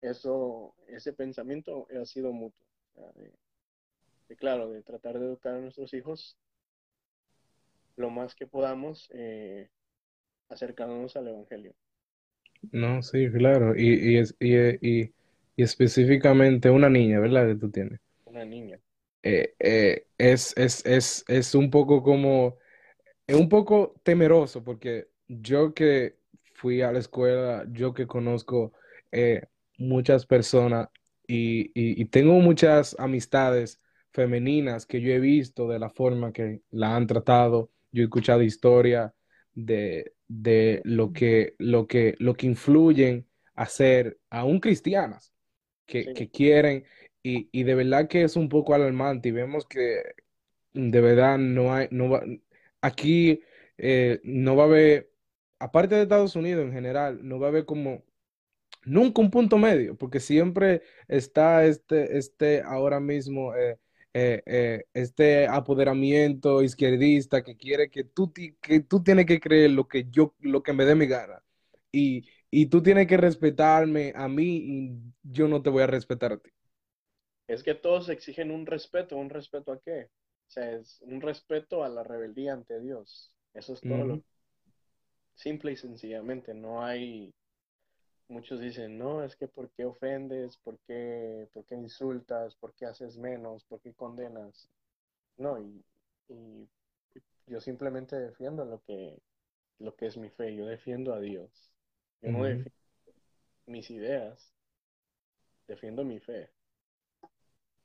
eso, 0.02 0.74
ese 0.86 1.14
pensamiento 1.14 1.86
ha 1.98 2.04
sido 2.04 2.30
mutuo. 2.30 2.66
De, 4.28 4.36
claro, 4.36 4.68
de 4.68 4.82
tratar 4.82 5.18
de 5.18 5.24
educar 5.24 5.54
a 5.54 5.60
nuestros 5.60 5.94
hijos 5.94 6.36
lo 7.96 8.10
más 8.10 8.34
que 8.34 8.46
podamos, 8.46 9.08
eh, 9.14 9.70
acercándonos 10.50 11.16
al 11.16 11.28
Evangelio. 11.28 11.74
no, 12.72 13.02
sí, 13.02 13.30
claro, 13.30 13.74
y, 13.76 14.14
y, 14.14 14.18
es- 14.18 14.34
y, 14.40 14.56
y, 15.02 15.14
y 15.56 15.62
específicamente 15.62 16.70
una 16.70 16.88
niña, 16.88 17.20
¿verdad? 17.20 17.46
Que 17.48 17.54
tú 17.56 17.70
tienes. 17.70 18.00
Una 18.24 18.46
niña. 18.46 18.80
Eh, 19.22 19.54
eh, 19.58 20.06
es, 20.18 20.56
es, 20.56 20.84
es, 20.86 21.24
es 21.28 21.54
un 21.54 21.70
poco 21.70 22.02
como 22.02 22.56
Es 23.26 23.36
un 23.36 23.48
poco 23.50 23.96
temeroso 24.04 24.64
porque 24.64 25.08
yo 25.28 25.74
que 25.74 26.18
fui 26.54 26.82
a 26.82 26.92
la 26.92 27.00
escuela, 27.00 27.66
yo 27.72 27.94
que 27.94 28.06
conozco 28.08 28.72
eh, 29.12 29.42
muchas 29.78 30.26
personas 30.26 30.88
y, 31.28 31.62
y- 31.74 32.00
y 32.02 32.06
tengo 32.06 32.34
muchas 32.40 32.96
amistades 33.00 33.80
femeninas 34.12 34.86
que 34.86 35.00
yo 35.02 35.10
he 35.12 35.20
visto 35.20 35.68
de 35.68 35.78
la 35.80 35.90
forma 35.90 36.32
que 36.32 36.62
la 36.70 36.96
han 36.96 37.06
tratado, 37.08 37.70
yo 37.92 38.02
he 38.02 38.06
escuchado 38.06 38.42
historias 38.42 39.12
de, 39.54 40.14
de 40.30 40.82
lo 40.84 41.12
que, 41.12 41.54
lo 41.58 41.86
que, 41.88 42.14
lo 42.20 42.34
que 42.34 42.46
influyen 42.46 43.28
a 43.54 43.66
ser 43.66 44.18
aún 44.30 44.60
cristianas 44.60 45.32
que, 45.86 46.06
Sí, 46.06 46.14
que 46.14 46.30
quieren 46.30 46.84
y, 47.22 47.48
y 47.52 47.64
de 47.64 47.74
verdad 47.76 48.08
que 48.08 48.22
es 48.24 48.36
un 48.36 48.48
poco 48.48 48.74
alarmante 48.74 49.30
y 49.30 49.32
vemos 49.32 49.66
que 49.66 50.02
De 50.72 51.00
verdad, 51.00 51.38
no 51.38 51.74
hay, 51.74 51.88
no 51.90 52.10
va, 52.10 52.22
aquí 52.82 53.42
eh, 53.78 54.20
no 54.24 54.56
va 54.56 54.64
a 54.64 54.66
haber, 54.66 55.12
aparte 55.58 55.96
de 55.96 56.02
Estados 56.02 56.36
Unidos 56.36 56.64
en 56.64 56.72
general, 56.72 57.20
no 57.22 57.40
va 57.40 57.48
a 57.48 57.50
haber 57.50 57.64
como 57.66 58.04
nunca 58.84 59.22
un 59.22 59.30
punto 59.30 59.58
medio, 59.58 59.96
porque 59.96 60.20
siempre 60.20 60.82
está 61.08 61.64
este, 61.66 62.18
este 62.18 62.62
ahora 62.62 63.00
mismo, 63.00 63.54
eh, 63.56 63.78
eh, 64.14 64.42
eh, 64.46 64.84
este 64.94 65.46
apoderamiento 65.48 66.62
izquierdista 66.62 67.42
que 67.44 67.56
quiere 67.56 67.90
que 67.90 68.04
tú, 68.04 68.32
que 68.32 68.80
tú 68.80 69.02
tienes 69.02 69.26
que 69.26 69.40
creer 69.40 69.70
lo 69.72 69.88
que 69.88 70.06
yo, 70.10 70.34
lo 70.40 70.62
que 70.62 70.72
me 70.72 70.84
dé 70.84 70.94
mi 70.94 71.06
gana. 71.06 71.42
Y, 71.92 72.24
y 72.50 72.66
tú 72.66 72.82
tienes 72.82 73.06
que 73.06 73.16
respetarme 73.16 74.12
a 74.16 74.28
mí 74.28 74.44
y 74.64 74.92
yo 75.22 75.48
no 75.48 75.62
te 75.62 75.70
voy 75.70 75.82
a 75.82 75.86
respetar 75.88 76.32
a 76.32 76.38
ti. 76.38 76.50
Es 77.48 77.62
que 77.62 77.74
todos 77.74 78.08
exigen 78.08 78.50
un 78.50 78.64
respeto, 78.64 79.16
¿un 79.18 79.28
respeto 79.28 79.72
a 79.72 79.80
qué? 79.82 80.04
O 80.48 80.50
sea, 80.50 80.72
es 80.72 81.02
un 81.02 81.20
respeto 81.20 81.84
a 81.84 81.90
la 81.90 82.02
rebeldía 82.02 82.54
ante 82.54 82.80
Dios. 82.80 83.30
Eso 83.52 83.74
es 83.74 83.84
todo 83.84 84.06
lo 84.06 84.22
simple 85.34 85.72
y 85.72 85.76
sencillamente. 85.76 86.54
No 86.54 86.84
hay, 86.84 87.34
muchos 88.30 88.60
dicen, 88.60 88.98
no, 88.98 89.24
es 89.24 89.36
que 89.36 89.48
¿por 89.48 89.70
qué 89.72 89.84
ofendes? 89.86 90.58
¿Por 90.58 90.78
qué, 90.80 91.48
por 91.52 91.64
qué 91.66 91.76
insultas? 91.76 92.56
¿Por 92.56 92.74
qué 92.74 92.86
haces 92.86 93.18
menos? 93.18 93.64
¿Por 93.64 93.80
qué 93.82 93.94
condenas? 93.94 94.70
No, 95.38 95.58
y, 95.60 95.84
y 96.28 96.68
yo 97.46 97.60
simplemente 97.60 98.16
defiendo 98.16 98.64
lo 98.64 98.82
que, 98.84 99.20
lo 99.80 99.96
que 99.96 100.06
es 100.06 100.16
mi 100.18 100.30
fe. 100.30 100.54
Yo 100.56 100.66
defiendo 100.66 101.14
a 101.14 101.20
Dios. 101.20 101.72
Yo 102.22 102.30
no 102.32 102.44
defiendo 102.44 102.78
mis 103.66 103.90
ideas, 103.90 104.52
defiendo 105.66 106.04
mi 106.04 106.20
fe. 106.20 106.50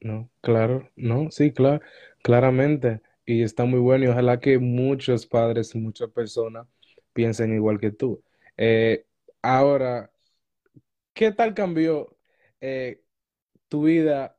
No, 0.02 0.30
claro, 0.42 0.90
no, 0.96 1.32
sí, 1.32 1.52
claro, 1.52 1.82
claramente. 2.22 3.02
Y 3.26 3.42
está 3.44 3.66
muy 3.66 3.80
bueno 3.80 4.06
y 4.06 4.08
ojalá 4.10 4.40
que 4.40 4.60
muchos 4.60 5.26
padres 5.26 5.74
y 5.76 5.80
muchas 5.80 6.10
personas 6.12 6.68
piensen 7.14 7.54
igual 7.56 7.80
que 7.80 7.92
tú. 7.92 8.24
Eh, 8.58 9.06
ahora, 9.42 10.12
¿qué 11.16 11.34
tal 11.34 11.56
cambió 11.56 12.18
eh, 12.62 13.04
tu 13.70 13.84
vida 13.86 14.38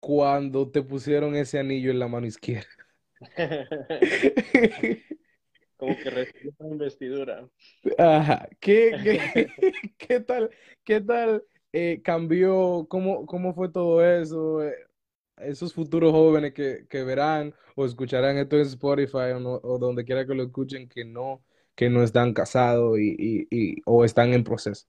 cuando 0.00 0.70
te 0.70 0.82
pusieron 0.82 1.36
ese 1.36 1.58
anillo 1.60 1.90
en 1.92 1.98
la 2.00 2.08
mano 2.08 2.26
izquierda? 2.28 2.68
Como 5.76 6.00
que 6.00 6.10
recibió 6.10 6.52
una 6.58 6.70
investidura. 6.74 7.48
Ajá, 7.98 8.48
¿qué, 8.60 8.98
qué, 9.00 9.52
qué 9.98 10.20
tal, 10.20 10.50
qué 10.84 11.00
tal 11.00 11.44
eh, 11.72 12.00
cambió? 12.02 12.86
¿Cómo, 12.88 13.26
cómo 13.26 13.54
fue 13.54 13.68
todo 13.70 14.04
eso? 14.04 14.62
Eh, 14.64 14.74
esos 15.38 15.74
futuros 15.74 16.12
jóvenes 16.12 16.54
que, 16.54 16.86
que 16.88 17.04
verán 17.04 17.54
o 17.76 17.86
escucharán 17.86 18.38
esto 18.38 18.56
en 18.56 18.62
Spotify 18.62 19.32
o, 19.36 19.40
no- 19.40 19.60
o 19.62 19.78
donde 19.78 20.04
quiera 20.04 20.26
que 20.26 20.34
lo 20.34 20.44
escuchen 20.44 20.88
que 20.88 21.04
no, 21.04 21.44
que 21.76 21.90
no 21.90 22.02
están 22.02 22.34
casados 22.34 22.98
y, 22.98 23.16
y, 23.18 23.48
y- 23.50 23.82
o 23.86 24.04
están 24.04 24.34
en 24.34 24.44
proceso. 24.44 24.86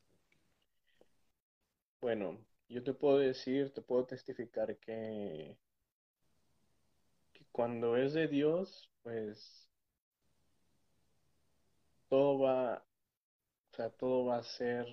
Bueno, 2.02 2.38
yo 2.70 2.84
te 2.84 2.94
puedo 2.94 3.18
decir, 3.18 3.74
te 3.74 3.82
puedo 3.82 4.06
testificar 4.06 4.78
que, 4.78 5.58
cuando 7.52 7.96
es 7.98 8.14
de 8.14 8.28
Dios, 8.28 8.92
pues 9.02 9.70
todo 12.10 12.40
va, 12.40 12.86
o 13.72 13.76
sea, 13.76 13.90
todo 13.92 14.26
va 14.26 14.38
a 14.38 14.44
ser, 14.44 14.86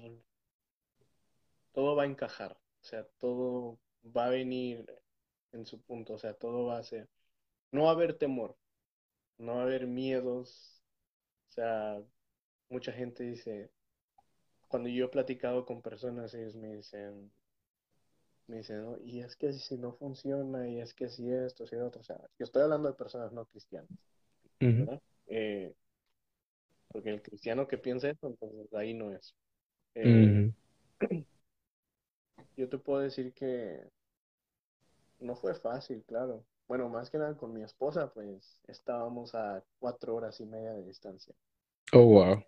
todo 1.73 1.97
va 1.97 2.05
a 2.05 2.07
encajar, 2.07 2.53
o 2.53 2.85
sea, 2.85 3.05
todo 3.19 3.79
va 4.05 4.27
a 4.27 4.31
venir 4.31 4.87
en 5.53 5.67
su 5.67 5.81
punto, 5.83 6.15
o 6.15 6.19
sea, 6.19 6.35
todo 6.35 6.67
va 6.67 6.79
a 6.79 6.85
ser, 6.85 7.09
no 7.73 7.85
va 7.85 7.91
a 7.91 7.95
haber 7.95 8.17
temor, 8.17 8.57
no 9.39 9.55
va 9.57 9.61
a 9.61 9.65
haber 9.65 9.87
miedos, 9.87 10.83
o 11.49 11.53
sea, 11.53 12.03
mucha 12.69 12.93
gente 12.93 13.25
dice, 13.25 13.71
cuando 14.73 14.91
yo 14.91 15.05
he 15.07 15.09
platicado 15.09 15.67
con 15.67 15.83
personas, 15.83 16.35
ellos 16.35 16.57
me 16.57 16.75
dicen, 16.75 17.31
me 18.47 18.59
dicen, 18.59 18.85
"No, 18.85 18.97
y 19.05 19.19
es 19.21 19.35
que 19.35 19.53
si 19.53 19.77
no 19.79 19.95
funciona, 19.95 20.69
y 20.69 20.81
es 20.81 20.95
que 20.95 21.09
si 21.09 21.29
esto, 21.33 21.67
si 21.67 21.75
lo 21.75 21.87
otro, 21.89 22.03
o 22.03 22.05
sea, 22.05 22.19
yo 22.39 22.45
estoy 22.45 22.63
hablando 22.63 22.87
de 22.89 22.95
personas 22.95 23.33
no 23.33 23.47
cristianas. 23.47 23.91
Eh, 25.27 25.75
porque 26.89 27.11
el 27.11 27.23
cristiano 27.23 27.67
que 27.67 27.79
piensa 27.79 28.11
eso, 28.11 28.27
entonces 28.29 28.73
ahí 28.75 28.95
no 28.95 29.11
es. 29.13 29.35
Eh, 29.95 30.41
yo 32.57 32.69
te 32.69 32.79
puedo 32.79 33.01
decir 33.01 33.33
que 33.35 33.91
no 35.21 35.35
fue 35.35 35.55
fácil, 35.55 36.05
claro. 36.05 36.45
Bueno, 36.69 36.91
más 36.91 37.09
que 37.09 37.17
nada 37.17 37.35
con 37.35 37.55
mi 37.55 37.63
esposa, 37.63 38.13
pues 38.13 38.59
estábamos 38.67 39.35
a 39.35 39.65
cuatro 39.79 40.15
horas 40.15 40.39
y 40.41 40.45
media 40.45 40.75
de 40.75 40.85
distancia. 40.85 41.35
Oh, 41.93 42.05
wow. 42.07 42.43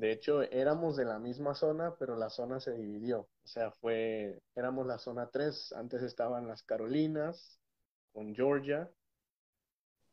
De 0.00 0.12
hecho, 0.12 0.42
éramos 0.42 0.96
de 0.96 1.04
la 1.04 1.18
misma 1.18 1.54
zona, 1.54 1.94
pero 1.98 2.16
la 2.16 2.30
zona 2.30 2.58
se 2.58 2.72
dividió. 2.72 3.20
O 3.20 3.46
sea, 3.46 3.70
fue, 3.70 4.40
éramos 4.56 4.86
la 4.86 4.96
zona 4.96 5.28
3. 5.30 5.74
antes 5.74 6.02
estaban 6.02 6.48
las 6.48 6.62
Carolinas 6.62 7.60
con 8.14 8.34
Georgia 8.34 8.90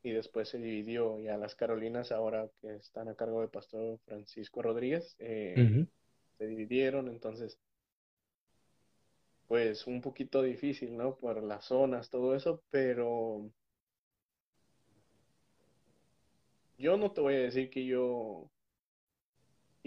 y 0.04 0.12
después 0.12 0.50
se 0.50 0.58
dividió 0.58 1.20
y 1.20 1.30
a 1.30 1.38
las 1.38 1.56
Carolinas 1.56 2.12
ahora 2.12 2.50
que 2.60 2.76
están 2.76 3.08
a 3.08 3.16
cargo 3.16 3.40
del 3.40 3.50
pastor 3.50 3.98
Francisco 4.06 4.62
Rodríguez, 4.62 5.16
eh, 5.20 5.88
se 6.38 6.48
dividieron, 6.48 7.08
entonces 7.08 7.58
pues 9.48 9.88
un 9.88 10.02
poquito 10.02 10.42
difícil, 10.42 10.98
¿no? 10.98 11.16
Por 11.16 11.42
las 11.42 11.64
zonas, 11.64 12.10
todo 12.10 12.36
eso, 12.36 12.62
pero 12.70 13.50
yo 16.78 16.98
no 16.98 17.12
te 17.12 17.22
voy 17.22 17.36
a 17.36 17.40
decir 17.40 17.70
que 17.70 17.86
yo, 17.86 18.50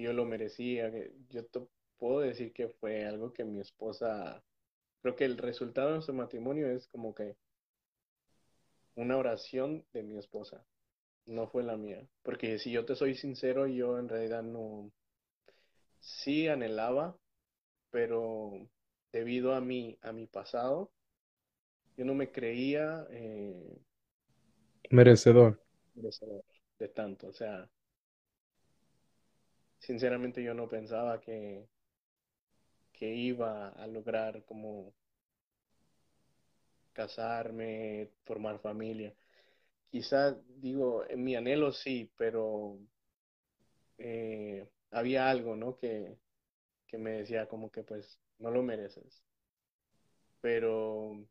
yo 0.01 0.13
lo 0.13 0.25
merecía, 0.25 0.91
yo 1.31 1.47
te 1.47 1.61
puedo 1.99 2.21
decir 2.21 2.53
que 2.53 2.69
fue 2.69 3.05
algo 3.07 3.33
que 3.33 3.45
mi 3.45 3.61
esposa, 3.61 4.43
creo 5.03 5.17
que 5.17 5.25
el 5.27 5.39
resultado 5.39 5.89
de 5.89 5.95
nuestro 5.95 6.15
matrimonio 6.15 6.69
es 6.71 6.89
como 6.89 7.15
que 7.15 7.37
una 8.95 9.17
oración 9.17 9.85
de 9.93 10.05
mi 10.05 10.17
esposa, 10.17 10.65
no 11.27 11.49
fue 11.49 11.63
la 11.65 11.77
mía, 11.77 12.07
porque 12.23 12.59
si 12.61 12.71
yo 12.73 12.85
te 12.85 12.95
soy 12.97 13.15
sincero, 13.17 13.67
yo 13.67 13.99
en 13.99 14.09
realidad 14.09 14.43
no, 14.45 14.93
sí 16.01 16.49
anhelaba, 16.49 17.17
pero 17.91 18.53
debido 19.13 19.55
a 19.55 19.61
mi, 19.61 19.99
a 20.03 20.13
mi 20.13 20.27
pasado, 20.27 20.93
yo 21.97 22.05
no 22.05 22.15
me 22.15 22.33
creía 22.33 23.07
eh, 23.11 23.79
Merecedor. 24.91 25.59
merecedor 25.95 26.45
de 26.81 26.89
tanto, 26.89 27.29
o 27.29 27.33
sea, 27.33 27.69
sinceramente 29.91 30.41
yo 30.45 30.55
no 30.55 30.69
pensaba 30.69 31.21
que, 31.21 31.67
que 32.93 33.09
iba 33.31 33.71
a 33.71 33.85
lograr 33.89 34.45
como 34.45 34.95
casarme, 36.93 38.09
formar 38.25 38.61
familia. 38.61 39.13
Quizá, 39.91 40.37
digo, 40.67 41.05
en 41.09 41.25
mi 41.25 41.37
anhelo 41.37 41.73
sí, 41.73 42.11
pero 42.19 42.79
eh, 43.99 44.69
había 44.91 45.31
algo, 45.31 45.57
¿no? 45.57 45.77
Que, 45.77 46.19
que 46.89 46.99
me 46.99 47.13
decía 47.13 47.49
como 47.49 47.71
que 47.71 47.83
pues 47.85 48.21
no 48.39 48.51
lo 48.51 48.63
mereces. 48.63 49.23
Pero 50.43 51.25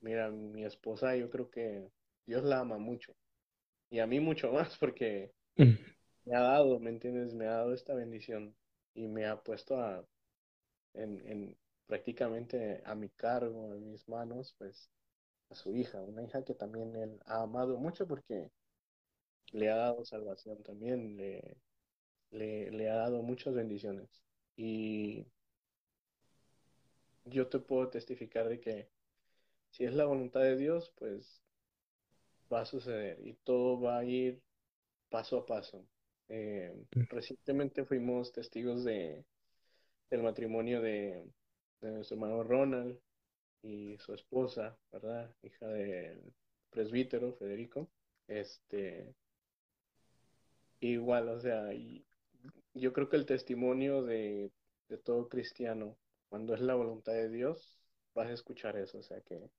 mira, 0.00 0.28
mi 0.30 0.64
esposa 0.64 1.14
yo 1.16 1.30
creo 1.30 1.50
que 1.50 1.88
Dios 2.26 2.42
la 2.44 2.60
ama 2.60 2.78
mucho 2.78 3.14
y 3.90 4.00
a 4.00 4.06
mí 4.06 4.20
mucho 4.20 4.52
más 4.52 4.76
porque 4.78 5.32
Ujú, 5.58 5.76
me 6.28 6.36
ha 6.36 6.40
dado, 6.40 6.78
¿me 6.80 6.90
entiendes? 6.90 7.34
Me 7.34 7.46
ha 7.46 7.50
dado 7.52 7.74
esta 7.74 7.94
bendición 7.94 8.54
y 8.94 9.08
me 9.08 9.26
ha 9.26 9.42
puesto 9.42 9.76
a, 9.80 10.04
en, 10.94 11.20
en 11.28 11.56
prácticamente 11.86 12.82
a 12.86 12.94
mi 12.94 13.10
cargo, 13.10 13.74
en 13.74 13.90
mis 13.90 14.08
manos, 14.08 14.54
pues 14.58 14.90
a 15.50 15.54
su 15.56 15.74
hija, 15.76 16.02
una 16.02 16.24
hija 16.24 16.44
que 16.44 16.54
también 16.54 16.96
él 16.96 17.20
ha 17.26 17.42
amado 17.44 17.78
mucho 17.78 18.06
porque 18.08 18.50
le 19.52 19.70
ha 19.70 19.76
dado 19.76 20.04
salvación 20.06 20.62
también, 20.62 21.16
le, 21.16 21.58
le, 22.32 22.70
le 22.72 22.90
ha 22.90 22.96
dado 22.96 23.22
muchas 23.22 23.54
bendiciones. 23.54 24.08
Y 24.56 25.26
yo 27.26 27.46
te 27.46 27.60
puedo 27.60 27.88
testificar 27.90 28.48
de 28.48 28.60
que 28.60 28.88
si 29.70 29.84
es 29.84 29.94
la 29.94 30.06
voluntad 30.06 30.40
de 30.42 30.56
Dios, 30.56 30.92
pues 30.98 31.42
va 32.52 32.62
a 32.62 32.66
suceder 32.66 33.24
y 33.24 33.34
todo 33.44 33.80
va 33.80 33.98
a 33.98 34.04
ir 34.04 34.42
paso 35.10 35.38
a 35.38 35.46
paso. 35.46 35.86
Eh, 36.28 36.74
recientemente 37.10 37.84
fuimos 37.84 38.32
testigos 38.32 38.84
de, 38.84 39.24
del 40.10 40.22
matrimonio 40.22 40.80
de, 40.80 41.24
de 41.80 41.90
nuestro 41.90 42.16
hermano 42.16 42.42
Ronald 42.42 42.98
y 43.62 43.96
su 43.98 44.14
esposa, 44.14 44.76
¿verdad? 44.92 45.34
Hija 45.42 45.66
del 45.68 46.32
presbítero 46.70 47.32
Federico. 47.34 47.88
Este, 48.26 49.14
igual, 50.80 51.28
o 51.28 51.40
sea, 51.40 51.72
y 51.74 52.04
yo 52.74 52.92
creo 52.92 53.08
que 53.08 53.16
el 53.16 53.26
testimonio 53.26 54.02
de, 54.02 54.52
de 54.88 54.98
todo 54.98 55.28
cristiano, 55.28 55.96
cuando 56.28 56.54
es 56.54 56.60
la 56.60 56.74
voluntad 56.74 57.12
de 57.12 57.28
Dios, 57.28 57.78
vas 58.14 58.28
a 58.28 58.32
escuchar 58.32 58.76
eso, 58.76 58.98
o 58.98 59.02
sea, 59.02 59.20
que, 59.22 59.50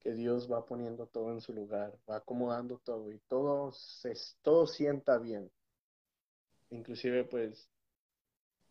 que 0.00 0.14
Dios 0.14 0.50
va 0.50 0.66
poniendo 0.66 1.06
todo 1.06 1.32
en 1.32 1.40
su 1.40 1.52
lugar, 1.52 1.98
va 2.08 2.16
acomodando 2.16 2.78
todo 2.78 3.12
y 3.12 3.18
todo 3.28 3.72
se 3.72 4.14
todo 4.42 4.66
sienta 4.66 5.18
bien. 5.18 5.50
Inclusive 6.70 7.24
pues 7.24 7.68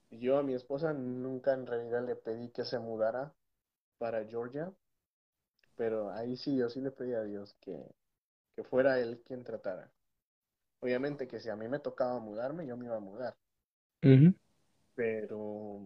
yo 0.10 0.38
a 0.38 0.44
mi 0.44 0.54
esposa 0.54 0.94
nunca 0.94 1.54
en 1.54 1.66
realidad 1.66 2.06
le 2.06 2.16
pedí 2.16 2.50
que 2.50 2.66
se 2.66 2.80
mudara 2.80 3.34
para 3.98 4.26
Georgia, 4.26 4.72
pero 5.76 6.12
ahí 6.12 6.38
sí 6.38 6.58
yo 6.58 6.70
sí 6.70 6.82
le 6.82 6.92
pedí 6.92 7.14
a 7.14 7.24
Dios 7.24 7.56
que, 7.62 7.78
que 8.56 8.64
fuera 8.64 9.00
él 9.00 9.22
quien 9.26 9.44
tratara. 9.44 9.92
Obviamente 10.80 11.28
que 11.28 11.40
si 11.40 11.50
a 11.50 11.56
mí 11.56 11.68
me 11.68 11.80
tocaba 11.80 12.20
mudarme, 12.20 12.68
yo 12.68 12.78
me 12.78 12.86
iba 12.86 12.98
a 12.98 13.00
mudar. 13.00 13.36
Pero 14.96 15.82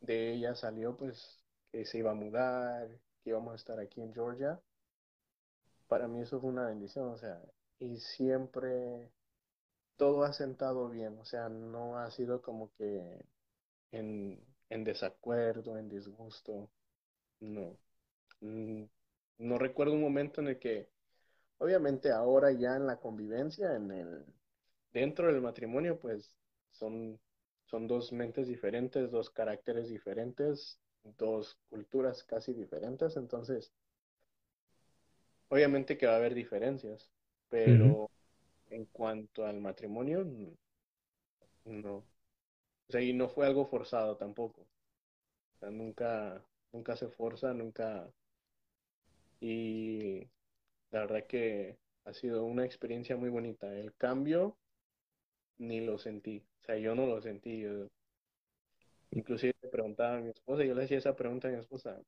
de 0.00 0.32
ella 0.34 0.54
salió 0.54 0.96
pues 0.96 1.44
que 1.72 1.84
se 1.84 1.98
iba 1.98 2.10
a 2.12 2.14
mudar, 2.14 2.88
que 3.22 3.30
íbamos 3.30 3.52
a 3.52 3.56
estar 3.56 3.80
aquí 3.80 4.00
en 4.00 4.12
Georgia. 4.12 4.60
Para 5.88 6.08
mí 6.08 6.20
eso 6.20 6.40
fue 6.40 6.50
una 6.50 6.66
bendición, 6.66 7.08
o 7.08 7.16
sea, 7.16 7.40
y 7.78 7.98
siempre 7.98 9.10
todo 9.96 10.24
ha 10.24 10.32
sentado 10.32 10.88
bien, 10.90 11.18
o 11.18 11.24
sea, 11.24 11.48
no 11.48 11.98
ha 11.98 12.10
sido 12.10 12.42
como 12.42 12.72
que 12.74 13.24
en, 13.92 14.40
en 14.70 14.84
desacuerdo, 14.84 15.78
en 15.78 15.88
disgusto, 15.88 16.70
no. 17.40 17.78
Mm, 18.40 18.84
no 19.38 19.58
recuerdo 19.58 19.94
un 19.94 20.02
momento 20.02 20.40
en 20.40 20.48
el 20.48 20.58
que, 20.58 20.88
obviamente 21.58 22.10
ahora 22.12 22.52
ya 22.52 22.76
en 22.76 22.86
la 22.86 22.98
convivencia, 22.98 23.74
en 23.76 23.90
el, 23.92 24.26
dentro 24.92 25.28
del 25.28 25.42
matrimonio, 25.42 25.98
pues 25.98 26.36
son, 26.72 27.20
son 27.66 27.86
dos 27.86 28.12
mentes 28.12 28.48
diferentes, 28.48 29.10
dos 29.10 29.30
caracteres 29.30 29.88
diferentes, 29.90 30.80
dos 31.04 31.58
culturas 31.68 32.24
casi 32.24 32.52
diferentes, 32.54 33.16
entonces, 33.16 33.72
obviamente 35.48 35.96
que 35.96 36.06
va 36.06 36.14
a 36.14 36.16
haber 36.16 36.34
diferencias, 36.34 37.10
pero 37.48 38.10
en 38.70 38.84
cuanto 38.86 39.46
al 39.46 39.60
matrimonio, 39.60 40.24
no. 41.64 41.96
O 41.96 42.92
sea, 42.92 43.00
y 43.02 43.12
no 43.12 43.28
fue 43.28 43.46
algo 43.46 43.66
forzado 43.66 44.16
tampoco. 44.16 44.62
O 44.62 45.58
sea, 45.60 45.70
nunca, 45.70 46.42
nunca 46.72 46.96
se 46.96 47.08
forza, 47.08 47.54
nunca. 47.54 48.08
Y 49.40 50.28
la 50.90 51.00
verdad 51.00 51.26
que 51.26 51.78
ha 52.04 52.14
sido 52.14 52.44
una 52.44 52.64
experiencia 52.64 53.16
muy 53.16 53.30
bonita. 53.30 53.72
El 53.74 53.94
cambio 53.96 54.56
ni 55.58 55.80
lo 55.80 55.98
sentí. 55.98 56.44
O 56.62 56.64
sea, 56.64 56.76
yo 56.78 56.94
no 56.94 57.06
lo 57.06 57.20
sentí. 57.20 57.60
Yo... 57.62 57.88
Inclusive 59.12 59.54
le 59.62 59.68
preguntaba 59.70 60.18
a 60.18 60.20
mi 60.20 60.28
esposa, 60.30 60.62
yo 60.62 60.74
le 60.74 60.84
hacía 60.84 60.98
esa 60.98 61.16
pregunta 61.16 61.48
a 61.48 61.50
mi 61.52 61.58
esposa, 61.58 62.02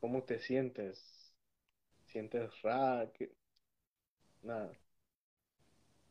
¿cómo 0.00 0.22
te 0.22 0.38
sientes? 0.38 1.34
¿Sientes 2.06 2.62
raro? 2.62 3.10
Nada. 4.42 4.72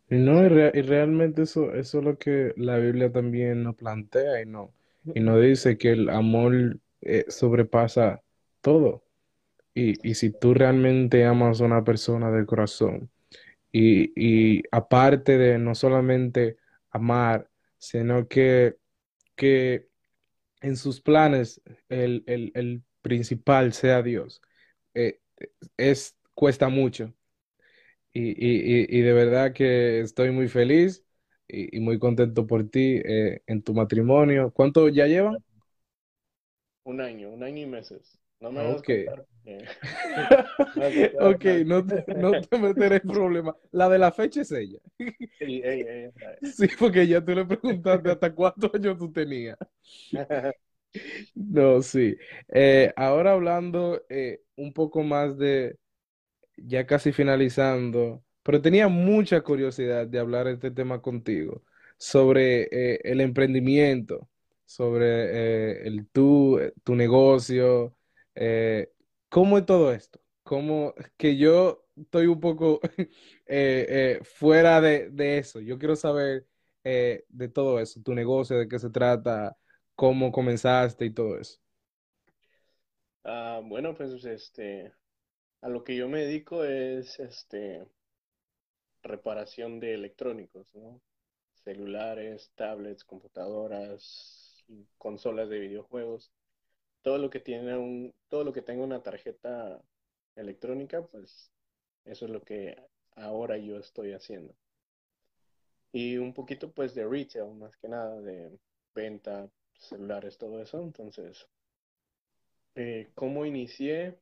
Y 0.10 0.18
no, 0.18 0.46
y, 0.46 0.50
realmente 0.50 1.44
eso, 1.44 1.74
eso 1.74 2.00
es 2.00 2.04
lo 2.04 2.18
que 2.18 2.54
la 2.58 2.78
Biblia 2.78 3.12
también 3.12 3.64
nos 3.64 3.76
plantea 3.76 4.42
y 4.42 4.46
no, 4.46 4.74
y 5.06 5.20
nos 5.22 5.42
dice 5.42 5.78
que 5.78 5.92
el 5.92 6.10
amor 6.10 6.80
eh, 7.02 7.26
sobrepasa 7.30 8.22
todo. 8.62 9.04
Y, 9.74 10.08
y 10.08 10.16
si 10.16 10.32
tú 10.32 10.54
realmente 10.54 11.26
amas 11.26 11.62
a 11.62 11.66
una 11.66 11.84
persona 11.84 12.32
de 12.32 12.46
corazón, 12.46 13.10
y, 13.72 14.14
y 14.16 14.64
aparte 14.72 15.38
de 15.38 15.58
no 15.58 15.76
solamente 15.76 16.58
amar, 16.92 17.50
sino 17.80 18.28
que, 18.28 18.78
que 19.36 19.90
en 20.62 20.78
sus 20.78 21.02
planes 21.02 21.62
el, 21.90 22.24
el, 22.28 22.52
el 22.56 22.84
principal 23.02 23.74
sea 23.74 24.04
Dios, 24.04 24.42
eh, 24.94 25.20
es, 25.78 26.16
cuesta 26.36 26.70
mucho. 26.70 27.14
Y, 28.14 28.30
y, 28.30 28.86
y, 29.00 29.02
de 29.02 29.14
verdad 29.14 29.54
que 29.54 30.02
estoy 30.02 30.32
muy 30.32 30.48
feliz 30.48 31.04
y, 31.48 31.80
muy 31.80 31.98
contento 31.98 32.46
por 32.46 32.70
ti 32.70 33.02
eh, 33.04 33.42
en 33.48 33.64
tu 33.64 33.74
matrimonio. 33.74 34.52
¿Cuánto 34.54 34.88
ya 34.88 35.08
llevan? 35.08 35.38
Un 36.86 37.02
año, 37.02 37.30
un 37.30 37.44
año 37.44 37.64
y 37.64 37.66
meses. 37.66 38.20
No 38.40 38.52
me 38.52 38.62
Ok. 38.62 38.90
ok, 41.20 41.46
no 41.66 41.86
te, 41.86 42.06
no 42.16 42.32
te 42.42 42.58
meteré 42.58 42.98
en 42.98 43.10
problema. 43.10 43.56
La 43.72 43.90
de 43.90 43.98
la 43.98 44.12
fecha 44.12 44.42
es 44.42 44.52
ella. 44.52 44.80
Sí, 46.42 46.68
porque 46.78 47.08
ya 47.08 47.24
tú 47.24 47.34
le 47.34 47.46
preguntaste 47.46 48.12
hasta 48.12 48.34
cuántos 48.34 48.74
años 48.74 48.98
tú 48.98 49.12
tenías. 49.12 49.58
No, 51.36 51.82
sí. 51.82 52.16
Eh, 52.50 52.94
ahora 52.96 53.34
hablando 53.34 54.02
eh, 54.10 54.42
un 54.56 54.74
poco 54.74 55.04
más 55.04 55.38
de, 55.38 55.78
ya 56.66 56.86
casi 56.86 57.12
finalizando, 57.12 58.24
pero 58.44 58.62
tenía 58.62 58.88
mucha 58.88 59.42
curiosidad 59.42 60.08
de 60.08 60.20
hablar 60.20 60.48
este 60.48 60.72
tema 60.72 61.02
contigo, 61.02 61.64
sobre 61.98 62.64
eh, 62.72 63.00
el 63.04 63.22
emprendimiento, 63.22 64.30
sobre 64.66 65.06
eh, 65.08 65.88
el 65.88 66.08
tu, 66.10 66.60
tu 66.84 66.96
negocio, 66.96 67.96
eh, 68.36 68.92
¿cómo 69.30 69.58
es 69.58 69.66
todo 69.66 69.94
esto? 69.94 70.20
¿Cómo 70.44 70.94
que 71.18 71.38
yo 71.38 71.86
estoy 71.96 72.28
un 72.28 72.40
poco 72.40 72.82
fuera 74.24 74.82
de, 74.82 75.10
de, 75.12 75.38
eso? 75.38 75.60
Yo 75.62 75.78
quiero 75.80 75.96
saber 75.96 76.46
de 76.84 77.50
todo 77.54 77.80
eso, 77.80 78.02
tu 78.04 78.14
negocio, 78.14 78.58
de 78.58 78.68
qué 78.68 78.80
se 78.80 78.90
trata, 78.90 79.58
cómo 79.96 80.32
comenzaste 80.32 81.06
y 81.06 81.12
todo 81.12 81.40
eso. 81.40 81.60
Ah, 83.24 83.62
bueno, 83.64 83.94
pues 83.96 84.26
este, 84.26 84.92
a 85.64 85.70
lo 85.70 85.86
que 85.86 85.96
yo 85.96 86.10
me 86.10 86.20
dedico 86.20 86.66
es 86.66 87.20
este 87.20 87.88
reparación 89.02 89.80
de 89.80 89.94
electrónicos, 89.94 90.76
¿no? 90.76 91.02
Celulares, 91.64 92.52
tablets, 92.56 93.06
computadoras, 93.06 94.66
consolas 94.98 95.48
de 95.48 95.60
videojuegos, 95.60 96.34
todo 97.02 97.18
lo 97.18 97.30
que 97.30 97.40
tiene 97.40 97.78
un, 97.78 98.14
todo 98.28 98.44
lo 98.44 98.52
que 98.52 98.62
tenga 98.62 98.84
una 98.84 99.04
tarjeta 99.04 99.82
electrónica, 100.36 101.02
pues 101.08 101.50
eso 102.04 102.26
es 102.26 102.32
lo 102.32 102.42
que 102.42 102.76
ahora 103.16 103.58
yo 103.58 103.78
estoy 103.78 104.12
haciendo. 104.12 104.54
Y 105.94 106.18
un 106.18 106.34
poquito 106.34 106.74
pues 106.74 106.94
de 106.94 107.08
retail, 107.08 107.54
más 107.56 107.78
que 107.78 107.88
nada, 107.88 108.20
de 108.20 108.52
venta, 108.94 109.50
celulares, 109.78 110.38
todo 110.38 110.62
eso. 110.62 110.82
Entonces, 110.82 111.48
eh, 112.76 113.12
¿cómo 113.16 113.46
inicié? 113.46 114.18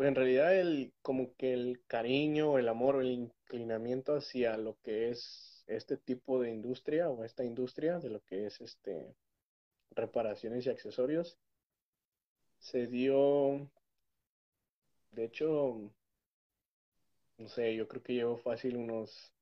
Pues 0.00 0.08
en 0.08 0.14
realidad 0.14 0.58
el, 0.58 0.94
como 1.02 1.36
que 1.36 1.52
el 1.52 1.82
cariño, 1.86 2.56
el 2.56 2.70
amor 2.70 3.02
el 3.02 3.10
inclinamiento 3.10 4.14
hacia 4.14 4.56
lo 4.56 4.78
que 4.80 5.10
es 5.10 5.62
este 5.66 5.98
tipo 5.98 6.40
de 6.40 6.50
industria 6.50 7.10
o 7.10 7.22
esta 7.22 7.44
industria 7.44 7.98
de 7.98 8.08
lo 8.08 8.24
que 8.24 8.46
es 8.46 8.62
este 8.62 9.14
reparaciones 9.90 10.64
y 10.64 10.70
accesorios 10.70 11.38
se 12.60 12.86
dio, 12.86 13.70
de 15.10 15.24
hecho, 15.24 15.92
no 17.36 17.48
sé, 17.48 17.76
yo 17.76 17.86
creo 17.86 18.02
que 18.02 18.14
llevo 18.14 18.38
fácil 18.38 18.78
unos 18.78 19.34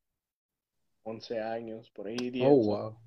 11 1.05 1.39
años, 1.39 1.89
por 1.93 2.09
ahí 2.09 2.31
10. 2.31 2.49
Oh, 2.51 2.57
wow. 2.65 2.99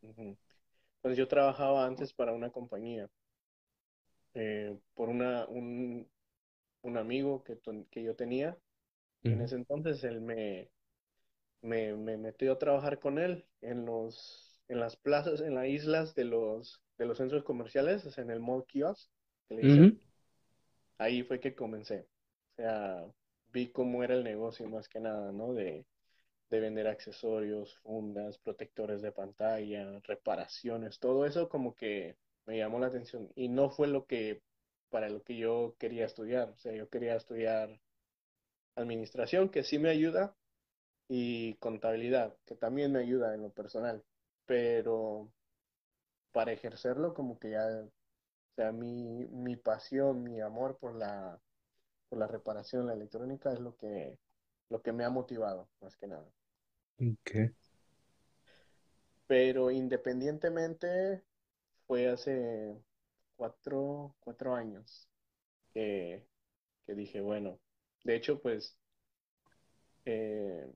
Entonces 0.00 1.18
yo 1.18 1.28
trabajaba 1.28 1.84
antes 1.84 2.14
para 2.14 2.32
una 2.32 2.48
compañía, 2.48 3.10
eh, 4.32 4.74
por 4.94 5.10
una, 5.10 5.44
un, 5.48 6.08
un 6.84 6.98
amigo 6.98 7.42
que, 7.42 7.58
que 7.90 8.02
yo 8.02 8.14
tenía. 8.14 8.56
En 9.24 9.40
ese 9.40 9.56
entonces 9.56 10.04
él 10.04 10.20
me, 10.20 10.68
me, 11.62 11.94
metió 11.96 12.52
a 12.52 12.58
trabajar 12.58 12.98
con 13.00 13.18
él 13.18 13.46
en 13.62 13.86
los 13.86 14.60
en 14.68 14.80
las 14.80 14.96
plazas, 14.96 15.40
en 15.40 15.54
las 15.54 15.66
islas 15.66 16.14
de 16.14 16.24
los 16.24 16.82
de 16.98 17.06
los 17.06 17.18
centros 17.18 17.42
comerciales, 17.42 18.18
en 18.18 18.30
el 18.30 18.40
mall 18.40 18.66
kiosk, 18.66 19.10
Ahí 20.98 21.22
fue 21.22 21.40
que 21.40 21.54
comencé. 21.54 22.06
O 22.52 22.56
sea, 22.56 23.04
vi 23.48 23.70
cómo 23.72 24.04
era 24.04 24.14
el 24.14 24.24
negocio 24.24 24.68
más 24.68 24.88
que 24.88 25.00
nada, 25.00 25.32
¿no? 25.32 25.52
De, 25.54 25.86
de 26.50 26.60
vender 26.60 26.86
accesorios, 26.86 27.76
fundas, 27.78 28.38
protectores 28.38 29.02
de 29.02 29.12
pantalla, 29.12 30.00
reparaciones, 30.04 30.98
todo 30.98 31.26
eso 31.26 31.48
como 31.48 31.74
que 31.74 32.16
me 32.46 32.58
llamó 32.58 32.78
la 32.78 32.88
atención. 32.88 33.30
Y 33.34 33.48
no 33.48 33.70
fue 33.70 33.88
lo 33.88 34.06
que 34.06 34.42
para 34.90 35.08
lo 35.08 35.22
que 35.22 35.36
yo 35.36 35.74
quería 35.78 36.06
estudiar. 36.06 36.50
O 36.50 36.58
sea, 36.58 36.72
yo 36.72 36.88
quería 36.88 37.16
estudiar 37.16 37.80
administración, 38.76 39.48
que 39.48 39.64
sí 39.64 39.78
me 39.78 39.90
ayuda, 39.90 40.36
y 41.08 41.54
contabilidad, 41.54 42.36
que 42.44 42.54
también 42.54 42.92
me 42.92 43.00
ayuda 43.00 43.34
en 43.34 43.42
lo 43.42 43.50
personal. 43.50 44.02
Pero 44.46 45.30
para 46.32 46.52
ejercerlo, 46.52 47.14
como 47.14 47.38
que 47.38 47.50
ya, 47.50 47.66
o 47.66 48.54
sea, 48.56 48.72
mi, 48.72 49.26
mi 49.26 49.56
pasión, 49.56 50.22
mi 50.22 50.40
amor 50.40 50.78
por 50.78 50.94
la, 50.94 51.40
por 52.08 52.18
la 52.18 52.26
reparación, 52.26 52.86
la 52.86 52.94
electrónica, 52.94 53.52
es 53.52 53.60
lo 53.60 53.76
que, 53.76 54.18
lo 54.70 54.82
que 54.82 54.92
me 54.92 55.04
ha 55.04 55.10
motivado, 55.10 55.68
más 55.80 55.96
que 55.96 56.06
nada. 56.06 56.26
Okay. 56.98 57.50
Pero 59.26 59.70
independientemente, 59.70 61.22
fue 61.86 62.08
hace 62.08 62.76
cuatro, 63.36 64.14
cuatro 64.20 64.54
años. 64.54 65.08
que, 65.72 66.26
que 66.86 66.94
dije, 66.94 67.20
bueno, 67.20 67.60
de 68.04 68.16
hecho, 68.16 68.40
pues 68.40 68.78
eh, 70.04 70.66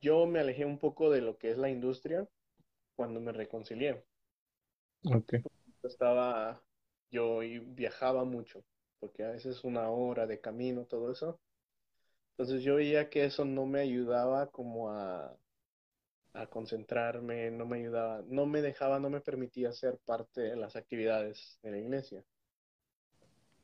yo 0.00 0.26
me 0.26 0.40
alejé 0.40 0.64
un 0.64 0.78
poco 0.78 1.10
de 1.10 1.20
lo 1.20 1.38
que 1.38 1.50
es 1.50 1.58
la 1.58 1.70
industria 1.70 2.28
cuando 2.96 3.20
me 3.20 3.32
reconcilié. 3.32 4.04
Ok. 5.04 5.34
Estaba, 5.82 6.62
yo 7.10 7.40
viajaba 7.40 8.24
mucho, 8.24 8.64
porque 9.00 9.24
a 9.24 9.30
veces 9.30 9.64
una 9.64 9.90
hora 9.90 10.26
de 10.26 10.40
camino, 10.40 10.86
todo 10.86 11.12
eso. 11.12 11.40
Entonces 12.32 12.62
yo 12.62 12.76
veía 12.76 13.10
que 13.10 13.24
eso 13.24 13.44
no 13.44 13.66
me 13.66 13.80
ayudaba 13.80 14.50
como 14.50 14.90
a, 14.90 15.36
a 16.34 16.46
concentrarme, 16.46 17.50
no 17.50 17.66
me 17.66 17.78
ayudaba, 17.78 18.22
no 18.26 18.46
me 18.46 18.62
dejaba, 18.62 18.98
no 18.98 19.10
me 19.10 19.20
permitía 19.20 19.72
ser 19.72 19.98
parte 19.98 20.40
de 20.42 20.56
las 20.56 20.76
actividades 20.76 21.58
de 21.62 21.70
la 21.70 21.78
iglesia 21.78 22.24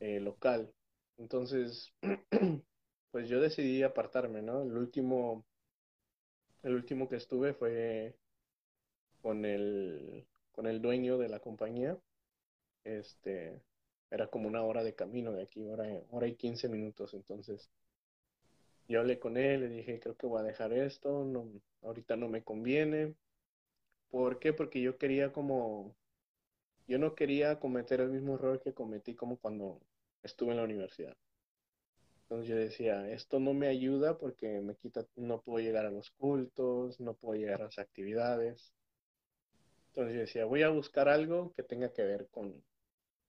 eh, 0.00 0.20
local. 0.20 0.72
Entonces, 1.18 1.92
pues 3.10 3.28
yo 3.28 3.40
decidí 3.40 3.82
apartarme, 3.82 4.42
¿no? 4.42 4.62
El 4.62 4.76
último, 4.76 5.44
el 6.62 6.74
último 6.74 7.08
que 7.08 7.16
estuve 7.16 7.52
fue 7.54 8.14
con 9.22 9.44
el, 9.44 10.26
con 10.52 10.66
el 10.66 10.80
dueño 10.80 11.18
de 11.18 11.28
la 11.28 11.40
compañía. 11.40 11.98
Este, 12.84 13.60
era 14.10 14.28
como 14.28 14.48
una 14.48 14.62
hora 14.62 14.82
de 14.84 14.94
camino 14.94 15.32
de 15.32 15.42
aquí, 15.42 15.66
hora, 15.68 15.86
hora 16.10 16.26
y 16.28 16.36
15 16.36 16.68
minutos. 16.68 17.14
Entonces, 17.14 17.70
yo 18.88 19.00
hablé 19.00 19.18
con 19.18 19.36
él, 19.36 19.60
le 19.60 19.68
dije, 19.68 20.00
creo 20.00 20.16
que 20.16 20.26
voy 20.26 20.40
a 20.40 20.44
dejar 20.44 20.72
esto, 20.72 21.24
no, 21.24 21.48
ahorita 21.82 22.16
no 22.16 22.28
me 22.28 22.42
conviene. 22.42 23.14
¿Por 24.10 24.38
qué? 24.38 24.52
Porque 24.52 24.80
yo 24.80 24.98
quería 24.98 25.32
como, 25.32 25.94
yo 26.88 26.98
no 26.98 27.14
quería 27.14 27.60
cometer 27.60 28.00
el 28.00 28.10
mismo 28.10 28.36
error 28.36 28.60
que 28.60 28.74
cometí 28.74 29.14
como 29.14 29.36
cuando 29.38 29.80
estuve 30.22 30.52
en 30.52 30.56
la 30.58 30.64
universidad. 30.64 31.16
Entonces 32.22 32.48
yo 32.48 32.56
decía, 32.56 33.10
esto 33.10 33.40
no 33.40 33.54
me 33.54 33.68
ayuda 33.68 34.18
porque 34.18 34.60
me 34.60 34.74
quita, 34.76 35.06
no 35.16 35.40
puedo 35.40 35.64
llegar 35.64 35.86
a 35.86 35.90
los 35.90 36.10
cultos, 36.10 37.00
no 37.00 37.14
puedo 37.14 37.38
llegar 37.38 37.60
a 37.62 37.64
las 37.64 37.78
actividades. 37.78 38.74
Entonces 39.88 40.14
yo 40.14 40.20
decía, 40.20 40.44
voy 40.44 40.62
a 40.62 40.68
buscar 40.70 41.08
algo 41.08 41.52
que 41.54 41.62
tenga 41.62 41.92
que 41.92 42.02
ver 42.04 42.28
con, 42.30 42.62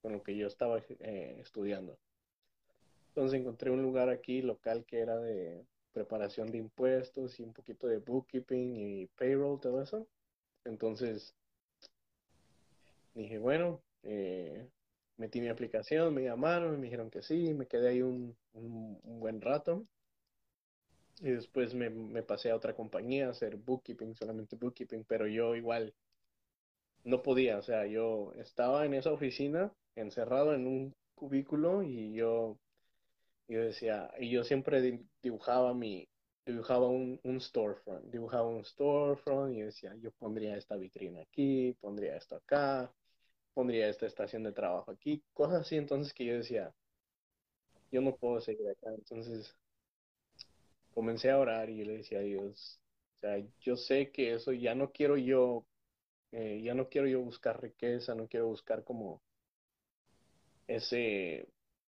con 0.02 0.14
lo 0.14 0.24
que 0.24 0.36
yo 0.36 0.48
estaba 0.48 0.80
eh, 1.00 1.38
estudiando. 1.42 1.98
Entonces 3.10 3.40
encontré 3.40 3.72
un 3.72 3.82
lugar 3.82 4.10
aquí 4.10 4.42
local 4.42 4.86
que 4.86 5.00
era 5.00 5.18
de 5.18 5.66
preparación 5.94 6.52
de 6.52 6.60
impuestos 6.60 7.40
y 7.40 7.44
un 7.44 7.54
poquito 7.54 7.88
de 7.88 7.98
bookkeeping 7.98 8.76
y 8.76 9.08
payroll, 9.08 9.60
todo 9.60 9.82
eso. 9.82 10.08
Entonces 10.66 11.36
dije, 13.14 13.38
bueno, 13.38 13.82
eh, 14.04 14.70
metí 15.18 15.42
mi 15.42 15.50
aplicación, 15.50 16.14
me 16.14 16.24
llamaron, 16.24 16.80
me 16.80 16.86
dijeron 16.86 17.10
que 17.10 17.22
sí, 17.22 17.54
me 17.54 17.68
quedé 17.68 17.90
ahí 17.90 18.02
un, 18.02 18.36
buen 19.04 19.42
rato. 19.42 19.86
Y 21.22 21.32
después 21.32 21.74
me, 21.74 21.90
me, 21.90 22.24
pasé 22.24 22.52
a 22.52 22.56
otra 22.56 22.74
compañía 22.76 23.28
a 23.28 23.32
hacer 23.32 23.58
bookkeeping, 23.58 24.16
solamente 24.16 24.56
bookkeeping, 24.56 25.04
pero 25.04 25.28
yo 25.28 25.56
igual 25.56 25.94
no 27.04 27.22
podía, 27.22 27.58
o 27.58 27.62
sea, 27.62 27.86
yo 27.88 28.34
estaba 28.38 28.86
en 28.86 28.94
esa 28.94 29.12
oficina 29.12 29.74
encerrado 29.96 30.54
en 30.54 30.68
un 30.68 30.96
cubículo 31.16 31.84
y 31.84 32.14
yo, 32.14 32.58
yo 33.50 33.62
decía, 33.64 34.12
y 34.20 34.30
yo 34.30 34.44
siempre 34.44 35.02
dibujaba 35.22 35.74
mi, 35.74 36.08
dibujaba 36.46 36.88
un, 36.88 37.20
un 37.24 37.42
storefront, 37.42 38.06
dibujaba 38.06 38.48
un 38.48 38.64
storefront 38.64 39.54
y 39.56 39.62
decía, 39.62 39.96
yo 40.02 40.12
pondría 40.12 40.56
esta 40.58 40.76
vitrina 40.78 41.22
aquí, 41.22 41.76
pondría 41.82 42.16
esto 42.16 42.36
acá, 42.36 42.94
pondría 43.54 43.90
esta 43.90 44.06
estación 44.06 44.44
de 44.44 44.54
trabajo 44.54 44.92
aquí, 44.92 45.24
cosas 45.34 45.62
así, 45.62 45.78
entonces 45.78 46.14
que 46.14 46.26
yo 46.26 46.36
decía, 46.36 46.74
yo 47.92 48.02
no 48.02 48.16
puedo 48.16 48.40
seguir 48.40 48.70
acá, 48.70 48.94
entonces 48.94 49.56
comencé 50.94 51.32
a 51.32 51.40
orar 51.40 51.70
y 51.70 51.78
yo 51.78 51.86
le 51.86 51.98
decía 51.98 52.20
a 52.20 52.22
Dios, 52.22 52.80
o 53.18 53.20
sea, 53.22 53.44
yo 53.62 53.76
sé 53.76 54.12
que 54.12 54.34
eso 54.34 54.54
ya 54.54 54.76
no 54.76 54.92
quiero 54.92 55.18
yo, 55.18 55.66
eh, 56.32 56.62
ya 56.64 56.74
no 56.76 56.90
quiero 56.90 57.08
yo 57.08 57.22
buscar 57.22 57.62
riqueza, 57.62 58.16
no 58.16 58.28
quiero 58.28 58.48
buscar 58.48 58.84
como 58.84 59.22
ese, 60.68 61.48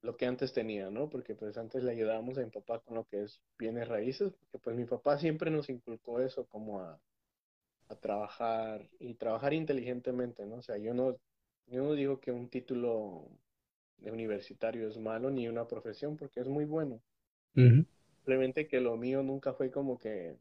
lo 0.05 0.17
que 0.19 0.27
antes 0.27 0.53
tenía, 0.53 0.91
¿no? 0.91 1.09
Porque 1.09 1.35
pues 1.35 1.57
antes 1.57 1.83
le 1.83 1.91
ayudábamos 1.93 2.37
a 2.37 2.43
mi 2.43 2.51
papá 2.51 2.79
con 2.81 2.95
lo 2.95 3.05
que 3.05 3.23
es 3.23 3.41
bienes 3.59 3.89
raíces, 3.89 4.33
porque 4.33 4.59
pues 4.59 4.77
mi 4.77 4.85
papá 4.85 5.19
siempre 5.19 5.51
nos 5.51 5.71
inculcó 5.71 6.21
eso 6.21 6.45
como 6.47 6.81
a, 6.81 7.01
a 7.89 7.97
trabajar 7.97 8.87
y 8.99 9.15
trabajar 9.15 9.55
inteligentemente, 9.55 10.45
¿no? 10.45 10.57
O 10.57 10.63
sea, 10.63 10.77
yo 10.77 10.93
no, 10.93 11.17
yo 11.67 11.83
no 11.83 11.95
digo 11.95 12.21
que 12.21 12.33
un 12.33 12.51
título 12.51 13.31
de 13.97 14.11
universitario 14.11 14.87
es 14.89 14.99
malo 14.99 15.31
ni 15.31 15.49
una 15.49 15.67
profesión 15.67 16.19
porque 16.19 16.41
es 16.41 16.49
muy 16.49 16.67
bueno. 16.67 17.01
Uh 17.57 17.61
-huh. 17.61 17.87
Simplemente 18.17 18.69
que 18.69 18.81
lo 18.81 18.99
mío 18.99 19.23
nunca 19.23 19.55
fue 19.55 19.71
como 19.71 19.99
que 19.99 20.37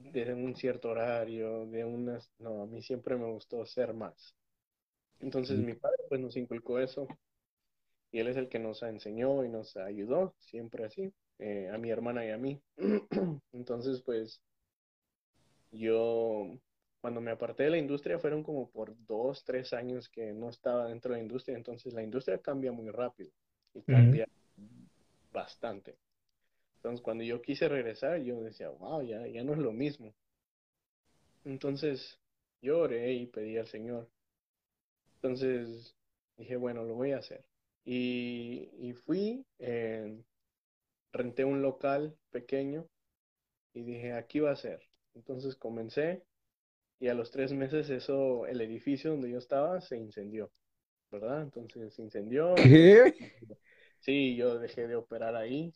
de 0.00 0.34
un 0.34 0.56
cierto 0.56 0.90
horario, 0.90 1.64
de 1.66 1.84
unas... 1.84 2.28
No, 2.40 2.62
a 2.62 2.66
mí 2.66 2.82
siempre 2.82 3.16
me 3.16 3.30
gustó 3.30 3.64
ser 3.66 3.94
más. 3.94 4.34
Entonces 5.20 5.60
mi 5.60 5.74
padre 5.74 6.02
pues 6.08 6.20
nos 6.20 6.36
inculcó 6.36 6.80
eso 6.80 7.06
y 8.12 8.20
él 8.20 8.28
es 8.28 8.36
el 8.36 8.48
que 8.48 8.58
nos 8.58 8.82
enseñó 8.82 9.42
y 9.44 9.48
nos 9.48 9.76
ayudó, 9.76 10.34
siempre 10.38 10.84
así, 10.84 11.12
eh, 11.38 11.70
a 11.72 11.78
mi 11.78 11.90
hermana 11.90 12.24
y 12.24 12.30
a 12.30 12.38
mí. 12.38 12.60
Entonces 13.52 14.02
pues 14.02 14.40
yo 15.72 16.46
cuando 17.00 17.20
me 17.20 17.32
aparté 17.32 17.64
de 17.64 17.70
la 17.70 17.78
industria 17.78 18.18
fueron 18.18 18.44
como 18.44 18.70
por 18.70 18.94
dos, 19.06 19.42
tres 19.44 19.72
años 19.72 20.08
que 20.08 20.32
no 20.32 20.50
estaba 20.50 20.86
dentro 20.86 21.12
de 21.12 21.18
la 21.18 21.22
industria, 21.22 21.56
entonces 21.56 21.92
la 21.94 22.02
industria 22.02 22.38
cambia 22.38 22.70
muy 22.70 22.90
rápido 22.90 23.32
y 23.74 23.82
cambia 23.82 24.28
uh 24.56 24.60
-huh. 24.60 24.88
bastante. 25.32 25.96
Entonces 26.76 27.00
cuando 27.00 27.24
yo 27.24 27.42
quise 27.42 27.68
regresar, 27.68 28.20
yo 28.22 28.40
decía, 28.40 28.68
wow, 28.68 29.02
ya, 29.02 29.26
ya 29.26 29.42
no 29.42 29.52
es 29.52 29.58
lo 29.58 29.72
mismo. 29.72 30.14
Entonces 31.44 32.20
yo 32.60 32.80
oré 32.80 33.12
y 33.14 33.26
pedí 33.26 33.56
al 33.56 33.66
Señor. 33.66 34.08
Entonces 35.16 35.96
dije, 36.36 36.56
bueno, 36.56 36.84
lo 36.84 36.94
voy 36.94 37.12
a 37.12 37.18
hacer. 37.18 37.44
Y, 37.84 38.70
y 38.78 38.92
fui, 38.92 39.44
eh, 39.58 40.18
renté 41.12 41.44
un 41.44 41.62
local 41.62 42.16
pequeño 42.30 42.86
y 43.74 43.82
dije, 43.82 44.12
aquí 44.14 44.40
va 44.40 44.52
a 44.52 44.56
ser. 44.56 44.80
Entonces 45.14 45.56
comencé 45.56 46.24
y 47.00 47.08
a 47.08 47.14
los 47.14 47.30
tres 47.30 47.52
meses 47.52 47.90
eso, 47.90 48.46
el 48.46 48.60
edificio 48.60 49.10
donde 49.12 49.30
yo 49.30 49.38
estaba 49.38 49.80
se 49.80 49.96
incendió, 49.96 50.52
¿verdad? 51.10 51.42
Entonces 51.42 51.94
se 51.94 52.02
incendió. 52.02 52.54
¿Qué? 52.54 53.14
Sí, 54.00 54.36
yo 54.36 54.58
dejé 54.58 54.86
de 54.88 54.96
operar 54.96 55.36
ahí 55.36 55.74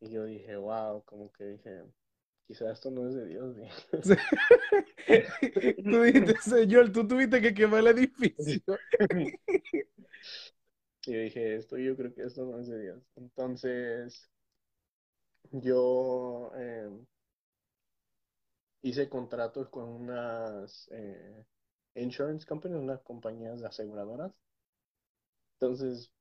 y 0.00 0.10
yo 0.10 0.24
dije, 0.24 0.56
wow, 0.56 1.02
como 1.04 1.32
que 1.32 1.44
dije, 1.44 1.82
quizás 2.46 2.72
esto 2.74 2.90
no 2.90 3.08
es 3.08 3.14
de 3.14 3.26
Dios. 3.26 3.56
tú 5.84 6.02
dijiste, 6.02 6.36
Señor, 6.40 6.92
tú 6.92 7.06
tuviste 7.06 7.40
que 7.40 7.54
quemar 7.54 7.80
el 7.80 7.86
edificio. 7.98 8.78
y 11.08 11.12
yo 11.12 11.20
dije, 11.20 11.56
esto 11.56 11.76
yo 11.78 11.96
creo 11.96 12.14
que 12.14 12.22
esto 12.24 12.44
no 12.46 12.58
es 12.60 12.68
de 12.68 12.80
Dios. 12.80 13.02
Entonces, 13.16 14.30
yo 15.52 16.50
eh, 16.56 16.90
hice 18.82 19.08
contratos 19.08 19.68
con 19.68 19.88
unas 19.88 20.86
eh, 20.92 21.44
insurance 21.96 22.46
companies, 22.46 22.80
unas 22.80 23.00
compañías 23.02 23.60
de 23.60 23.66
aseguradoras. 23.66 24.32
Entonces, 25.58 26.12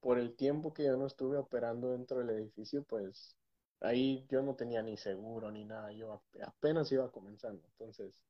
por 0.00 0.18
el 0.18 0.36
tiempo 0.36 0.72
que 0.74 0.84
yo 0.84 0.96
no 0.96 1.06
estuve 1.06 1.38
operando 1.38 1.92
dentro 1.92 2.18
del 2.20 2.30
edificio, 2.30 2.84
pues 2.84 3.36
ahí 3.80 4.26
yo 4.30 4.42
no 4.42 4.56
tenía 4.56 4.82
ni 4.82 4.96
seguro 4.96 5.50
ni 5.50 5.64
nada, 5.64 5.92
yo 5.92 6.22
apenas 6.42 6.92
iba 6.92 7.10
comenzando. 7.12 7.62
Entonces, 7.72 8.22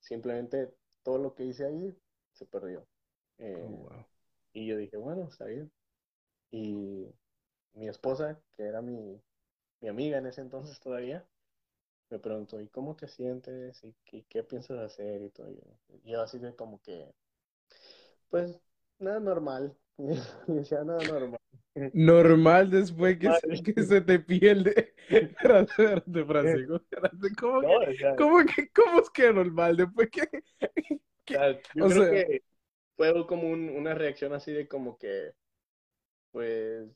simplemente 0.00 0.74
todo 1.02 1.18
lo 1.18 1.34
que 1.34 1.44
hice 1.46 1.66
ahí 1.66 1.96
se 2.32 2.46
perdió. 2.46 2.86
Eh, 3.38 3.56
oh, 3.66 3.70
wow. 3.70 4.06
Y 4.54 4.66
yo 4.66 4.78
dije, 4.78 4.96
bueno, 4.96 5.28
está 5.28 5.44
bien. 5.46 5.70
Y 6.52 7.06
mi 7.74 7.88
esposa, 7.88 8.40
que 8.56 8.64
era 8.64 8.82
mi, 8.82 9.20
mi 9.80 9.88
amiga 9.88 10.18
en 10.18 10.26
ese 10.26 10.40
entonces 10.42 10.80
todavía, 10.80 11.26
me 12.10 12.18
preguntó, 12.18 12.60
¿y 12.60 12.68
cómo 12.68 12.96
te 12.96 13.08
sientes? 13.08 13.84
¿Y, 13.84 13.94
y 14.12 14.22
qué 14.24 14.42
piensas 14.44 14.78
hacer? 14.78 15.22
Y 15.22 15.30
todo. 15.30 15.50
Y 16.04 16.12
yo 16.12 16.22
así 16.22 16.38
de 16.38 16.54
como 16.54 16.80
que, 16.82 17.12
pues, 18.30 18.58
nada 18.98 19.20
normal. 19.20 19.76
decía 20.46 20.84
nada 20.84 21.02
normal. 21.04 21.38
Normal 21.92 22.70
después 22.70 23.18
que, 23.18 23.30
se, 23.32 23.62
que 23.74 23.82
se 23.82 24.00
te 24.00 24.20
pierde. 24.20 24.94
Espérate, 25.08 26.24
Francisco. 26.24 26.80
¿cómo, 27.40 27.62
No, 27.62 27.80
que, 27.80 27.90
o 27.90 27.94
sea, 27.94 28.16
¿cómo, 28.16 28.38
que, 28.44 28.70
¿Cómo 28.70 29.00
es 29.00 29.10
que 29.10 29.32
normal? 29.32 29.76
Después 29.76 30.08
que. 30.10 30.22
o 31.00 31.32
sea, 31.32 31.52
yo 31.74 31.84
o 31.86 31.88
creo 31.88 32.04
sea- 32.04 32.10
que 32.26 32.42
fue 32.96 33.26
como 33.26 33.48
un- 33.50 33.70
una 33.70 33.94
reacción 33.94 34.32
así 34.34 34.52
de 34.52 34.68
como 34.68 34.98
que, 34.98 35.32
pues, 36.32 36.88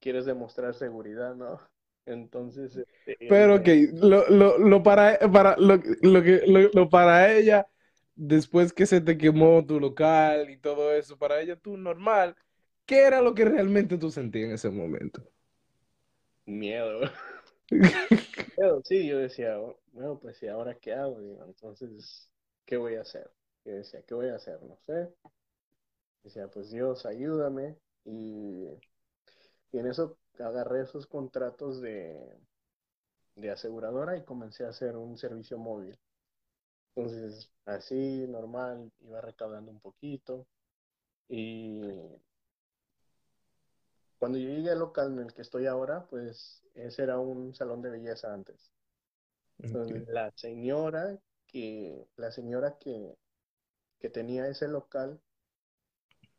quieres 0.00 0.26
demostrar 0.26 0.74
seguridad, 0.74 1.34
¿no? 1.36 1.60
Entonces, 2.06 2.76
este, 2.76 3.16
Pero 3.26 3.56
ok, 3.56 3.68
lo, 3.94 4.28
lo, 4.28 4.58
lo 4.58 4.82
para, 4.82 5.18
para, 5.32 5.56
lo, 5.56 5.80
lo 6.02 6.22
que, 6.22 6.42
lo, 6.74 6.88
para 6.90 7.32
ella, 7.32 7.68
después 8.16 8.72
que 8.72 8.86
se 8.86 9.00
te 9.00 9.16
quemó 9.18 9.64
tu 9.64 9.78
local 9.80 10.50
y 10.50 10.56
todo 10.58 10.92
eso, 10.92 11.16
para 11.18 11.40
ella 11.40 11.56
tú 11.56 11.76
normal, 11.76 12.36
¿qué 12.86 13.02
era 13.06 13.20
lo 13.22 13.34
que 13.34 13.44
realmente 13.44 13.98
tú 13.98 14.10
sentías 14.10 14.46
en 14.48 14.54
ese 14.54 14.70
momento? 14.70 15.22
Miedo. 16.46 17.00
Miedo, 18.56 18.80
sí, 18.84 19.06
yo 19.08 19.18
decía, 19.18 19.56
bueno, 19.92 20.18
pues 20.20 20.36
sí, 20.38 20.46
ahora 20.48 20.78
qué 20.78 20.92
hago, 20.94 21.18
entonces, 21.46 22.30
¿qué 22.64 22.76
voy 22.76 22.94
a 22.96 23.00
hacer? 23.02 23.30
Yo 23.64 23.72
decía, 23.74 24.02
¿qué 24.06 24.14
voy 24.14 24.28
a 24.28 24.36
hacer? 24.36 24.60
No 24.62 24.76
sé. 24.86 25.08
Decía, 26.22 26.48
pues 26.48 26.70
Dios, 26.70 27.04
ayúdame. 27.06 27.76
Y, 28.04 28.66
y 29.72 29.78
en 29.78 29.86
eso 29.86 30.16
agarré 30.38 30.82
esos 30.82 31.06
contratos 31.06 31.80
de, 31.80 32.38
de 33.34 33.50
aseguradora 33.50 34.16
y 34.16 34.24
comencé 34.24 34.64
a 34.64 34.68
hacer 34.68 34.96
un 34.96 35.18
servicio 35.18 35.58
móvil. 35.58 35.98
Entonces, 36.96 37.50
así, 37.66 38.26
normal, 38.28 38.92
iba 39.00 39.20
recaudando 39.20 39.70
un 39.72 39.80
poquito. 39.80 40.46
Y 41.28 41.80
cuando 44.18 44.38
yo 44.38 44.48
llegué 44.48 44.70
al 44.70 44.78
local 44.78 45.12
en 45.12 45.18
el 45.20 45.34
que 45.34 45.42
estoy 45.42 45.66
ahora, 45.66 46.06
pues 46.06 46.62
ese 46.74 47.02
era 47.02 47.18
un 47.18 47.54
salón 47.54 47.82
de 47.82 47.90
belleza 47.90 48.32
antes. 48.32 48.70
Entonces, 49.72 50.02
Ok. 50.02 50.08
la 50.08 50.32
señora 50.36 51.18
que, 51.46 52.06
la 52.16 52.30
señora 52.32 52.78
que, 52.78 53.16
que 54.00 54.10
tenía 54.10 54.48
ese 54.48 54.68
local 54.68 55.20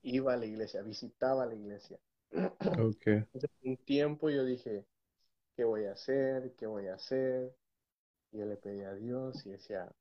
iba 0.03 0.33
a 0.33 0.37
la 0.37 0.45
iglesia, 0.45 0.81
visitaba 0.83 1.45
la 1.45 1.55
iglesia. 1.55 1.99
Ok. 2.77 3.07
Entonces, 3.33 3.51
un 3.63 3.77
tiempo 3.77 4.29
yo 4.29 4.45
dije, 4.45 4.85
¿qué 5.55 5.63
voy 5.65 5.85
a 5.85 5.93
hacer? 5.93 6.53
¿Qué 6.57 6.67
voy 6.67 6.87
a 6.87 6.95
hacer? 6.95 7.55
Y 8.31 8.39
yo 8.39 8.45
le 8.45 8.57
pedí 8.57 8.81
a 8.83 8.93
Dios 8.95 9.45
y 9.45 9.51
decía, 9.51 9.91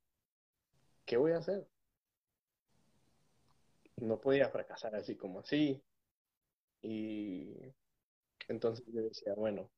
¿qué 1.04 1.16
voy 1.18 1.32
a 1.32 1.38
hacer? 1.38 1.66
No 3.98 4.20
podía 4.20 4.48
fracasar 4.50 4.96
así 4.96 5.14
como 5.16 5.38
así. 5.38 5.80
Y 6.82 7.54
entonces 8.48 8.84
yo 8.92 9.02
decía, 9.02 9.34
bueno, 9.34 9.70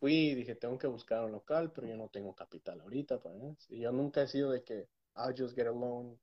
fui 0.00 0.30
y 0.30 0.34
dije, 0.34 0.54
tengo 0.54 0.78
que 0.78 0.86
buscar 0.86 1.24
un 1.24 1.32
local, 1.32 1.72
pero 1.72 1.86
yo 1.86 1.96
no 1.96 2.08
tengo 2.08 2.34
capital 2.34 2.80
ahorita. 2.80 3.18
Pues. 3.20 3.34
Y 3.70 3.80
yo 3.80 3.92
nunca 3.92 4.22
he 4.22 4.28
sido 4.28 4.50
de 4.50 4.62
que, 4.62 4.88
I'll 5.16 5.34
just 5.36 5.54
get 5.56 5.66
a 5.66 5.70
loan, 5.72 6.18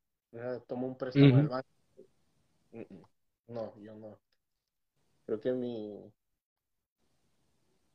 tomo 0.67 0.87
un 0.87 0.97
préstamo 0.97 1.37
del 1.37 1.45
Ujú. 1.45 1.49
banco. 1.49 1.67
No, 3.47 3.73
yo 3.79 3.95
no. 3.95 4.19
Creo 5.25 5.39
que 5.39 5.51
mi, 5.53 6.11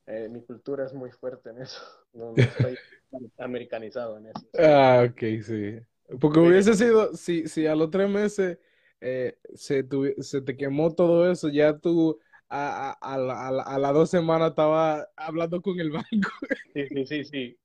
eh, 0.06 0.28
mi 0.28 0.42
cultura 0.44 0.84
es 0.86 0.92
muy 0.94 1.10
fuerte 1.10 1.50
en 1.50 1.62
eso. 1.62 1.80
No, 2.12 2.32
no 2.32 2.48
estoy 2.48 2.76
americanizado 3.38 4.18
en 4.18 4.26
eso. 4.26 4.46
sí. 4.52 4.58
Ah, 4.58 5.06
ok, 5.08 5.18
sí. 5.44 5.78
Porque 6.20 6.40
hubiese 6.40 6.74
sido, 6.74 7.14
si, 7.16 7.46
si 7.48 7.66
a 7.66 7.74
los 7.76 7.90
tres 7.90 8.08
meses 8.10 8.58
eh, 9.00 9.38
se, 9.54 9.84
tuvi- 9.88 10.20
se 10.22 10.40
te 10.42 10.56
quemó 10.56 10.92
todo 10.94 11.30
eso, 11.30 11.48
ya 11.48 11.78
tú 11.78 12.18
a, 12.48 12.90
a, 12.90 12.98
a, 13.00 13.14
a 13.14 13.50
la- 13.52 13.62
a 13.62 13.78
las 13.78 13.94
dos 13.94 14.10
semanas 14.10 14.50
estabas 14.50 15.06
hablando 15.16 15.62
con 15.62 15.78
el 15.80 15.90
banco. 15.92 16.30
sí, 16.74 16.88
sí, 16.92 17.06
sí, 17.06 17.24
sí. 17.24 17.58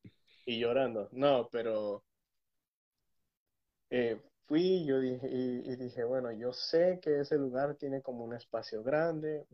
Y 0.46 0.60
llorando. 0.60 1.10
No, 1.12 1.50
pero 1.52 2.04
eh, 3.90 4.20
fui 4.48 4.86
yo 4.86 5.00
dije, 5.00 5.28
y, 5.28 5.76
dije, 5.76 6.04
bueno, 6.04 6.32
yo 6.32 6.54
sé 6.54 7.00
que 7.02 7.20
ese 7.20 7.38
lugar 7.38 7.76
tiene 7.76 8.02
como 8.02 8.24
un 8.24 8.34
espacio 8.34 8.84
grande. 8.84 9.46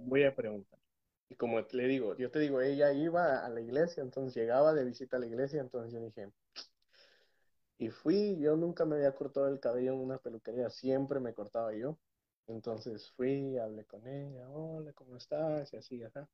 Voy 0.00 0.24
a 0.24 0.34
preguntar. 0.34 0.78
Y 1.28 1.34
como 1.34 1.60
le 1.60 1.86
digo, 1.86 2.16
yo 2.16 2.30
te 2.30 2.38
digo, 2.38 2.60
ella 2.62 2.92
iba 2.92 3.44
a 3.44 3.48
la 3.50 3.60
iglesia, 3.60 4.02
entonces 4.02 4.34
llegaba 4.34 4.72
de 4.72 4.84
visita 4.84 5.18
a 5.18 5.20
la 5.20 5.26
iglesia, 5.26 5.60
entonces 5.60 5.92
yo 5.92 6.00
dije, 6.00 6.30
y 7.78 7.90
fui, 7.90 8.38
yo 8.40 8.56
nunca 8.56 8.84
me 8.84 8.96
había 8.96 9.14
cortado 9.14 9.48
el 9.48 9.60
cabello 9.60 9.92
en 9.92 10.00
una 10.00 10.18
peluquería, 10.18 10.68
siempre 10.70 11.20
me 11.20 11.32
cortaba 11.34 11.74
yo. 11.74 11.98
Entonces 12.48 13.10
fui, 13.12 13.58
hablé 13.58 13.84
con 13.84 14.06
ella, 14.08 14.48
hola, 14.50 14.92
¿cómo 14.94 15.16
estás? 15.16 15.72
Y 15.72 15.76
así, 15.76 16.02
acá. 16.02 16.28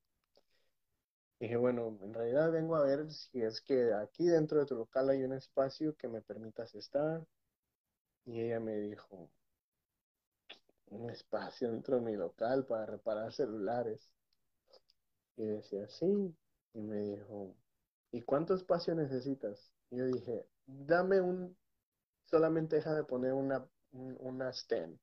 Dije, 1.39 1.57
bueno, 1.57 1.97
en 2.03 2.13
realidad 2.13 2.51
vengo 2.51 2.75
a 2.75 2.83
ver 2.83 3.09
si 3.13 3.41
es 3.41 3.61
que 3.61 3.93
aquí 3.95 4.27
dentro 4.27 4.59
de 4.59 4.67
tu 4.67 4.75
local 4.75 5.11
hay 5.11 5.23
un 5.23 5.33
espacio 5.33 5.95
que 5.97 6.09
me 6.09 6.21
permitas 6.23 6.75
estar. 6.75 7.25
Y 8.27 8.39
ella 8.43 8.61
me 8.61 8.77
dijo, 8.77 9.31
un 10.93 11.11
espacio 11.11 11.71
dentro 11.71 11.97
de 11.97 12.01
mi 12.01 12.17
local 12.17 12.65
para 12.65 12.87
reparar 12.87 13.31
celulares. 13.35 14.09
Y 15.37 15.45
decía, 15.47 15.89
sí. 15.89 16.35
Y 16.75 16.81
me 16.81 16.97
dijo, 17.01 17.55
¿y 18.13 18.23
cuánto 18.23 18.55
espacio 18.55 18.95
necesitas? 18.97 19.73
Yo 19.91 20.07
dije, 20.07 20.47
dame 20.67 21.21
un, 21.21 21.57
solamente 22.25 22.77
deja 22.77 22.95
de 22.95 23.05
poner 23.05 23.33
una, 23.35 23.67
un- 23.93 24.17
una 24.21 24.51
stand. 24.53 24.99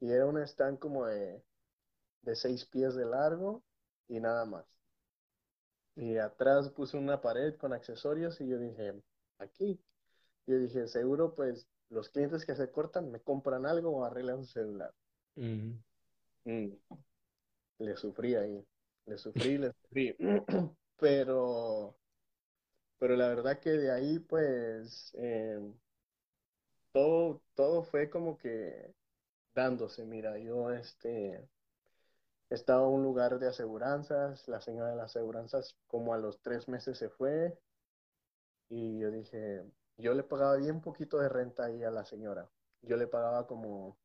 Y 0.00 0.10
era 0.12 0.26
una 0.26 0.44
stand 0.46 0.78
como 0.80 1.06
de, 1.06 1.44
de 2.22 2.36
seis 2.36 2.66
pies 2.66 2.94
de 2.96 3.06
largo 3.06 3.64
y 4.08 4.20
nada 4.20 4.46
más. 4.46 4.66
Y 5.98 6.16
atrás 6.16 6.70
puse 6.70 6.96
una 6.96 7.20
pared 7.20 7.56
con 7.56 7.72
accesorios 7.72 8.40
y 8.40 8.48
yo 8.48 8.58
dije, 8.58 8.94
aquí. 9.38 9.80
Yo 10.46 10.58
dije, 10.58 10.86
seguro 10.86 11.34
pues 11.34 11.68
los 11.90 12.08
clientes 12.08 12.46
que 12.46 12.54
se 12.54 12.70
cortan 12.70 13.10
me 13.10 13.20
compran 13.20 13.66
algo 13.66 13.90
o 13.90 14.04
arreglan 14.04 14.44
su 14.44 14.52
celular. 14.52 14.94
Mm, 16.44 16.70
le 17.80 17.96
sufrí 17.96 18.36
ahí, 18.36 18.64
le 19.06 19.18
sufrí, 19.18 19.58
le 19.58 19.72
sufrí. 19.82 20.16
Pero, 21.00 21.94
pero 22.98 23.14
la 23.14 23.28
verdad 23.28 23.60
que 23.60 23.70
de 23.70 23.92
ahí 23.92 24.18
pues 24.18 25.14
eh, 25.16 25.60
todo, 26.92 27.40
todo 27.54 27.84
fue 27.84 28.10
como 28.10 28.36
que 28.36 28.92
dándose. 29.54 30.04
Mira, 30.04 30.36
yo 30.38 30.72
este, 30.72 31.48
estaba 32.50 32.86
en 32.86 32.94
un 32.94 33.02
lugar 33.04 33.38
de 33.38 33.48
aseguranzas, 33.48 34.46
la 34.48 34.60
señora 34.60 34.90
de 34.90 34.96
las 34.96 35.06
aseguranzas 35.16 35.76
como 35.86 36.14
a 36.14 36.18
los 36.18 36.40
tres 36.42 36.68
meses 36.68 36.98
se 36.98 37.08
fue 37.10 37.58
y 38.68 38.98
yo 38.98 39.10
dije, 39.10 39.64
yo 39.96 40.14
le 40.14 40.22
pagaba 40.22 40.56
bien 40.56 40.80
poquito 40.80 41.18
de 41.18 41.28
renta 41.28 41.64
ahí 41.66 41.82
a 41.84 41.90
la 41.90 42.04
señora. 42.04 42.48
Yo 42.82 42.96
le 42.96 43.06
pagaba 43.06 43.46
como 43.46 43.98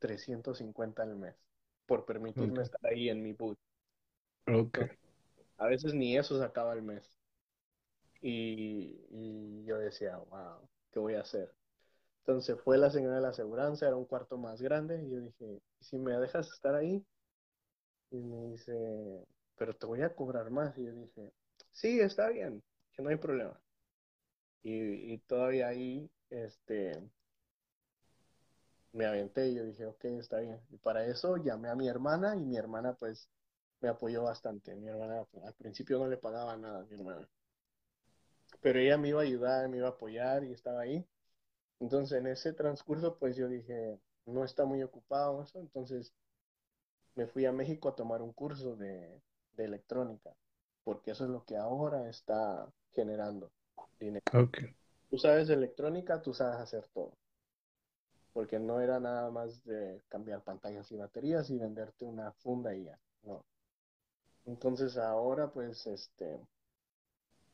350 0.00 1.02
al 1.02 1.16
mes 1.16 1.36
por 1.86 2.04
permitirme 2.06 2.62
estar 2.62 2.80
ahí 2.86 3.08
en 3.10 3.22
mi 3.22 3.32
booth. 3.32 3.58
Ok. 4.46 4.78
Entonces, 4.78 4.98
a 5.58 5.66
veces 5.66 5.94
ni 5.94 6.16
eso 6.18 6.38
sacaba 6.38 6.74
el 6.74 6.82
mes. 6.82 7.16
Y, 8.22 8.98
y 9.10 9.64
yo 9.66 9.76
decía, 9.78 10.16
wow, 10.18 10.68
¿qué 10.92 10.98
voy 10.98 11.14
a 11.14 11.20
hacer? 11.20 11.52
Entonces 12.20 12.60
fue 12.62 12.78
la 12.78 12.90
señora 12.90 13.16
de 13.16 13.22
la 13.22 13.28
aseguranza, 13.30 13.86
era 13.88 13.96
un 13.96 14.06
cuarto 14.06 14.38
más 14.38 14.62
grande, 14.62 15.02
y 15.04 15.10
yo 15.10 15.20
dije, 15.20 15.62
"¿Y 15.80 15.84
si 15.84 15.98
me 15.98 16.12
dejas 16.18 16.50
estar 16.52 16.74
ahí? 16.76 17.04
Y 18.12 18.16
me 18.18 18.46
dice, 18.52 19.26
pero 19.56 19.74
te 19.74 19.86
voy 19.86 20.02
a 20.02 20.14
cobrar 20.14 20.50
más. 20.50 20.78
Y 20.78 20.84
yo 20.84 20.92
dije, 20.92 21.32
sí, 21.72 21.98
está 22.00 22.28
bien, 22.28 22.62
que 22.92 23.02
no 23.02 23.08
hay 23.10 23.16
problema. 23.16 23.60
Y, 24.62 25.12
y 25.14 25.18
todavía 25.18 25.68
ahí, 25.68 26.08
este, 26.30 27.00
me 28.92 29.06
aventé 29.06 29.48
y 29.48 29.54
yo 29.54 29.64
dije, 29.64 29.86
ok, 29.86 30.04
está 30.04 30.40
bien. 30.40 30.60
Y 30.70 30.76
para 30.78 31.04
eso 31.06 31.36
llamé 31.36 31.68
a 31.68 31.74
mi 31.74 31.88
hermana 31.88 32.36
y 32.36 32.40
mi 32.44 32.56
hermana 32.56 32.94
pues 32.94 33.28
me 33.80 33.88
apoyó 33.88 34.22
bastante. 34.24 34.74
Mi 34.76 34.88
hermana 34.88 35.26
al 35.44 35.54
principio 35.54 35.98
no 35.98 36.08
le 36.08 36.16
pagaba 36.16 36.56
nada 36.56 36.80
a 36.80 36.84
mi 36.84 36.94
hermana, 36.94 37.28
pero 38.60 38.78
ella 38.78 38.96
me 38.98 39.08
iba 39.08 39.20
a 39.20 39.24
ayudar, 39.24 39.68
me 39.68 39.78
iba 39.78 39.88
a 39.88 39.90
apoyar 39.90 40.44
y 40.44 40.52
estaba 40.52 40.82
ahí. 40.82 41.04
Entonces 41.80 42.18
en 42.18 42.26
ese 42.28 42.52
transcurso 42.52 43.18
pues 43.18 43.36
yo 43.36 43.48
dije, 43.48 43.98
no 44.26 44.44
está 44.44 44.64
muy 44.64 44.82
ocupado 44.82 45.42
eso, 45.42 45.60
entonces 45.60 46.12
me 47.14 47.26
fui 47.26 47.44
a 47.46 47.52
México 47.52 47.88
a 47.88 47.96
tomar 47.96 48.22
un 48.22 48.32
curso 48.32 48.76
de, 48.76 49.20
de 49.56 49.64
electrónica, 49.64 50.34
porque 50.84 51.12
eso 51.12 51.24
es 51.24 51.30
lo 51.30 51.44
que 51.44 51.56
ahora 51.56 52.08
está 52.08 52.68
generando 52.92 53.50
dinero. 53.98 54.24
Ok. 54.34 54.58
Tú 55.10 55.18
sabes 55.18 55.48
electrónica, 55.50 56.22
tú 56.22 56.34
sabes 56.34 56.58
hacer 56.58 56.86
todo, 56.88 57.12
porque 58.32 58.58
no 58.58 58.80
era 58.80 58.98
nada 58.98 59.30
más 59.30 59.62
de 59.64 60.02
cambiar 60.08 60.42
pantallas 60.42 60.90
y 60.90 60.96
baterías 60.96 61.50
y 61.50 61.58
venderte 61.58 62.04
una 62.04 62.32
funda 62.32 62.74
y 62.74 62.84
ya, 62.84 62.98
no. 63.22 63.44
Entonces 64.46 64.96
ahora 64.96 65.50
pues 65.52 65.86
este, 65.86 66.40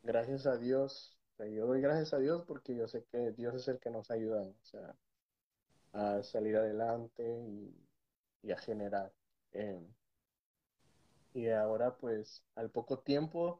gracias 0.03 0.47
a 0.47 0.57
Dios, 0.57 1.17
yo 1.39 1.67
doy 1.67 1.81
gracias 1.81 2.15
a 2.15 2.19
Dios 2.19 2.45
porque 2.47 2.75
yo 2.75 2.89
sé 2.89 3.05
que 3.11 3.33
Dios 3.33 3.55
es 3.55 3.69
el 3.69 3.79
que 3.79 3.91
nos 3.91 4.11
ayuda, 4.11 4.43
o 4.43 4.65
sea, 4.65 4.95
a 5.93 6.23
salir 6.23 6.57
adelante 6.57 7.23
y, 7.47 7.75
y 8.43 8.53
a 8.53 8.57
generar. 8.59 9.13
Eh, 9.53 9.81
y 11.33 11.49
ahora 11.49 11.97
pues 11.97 12.45
al 12.55 12.71
poco 12.71 12.99
tiempo 12.99 13.59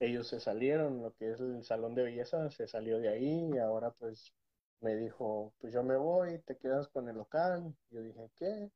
ellos 0.00 0.28
se 0.28 0.40
salieron, 0.40 1.02
lo 1.02 1.14
que 1.14 1.30
es 1.32 1.40
el 1.40 1.64
salón 1.64 1.94
de 1.94 2.02
belleza 2.04 2.50
se 2.50 2.66
salió 2.68 2.98
de 2.98 3.08
ahí 3.08 3.50
y 3.54 3.58
ahora 3.58 3.90
pues 3.92 4.32
me 4.80 4.96
dijo, 4.96 5.54
pues 5.60 5.72
yo 5.72 5.82
me 5.84 5.96
voy, 5.96 6.38
te 6.40 6.56
quedas 6.58 6.88
con 6.88 7.08
el 7.08 7.16
local. 7.16 7.74
Yo 7.90 8.02
dije, 8.02 8.30
¿qué? 8.36 8.70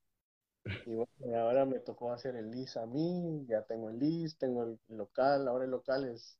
Y 0.86 0.94
bueno, 0.96 1.38
ahora 1.40 1.66
me 1.66 1.80
tocó 1.80 2.12
hacer 2.12 2.36
el 2.36 2.50
lease 2.50 2.78
a 2.80 2.86
mí, 2.86 3.44
ya 3.48 3.62
tengo 3.64 3.90
el 3.90 3.98
lease, 4.00 4.36
tengo 4.38 4.64
el 4.64 4.80
local, 4.88 5.48
ahora 5.48 5.64
el 5.66 5.70
local 5.72 6.04
es, 6.06 6.38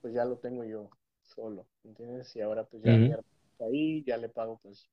pues 0.00 0.14
ya 0.14 0.24
lo 0.26 0.38
tengo 0.38 0.64
yo 0.64 0.90
solo, 1.22 1.68
¿entiendes? 1.84 2.34
Y 2.36 2.40
ahora 2.42 2.64
pues 2.66 2.82
ya 2.84 2.94
Ujú. 2.94 3.14
hermano 3.14 3.24
está 3.52 3.66
ahí, 3.66 4.04
ya 4.04 4.16
le 4.18 4.28
pago 4.30 4.58
pues 4.62 4.90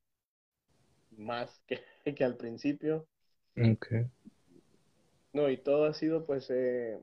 más 1.18 1.61
que, 1.68 1.80
que 2.15 2.23
al 2.23 2.35
principio. 2.38 3.07
Okay. 3.57 4.09
No, 5.34 5.49
y 5.49 5.57
todo 5.57 5.85
ha 5.85 5.93
sido 5.93 6.26
pues 6.26 6.49
eh, 6.51 6.99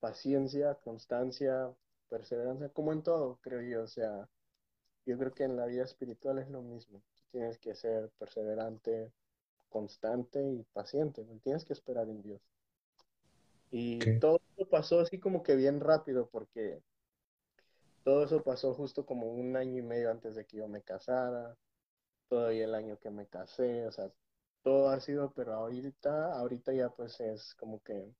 paciencia, 0.00 0.74
constancia, 0.76 1.72
perseverancia, 2.08 2.68
como 2.70 2.92
en 2.92 3.02
todo, 3.02 3.38
creo 3.42 3.62
yo. 3.62 3.84
O 3.84 3.86
sea, 3.88 4.28
yo 5.06 5.18
creo 5.18 5.34
que 5.34 5.44
en 5.44 5.56
la 5.56 5.66
vida 5.66 5.84
espiritual 5.84 6.38
es 6.38 6.50
lo 6.50 6.62
mismo. 6.62 7.02
Tienes 7.32 7.58
que 7.58 7.74
ser 7.74 8.10
perseverante, 8.18 9.12
constante 9.70 10.42
y 10.42 10.64
paciente. 10.74 11.26
Tienes 11.44 11.64
que 11.64 11.74
esperar 11.74 12.08
en 12.08 12.22
Dios. 12.22 12.40
Y 13.72 14.06
Okay. 14.06 14.20
todo 14.20 14.40
eso 14.56 14.68
pasó 14.68 15.00
así 15.00 15.18
como 15.18 15.42
que 15.42 15.56
bien 15.56 15.80
rápido 15.80 16.28
porque 16.30 16.80
todo 18.04 18.24
eso 18.24 18.42
pasó 18.42 18.74
justo 18.74 19.06
como 19.06 19.26
un 19.32 19.56
año 19.56 19.78
y 19.78 19.82
medio 19.82 20.10
antes 20.10 20.34
de 20.34 20.44
que 20.46 20.58
yo 20.58 20.68
me 20.68 20.82
casara, 20.82 21.56
todavía 22.28 22.64
el 22.64 22.74
año 22.74 22.98
que 22.98 23.10
me 23.10 23.26
casé, 23.26 23.86
o 23.86 23.92
sea, 23.92 24.10
todo 24.62 24.88
ha 24.90 25.00
sido, 25.00 25.32
pero 25.32 25.54
ahorita, 25.54 26.38
ahorita 26.38 26.72
ya 26.72 26.90
pues 26.90 27.20
es 27.20 27.54
como 27.54 27.82
que, 27.82 28.12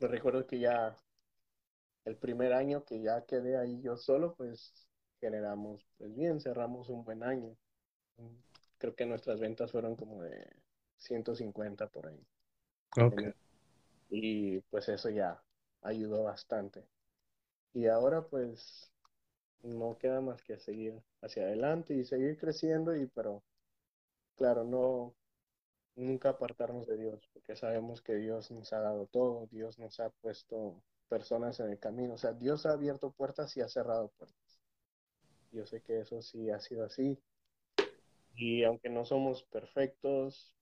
me 0.00 0.08
recuerdo 0.08 0.46
que 0.46 0.58
ya 0.58 0.96
el 2.04 2.16
primer 2.16 2.52
año 2.52 2.84
que 2.84 3.00
ya 3.00 3.24
quedé 3.24 3.56
ahí 3.56 3.80
yo 3.80 3.96
solo, 3.96 4.34
pues 4.34 4.72
generamos, 5.20 5.86
pues 5.98 6.14
bien, 6.14 6.40
cerramos 6.40 6.88
un 6.88 7.04
buen 7.04 7.22
año. 7.22 7.56
Creo 8.78 8.94
que 8.94 9.06
nuestras 9.06 9.40
ventas 9.40 9.72
fueron 9.72 9.96
como 9.96 10.22
de 10.22 10.46
150 10.96 11.88
por 11.88 12.06
ahí. 12.06 12.26
Okay. 12.96 13.32
Y 14.10 14.60
pues 14.60 14.88
eso 14.88 15.10
ya 15.10 15.42
ayudó 15.82 16.24
bastante. 16.24 16.86
Y 17.72 17.86
ahora 17.86 18.22
pues 18.22 18.90
no 19.62 19.98
queda 19.98 20.20
más 20.20 20.42
que 20.42 20.58
seguir 20.58 20.94
hacia 21.20 21.42
adelante 21.42 21.94
y 21.94 22.04
seguir 22.04 22.38
creciendo 22.38 22.96
y 22.96 23.06
pero 23.06 23.42
claro, 24.38 24.64
no 24.64 25.14
nunca 25.96 26.30
apartarnos 26.30 26.86
de 26.86 26.96
Dios, 26.96 27.28
porque 27.32 27.56
sabemos 27.56 28.02
que 28.02 28.14
Dios 28.16 28.50
nos 28.50 28.72
ha 28.72 28.80
dado 28.80 29.06
todo, 29.06 29.46
Dios 29.50 29.78
nos 29.78 30.00
ha 30.00 30.10
puesto 30.10 30.82
personas 31.08 31.60
en 31.60 31.70
el 31.70 31.78
camino, 31.78 32.14
o 32.14 32.18
sea, 32.18 32.32
Dios 32.32 32.66
ha 32.66 32.72
abierto 32.72 33.10
puertas 33.10 33.56
y 33.56 33.60
ha 33.60 33.68
cerrado 33.68 34.08
puertas. 34.16 34.60
Yo 35.52 35.66
sé 35.66 35.82
que 35.82 36.00
eso 36.00 36.22
sí 36.22 36.50
ha 36.50 36.60
sido 36.60 36.84
así. 36.84 37.18
Y 38.36 38.62
aunque 38.64 38.88
no 38.90 39.04
somos 39.04 39.42
perfectos, 39.44 40.54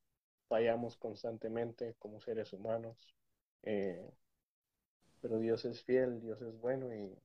fallamos 0.49 0.97
constantemente 0.97 1.95
como 1.99 2.21
seres 2.21 2.53
humanos. 2.53 2.97
Eh, 3.63 4.09
pero 5.21 5.39
Dios 5.39 5.65
es 5.65 5.83
fiel, 5.83 6.21
Dios 6.21 6.41
es 6.41 6.59
bueno 6.61 6.95
y 6.95 7.19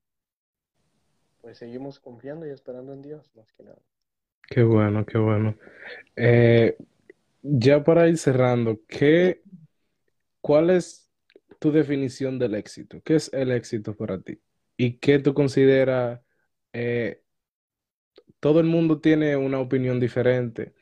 pues 1.41 1.57
seguimos 1.57 1.99
confiando 1.99 2.48
y 2.48 2.52
esperando 2.52 2.94
en 2.94 3.02
Dios 3.02 3.30
más 3.36 3.52
que 3.53 3.64
nada. 3.64 3.82
Qué 4.52 4.64
bueno, 4.64 5.06
qué 5.06 5.18
bueno. 5.18 5.57
Eh, 6.18 6.78
ya 7.44 7.84
para 7.84 8.10
ir 8.10 8.18
cerrando, 8.18 8.82
¿qué, 8.88 9.44
cuál 10.41 10.69
es 10.72 11.10
tu 11.60 11.72
definición 11.72 12.40
del 12.40 12.56
éxito? 12.56 13.02
¿Qué 13.03 13.15
es 13.15 13.32
el 13.34 13.52
éxito 13.52 13.95
para 13.95 14.22
ti? 14.22 14.41
¿Y 14.78 14.99
qué 14.99 15.19
tú 15.19 15.34
consideras? 15.34 16.22
eh, 16.73 17.23
todo 18.40 18.60
el 18.60 18.68
mundo 18.68 18.99
tiene 18.99 19.36
una 19.38 19.60
opinión 19.60 19.99
diferente. 19.99 20.73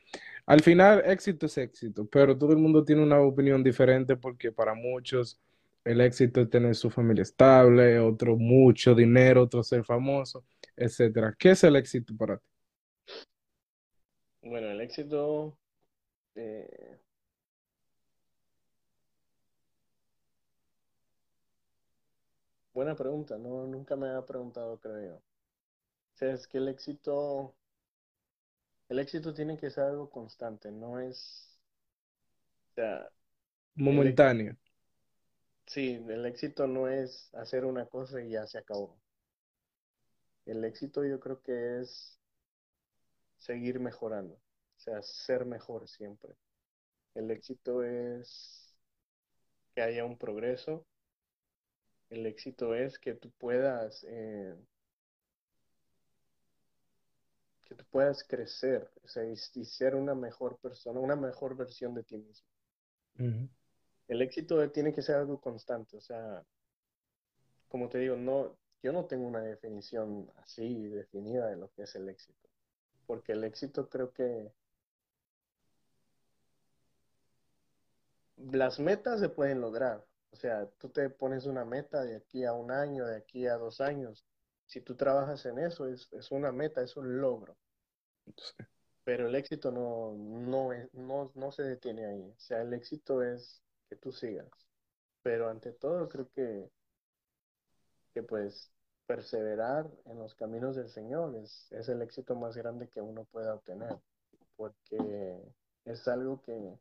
Al 0.46 0.62
final, 0.62 1.02
éxito 1.06 1.46
es 1.46 1.58
éxito, 1.58 2.06
pero 2.08 2.38
todo 2.38 2.52
el 2.52 2.58
mundo 2.58 2.84
tiene 2.84 3.02
una 3.04 3.20
opinión 3.20 3.64
diferente 3.64 4.16
porque 4.16 4.52
para 4.52 4.74
muchos 4.74 5.40
el 5.84 6.02
éxito 6.02 6.42
es 6.42 6.50
tener 6.50 6.76
su 6.76 6.90
familia 6.90 7.22
estable, 7.24 8.00
otro 8.00 8.36
mucho 8.38 8.94
dinero, 8.94 9.44
otro 9.44 9.64
ser 9.64 9.84
famoso, 9.84 10.44
etcétera. 10.76 11.36
¿Qué 11.38 11.52
es 11.52 11.64
el 11.64 11.76
éxito 11.76 12.16
para 12.16 12.38
ti? 12.38 12.44
Bueno, 14.42 14.70
el 14.70 14.80
éxito, 14.82 15.56
eh, 16.34 17.00
buena 22.74 22.96
pregunta, 22.96 23.38
no, 23.38 23.64
nunca 23.66 23.94
me 23.96 24.08
había 24.08 24.26
preguntado, 24.26 24.78
creo 24.80 25.00
yo. 25.00 25.16
O 25.16 25.22
sea, 26.16 26.32
es 26.34 26.46
que 26.48 26.58
el 26.58 26.68
éxito, 26.68 27.56
el 28.90 28.98
éxito 28.98 29.32
tiene 29.32 29.56
que 29.56 29.70
ser 29.70 29.84
algo 29.84 30.10
constante, 30.10 30.70
no 30.70 31.00
es, 31.00 31.58
o 32.70 32.74
sea, 32.74 33.10
el, 33.84 34.14
Momentáneo. 34.14 34.56
sí, 35.66 36.04
el 36.08 36.26
éxito 36.26 36.66
no 36.66 36.88
es 36.88 37.30
hacer 37.34 37.64
una 37.64 37.86
cosa 37.86 38.20
y 38.22 38.30
ya 38.30 38.46
se 38.46 38.58
acabó. 38.58 39.00
El 40.44 40.64
éxito 40.64 41.02
yo 41.02 41.18
creo 41.18 41.40
que 41.40 41.80
es 41.80 42.19
seguir 43.40 43.80
mejorando, 43.80 44.34
o 44.34 44.80
sea, 44.80 45.02
ser 45.02 45.46
mejor 45.46 45.88
siempre. 45.88 46.36
El 47.14 47.30
éxito 47.30 47.82
es 47.84 48.76
que 49.74 49.82
haya 49.82 50.04
un 50.04 50.18
progreso, 50.18 50.86
el 52.10 52.26
éxito 52.26 52.74
es 52.74 52.98
que 52.98 53.14
tú 53.14 53.30
puedas, 53.38 54.04
eh, 54.08 54.54
que 57.64 57.74
tú 57.74 57.84
puedas 57.90 58.22
crecer, 58.24 58.90
o 59.02 59.08
sea, 59.08 59.24
y, 59.24 59.32
y 59.32 59.64
ser 59.64 59.94
una 59.94 60.14
mejor 60.14 60.58
persona, 60.58 61.00
una 61.00 61.16
mejor 61.16 61.56
versión 61.56 61.94
de 61.94 62.02
ti 62.04 62.18
mismo. 62.18 62.46
El 64.08 64.20
éxito 64.20 64.70
tiene 64.70 64.92
que 64.92 65.00
ser 65.00 65.16
algo 65.16 65.40
constante, 65.40 65.96
o 65.96 66.02
sea, 66.02 66.44
como 67.68 67.88
te 67.88 67.98
digo, 67.98 68.16
no, 68.16 68.58
yo 68.82 68.92
no 68.92 69.06
tengo 69.06 69.26
una 69.26 69.40
definición 69.40 70.30
así 70.36 70.88
definida 70.88 71.46
de 71.48 71.56
lo 71.56 71.70
que 71.70 71.84
es 71.84 71.94
el 71.94 72.08
éxito, 72.10 72.50
porque 73.10 73.32
el 73.32 73.42
éxito 73.42 73.88
creo 73.88 74.12
que 74.12 74.52
las 78.36 78.78
metas 78.78 79.18
se 79.18 79.28
pueden 79.28 79.60
lograr, 79.60 80.06
o 80.30 80.36
sea, 80.36 80.70
tú 80.78 80.90
te 80.90 81.10
pones 81.10 81.44
una 81.46 81.64
meta 81.64 82.04
de 82.04 82.14
aquí 82.14 82.44
a 82.44 82.52
un 82.52 82.70
año, 82.70 83.04
de 83.04 83.16
aquí 83.16 83.48
a 83.48 83.56
dos 83.56 83.80
años, 83.80 84.24
si 84.64 84.80
tú 84.80 84.94
trabajas 84.94 85.44
en 85.44 85.58
eso, 85.58 85.88
es, 85.88 86.08
es 86.12 86.30
una 86.30 86.52
meta, 86.52 86.82
es 86.82 86.96
un 86.96 87.20
logro, 87.20 87.56
Sí. 88.36 88.64
pero 89.02 89.26
el 89.26 89.34
éxito 89.34 89.72
no, 89.72 90.12
no, 90.14 90.70
no, 90.92 91.32
no 91.34 91.50
se 91.50 91.64
detiene 91.64 92.06
ahí, 92.06 92.30
o 92.30 92.38
sea, 92.38 92.62
el 92.62 92.72
éxito 92.72 93.24
es 93.24 93.60
que 93.88 93.96
tú 93.96 94.12
sigas, 94.12 94.48
pero 95.22 95.48
ante 95.48 95.72
todo 95.72 96.08
creo 96.08 96.30
que 96.30 96.70
que 98.14 98.22
pues 98.22 98.72
perseverar 99.10 99.90
en 100.06 100.20
los 100.20 100.36
caminos 100.36 100.76
del 100.76 100.88
Señor 100.88 101.34
es, 101.34 101.66
es 101.72 101.88
el 101.88 102.00
éxito 102.00 102.36
más 102.36 102.56
grande 102.56 102.88
que 102.88 103.00
uno 103.00 103.24
pueda 103.24 103.54
obtener, 103.54 103.98
porque 104.56 105.36
es 105.84 106.06
algo 106.06 106.40
que, 106.42 106.78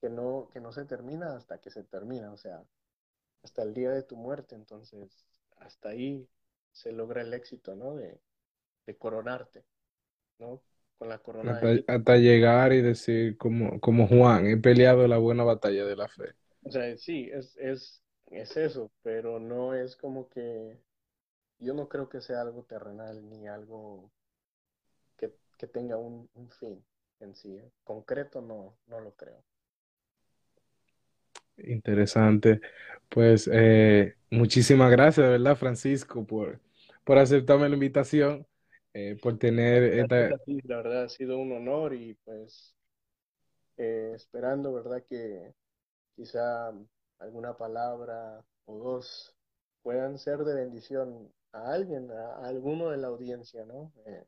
que 0.00 0.08
no, 0.08 0.48
que 0.54 0.60
no 0.60 0.72
se 0.72 0.86
termina 0.86 1.36
hasta 1.36 1.58
que 1.60 1.70
se 1.70 1.84
termina, 1.84 2.32
o 2.32 2.38
sea, 2.38 2.62
hasta 3.42 3.62
el 3.62 3.74
día 3.74 3.90
de 3.90 4.02
tu 4.02 4.16
muerte, 4.16 4.54
entonces 4.54 5.26
hasta 5.58 5.90
ahí 5.90 6.26
se 6.72 6.92
logra 6.92 7.20
el 7.20 7.34
éxito, 7.34 7.74
¿no? 7.76 7.94
De, 7.94 8.18
de 8.86 8.96
coronarte, 8.96 9.64
¿no? 10.38 10.62
Con 10.98 11.10
la 11.10 11.18
corona 11.18 11.60
hasta 11.86 12.16
llegar 12.16 12.72
y 12.72 12.80
decir 12.82 13.36
como, 13.36 13.80
como 13.80 14.08
Juan, 14.08 14.46
he 14.46 14.56
peleado 14.56 15.06
la 15.08 15.18
buena 15.18 15.44
batalla 15.44 15.84
de 15.84 15.96
la 15.96 16.08
fe. 16.08 16.34
O 16.64 16.70
sea, 16.70 16.96
sí, 16.96 17.30
es, 17.32 17.56
es, 17.58 18.02
es 18.26 18.56
eso, 18.56 18.90
pero 19.02 19.38
no 19.38 19.74
es 19.74 19.96
como 19.96 20.28
que 20.28 20.78
yo 21.64 21.74
no 21.74 21.88
creo 21.88 22.08
que 22.08 22.20
sea 22.20 22.42
algo 22.42 22.62
terrenal 22.64 23.28
ni 23.28 23.48
algo 23.48 24.10
que, 25.16 25.32
que 25.58 25.66
tenga 25.66 25.96
un, 25.96 26.28
un 26.34 26.50
fin 26.50 26.84
en 27.20 27.34
sí. 27.34 27.56
¿eh? 27.56 27.70
Concreto 27.82 28.40
no, 28.40 28.76
no 28.86 29.00
lo 29.00 29.12
creo. 29.12 29.42
Interesante. 31.56 32.60
Pues 33.08 33.48
eh, 33.52 34.16
muchísimas 34.30 34.90
gracias, 34.90 35.24
de 35.24 35.32
verdad, 35.32 35.56
Francisco, 35.56 36.26
por, 36.26 36.60
por 37.04 37.18
aceptarme 37.18 37.68
la 37.68 37.74
invitación, 37.74 38.46
eh, 38.92 39.16
por 39.22 39.38
tener 39.38 39.82
Gracias 40.08 40.32
esta... 40.32 40.44
ti, 40.44 40.60
la 40.64 40.76
verdad 40.78 41.04
ha 41.04 41.08
sido 41.08 41.38
un 41.38 41.52
honor 41.52 41.94
y 41.94 42.14
pues 42.24 42.74
eh, 43.76 44.12
esperando, 44.14 44.72
¿verdad? 44.72 45.04
Que 45.08 45.54
quizá 46.16 46.72
alguna 47.18 47.56
palabra 47.56 48.44
o 48.66 48.78
dos 48.78 49.34
puedan 49.82 50.18
ser 50.18 50.38
de 50.38 50.54
bendición 50.54 51.32
a 51.54 51.72
alguien, 51.72 52.10
a, 52.10 52.36
a 52.36 52.48
alguno 52.48 52.90
de 52.90 52.96
la 52.98 53.08
audiencia, 53.08 53.64
¿no? 53.64 53.92
Eh, 54.06 54.24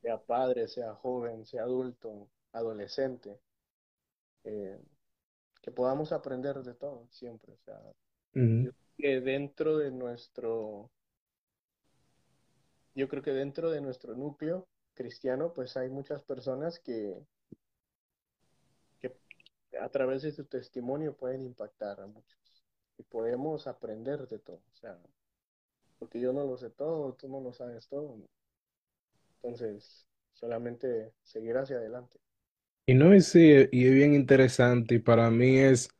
sea 0.00 0.18
padre, 0.18 0.66
sea 0.66 0.94
joven, 0.94 1.44
sea 1.44 1.62
adulto, 1.62 2.28
adolescente, 2.52 3.38
eh, 4.44 4.80
que 5.60 5.70
podamos 5.70 6.12
aprender 6.12 6.62
de 6.62 6.74
todo 6.74 7.06
siempre. 7.10 7.52
O 7.52 7.58
sea, 7.58 7.78
ujú. 8.34 8.64
yo 8.64 8.72
creo 8.72 8.96
que 8.96 9.20
dentro 9.20 9.78
de 9.78 9.90
nuestro 9.90 10.90
yo 12.94 13.08
creo 13.08 13.22
que 13.22 13.32
dentro 13.32 13.70
de 13.70 13.80
nuestro 13.80 14.16
núcleo 14.16 14.66
cristiano, 14.94 15.52
pues 15.54 15.76
hay 15.76 15.88
muchas 15.88 16.22
personas 16.22 16.80
que, 16.80 17.14
que 18.98 19.14
a 19.80 19.88
través 19.90 20.22
de 20.22 20.32
su 20.32 20.44
testimonio 20.46 21.16
pueden 21.16 21.42
impactar 21.42 22.00
a 22.00 22.06
muchos. 22.08 22.64
Y 22.96 23.04
podemos 23.04 23.68
aprender 23.68 24.26
de 24.26 24.40
todo. 24.40 24.62
O 24.72 24.76
sea, 24.76 24.98
porque 25.98 26.20
yo 26.20 26.32
no 26.32 26.44
lo 26.44 26.56
sé 26.56 26.70
todo, 26.70 27.14
tú 27.14 27.28
no 27.28 27.40
lo 27.40 27.52
sabes 27.52 27.88
todo. 27.88 28.16
Entonces, 29.42 30.06
solamente 30.32 31.12
seguir 31.22 31.56
hacia 31.56 31.76
adelante. 31.76 32.18
Y 32.86 32.94
no, 32.94 33.14
y 33.14 33.20
sí, 33.20 33.68
y 33.70 33.86
es 33.86 33.94
bien 33.94 34.14
interesante 34.14 34.94
y 34.94 34.98
para 34.98 35.30
mí 35.30 35.58
es, 35.58 35.90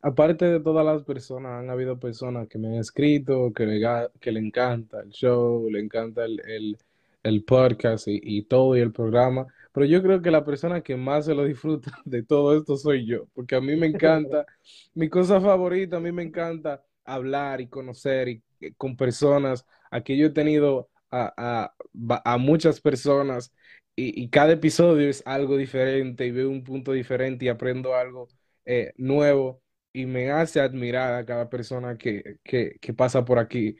aparte 0.00 0.44
de 0.44 0.60
todas 0.60 0.86
las 0.86 1.02
personas, 1.04 1.60
han 1.60 1.70
habido 1.70 1.98
personas 1.98 2.48
que 2.48 2.58
me 2.58 2.68
han 2.68 2.74
escrito, 2.74 3.52
que 3.52 3.66
le, 3.66 4.08
que 4.20 4.32
le 4.32 4.40
encanta 4.40 5.00
el 5.00 5.10
show, 5.10 5.68
le 5.70 5.80
encanta 5.80 6.24
el, 6.24 6.40
el, 6.48 6.78
el 7.24 7.44
podcast 7.44 8.08
y, 8.08 8.20
y 8.22 8.42
todo 8.42 8.76
y 8.76 8.80
el 8.80 8.92
programa, 8.92 9.46
pero 9.72 9.86
yo 9.86 10.02
creo 10.02 10.22
que 10.22 10.30
la 10.30 10.44
persona 10.44 10.82
que 10.82 10.96
más 10.96 11.26
se 11.26 11.34
lo 11.34 11.44
disfruta 11.44 11.90
de 12.04 12.22
todo 12.22 12.56
esto 12.56 12.76
soy 12.76 13.06
yo, 13.06 13.26
porque 13.34 13.56
a 13.56 13.60
mí 13.60 13.76
me 13.76 13.86
encanta, 13.86 14.46
mi 14.94 15.08
cosa 15.08 15.40
favorita, 15.40 15.96
a 15.96 16.00
mí 16.00 16.12
me 16.12 16.22
encanta 16.22 16.84
hablar 17.04 17.60
y 17.60 17.68
conocer 17.68 18.28
y, 18.28 18.42
con 18.76 18.96
personas, 18.96 19.66
aquí 19.90 20.16
yo 20.16 20.26
he 20.26 20.30
tenido 20.30 20.90
a, 21.10 21.72
a, 22.06 22.22
a 22.24 22.38
muchas 22.38 22.80
personas 22.80 23.52
y, 23.96 24.22
y 24.22 24.28
cada 24.30 24.52
episodio 24.52 25.08
es 25.08 25.22
algo 25.26 25.56
diferente 25.56 26.26
y 26.26 26.30
veo 26.30 26.48
un 26.50 26.64
punto 26.64 26.92
diferente 26.92 27.44
y 27.46 27.48
aprendo 27.48 27.94
algo 27.94 28.28
eh, 28.64 28.92
nuevo 28.96 29.62
y 29.92 30.06
me 30.06 30.30
hace 30.30 30.60
admirar 30.60 31.14
a 31.14 31.24
cada 31.26 31.48
persona 31.50 31.96
que, 31.98 32.36
que, 32.44 32.94
pasa 32.94 33.24
por 33.24 33.38
aquí. 33.38 33.76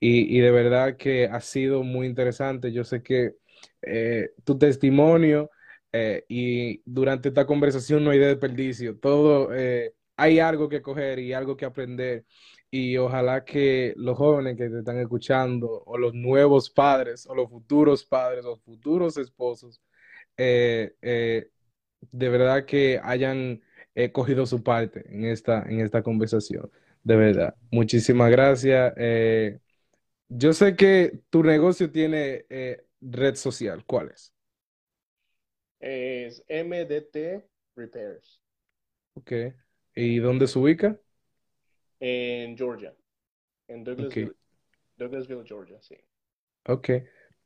Y, 0.00 0.36
y 0.36 0.40
de 0.40 0.50
verdad 0.50 0.96
que 0.96 1.26
ha 1.26 1.40
sido 1.40 1.84
muy 1.84 2.06
interesante. 2.08 2.72
Yo 2.72 2.82
sé 2.84 3.02
que 3.02 3.34
eh, 3.82 4.30
tu 4.44 4.58
testimonio 4.58 5.50
eh, 5.92 6.24
y 6.28 6.82
durante 6.84 7.28
esta 7.28 7.46
conversación 7.46 8.02
no 8.04 8.10
hay 8.10 8.18
desperdicio. 8.18 8.98
Todo, 8.98 9.54
eh, 9.54 9.94
hay 10.16 10.38
algo 10.40 10.68
que 10.68 10.82
coger 10.82 11.18
y 11.18 11.32
algo 11.32 11.56
que 11.56 11.64
aprender. 11.64 12.24
Y 12.74 12.96
ojalá 12.96 13.44
que 13.44 13.92
los 13.98 14.16
jóvenes 14.16 14.56
que 14.56 14.70
te 14.70 14.78
están 14.80 14.98
escuchando, 14.98 15.82
o 15.86 15.98
los 15.98 16.14
nuevos 16.14 16.70
padres, 16.70 17.26
o 17.26 17.34
los 17.34 17.50
futuros 17.50 18.04
padres, 18.06 18.46
o 18.46 18.56
futuros 18.58 19.18
esposos, 19.18 19.82
eh, 20.38 20.94
eh, 21.02 21.50
de 22.12 22.28
verdad 22.30 22.64
que 22.66 23.00
hayan 23.04 23.62
eh, 23.94 24.12
cogido 24.12 24.46
su 24.46 24.62
parte 24.62 25.04
en 25.08 25.26
esta, 25.26 25.64
en 25.64 25.80
esta 25.80 26.02
conversación. 26.02 26.70
De 27.04 27.16
verdad. 27.16 27.56
Muchísimas 27.70 28.30
gracias. 28.30 28.94
Yo 30.28 30.52
sé 30.52 30.76
que 30.76 31.20
tu 31.30 31.42
negocio 31.44 31.90
tiene 31.92 32.46
red 33.00 33.34
social. 33.36 33.84
¿Cuál 33.86 34.10
es? 34.10 34.32
Es 35.80 36.42
MDT 36.48 37.44
Repairs 37.76 38.40
Ok. 39.14 39.32
¿Y 39.94 40.18
dónde 40.18 40.46
se 40.46 40.58
ubica? 40.58 40.98
En 42.04 42.56
Georgia, 42.56 42.92
en. 43.68 43.84
Douglasville, 43.84 44.32
Douglasville, 44.96 45.44
Georgia, 45.46 45.80
sí. 45.80 45.96
Ok, 46.66 46.90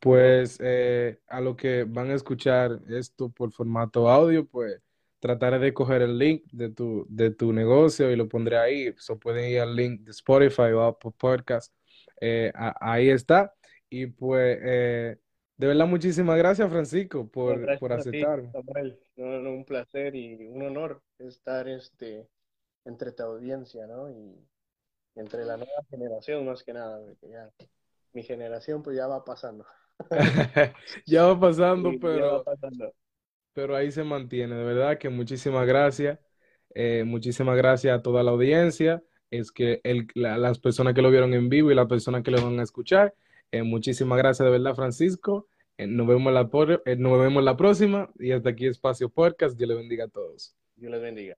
pues 0.00 0.58
eh, 0.62 1.20
a 1.26 1.40
lo 1.40 1.56
que 1.56 1.84
van 1.84 2.10
a 2.10 2.14
escuchar 2.14 2.80
esto 2.88 3.28
por 3.28 3.52
formato 3.52 4.08
audio, 4.08 4.46
pues 4.46 4.80
trataré 5.20 5.58
de 5.58 5.74
coger 5.74 6.02
el 6.02 6.18
link 6.18 6.44
de 6.52 6.70
tu, 6.70 7.06
de 7.08 7.30
tu 7.30 7.52
negocio 7.52 8.10
y 8.10 8.16
lo 8.16 8.28
pondré 8.28 8.56
ahí. 8.56 8.94
So 8.98 9.18
pueden 9.18 9.50
ir 9.50 9.60
al 9.60 9.76
link 9.76 10.00
de 10.02 10.10
Spotify 10.12 10.72
o 10.72 10.82
Apple 10.82 11.12
Podcast. 11.18 11.74
Eh, 12.20 12.50
a- 12.54 12.76
ahí 12.92 13.10
está. 13.10 13.52
Y 13.90 14.06
pues 14.06 14.58
eh, 14.62 15.16
de 15.56 15.66
verdad 15.66 15.86
muchísimas 15.86 16.38
gracias, 16.38 16.68
Francisco, 16.70 17.28
por, 17.30 17.54
por 17.78 17.90
gracias 17.90 18.06
aceptarme. 18.08 18.50
Samuel. 18.52 18.98
No, 19.16 19.40
no, 19.40 19.50
un 19.50 19.64
placer 19.64 20.14
y 20.14 20.34
un 20.46 20.62
honor 20.62 21.02
estar 21.18 21.68
este, 21.68 22.26
entre 22.86 23.12
tu 23.12 23.22
audiencia, 23.24 23.86
¿no? 23.86 24.08
Y 24.10 24.34
entre 25.16 25.44
la 25.44 25.56
nueva 25.58 25.82
generación 25.90 26.46
más 26.46 26.62
que 26.64 26.72
nada, 26.72 26.98
porque 27.04 27.28
ya 27.30 27.50
mi 28.14 28.22
generación 28.22 28.82
pues 28.82 28.96
ya 28.96 29.06
va 29.06 29.24
pasando. 29.24 29.66
Ya 31.06 31.24
va 31.26 31.38
pasando, 31.38 31.90
Y 31.92 31.98
ya 32.00 32.06
va 32.06 32.14
pero... 32.14 32.44
pasando. 32.44 32.92
pero 33.52 33.76
ahí 33.76 33.90
se 33.90 34.04
mantiene. 34.04 34.54
De 34.56 34.64
verdad 34.64 34.98
que 34.98 35.08
muchísimas 35.08 35.66
gracias. 35.66 36.18
Eh, 36.74 37.04
muchísimas 37.04 37.56
gracias 37.56 37.98
a 37.98 38.02
toda 38.02 38.22
la 38.22 38.30
audiencia. 38.32 39.02
Es 39.30 39.50
que 39.50 39.80
el- 39.84 40.06
la- 40.14 40.36
las 40.38 40.58
personas 40.58 40.94
que 40.94 41.02
lo 41.02 41.10
vieron 41.10 41.32
en 41.34 41.48
vivo 41.48 41.70
y 41.70 41.74
las 41.74 41.86
personas 41.88 42.22
que 42.22 42.30
lo 42.30 42.42
van 42.42 42.60
a 42.60 42.62
escuchar. 42.62 43.14
eh, 43.52 43.62
muchísimas 43.62 44.18
gracias 44.18 44.44
de 44.44 44.50
verdad, 44.52 44.74
Francisco. 44.74 45.48
Eh, 45.78 45.86
nos 45.86 46.06
vemos 46.06 46.32
la, 46.32 46.48
por- 46.48 46.82
eh, 46.84 46.96
nos 46.96 47.18
vemos 47.20 47.42
la 47.44 47.56
próxima 47.56 48.10
y 48.18 48.32
hasta 48.32 48.50
aquí 48.50 48.66
Espacio 48.66 49.08
Podcast. 49.08 49.56
Dios 49.56 49.68
le 49.68 49.74
bendiga 49.76 50.04
a 50.04 50.08
todos. 50.08 50.54
Dios 50.76 50.90
les 50.92 51.00
bendiga. 51.00 51.36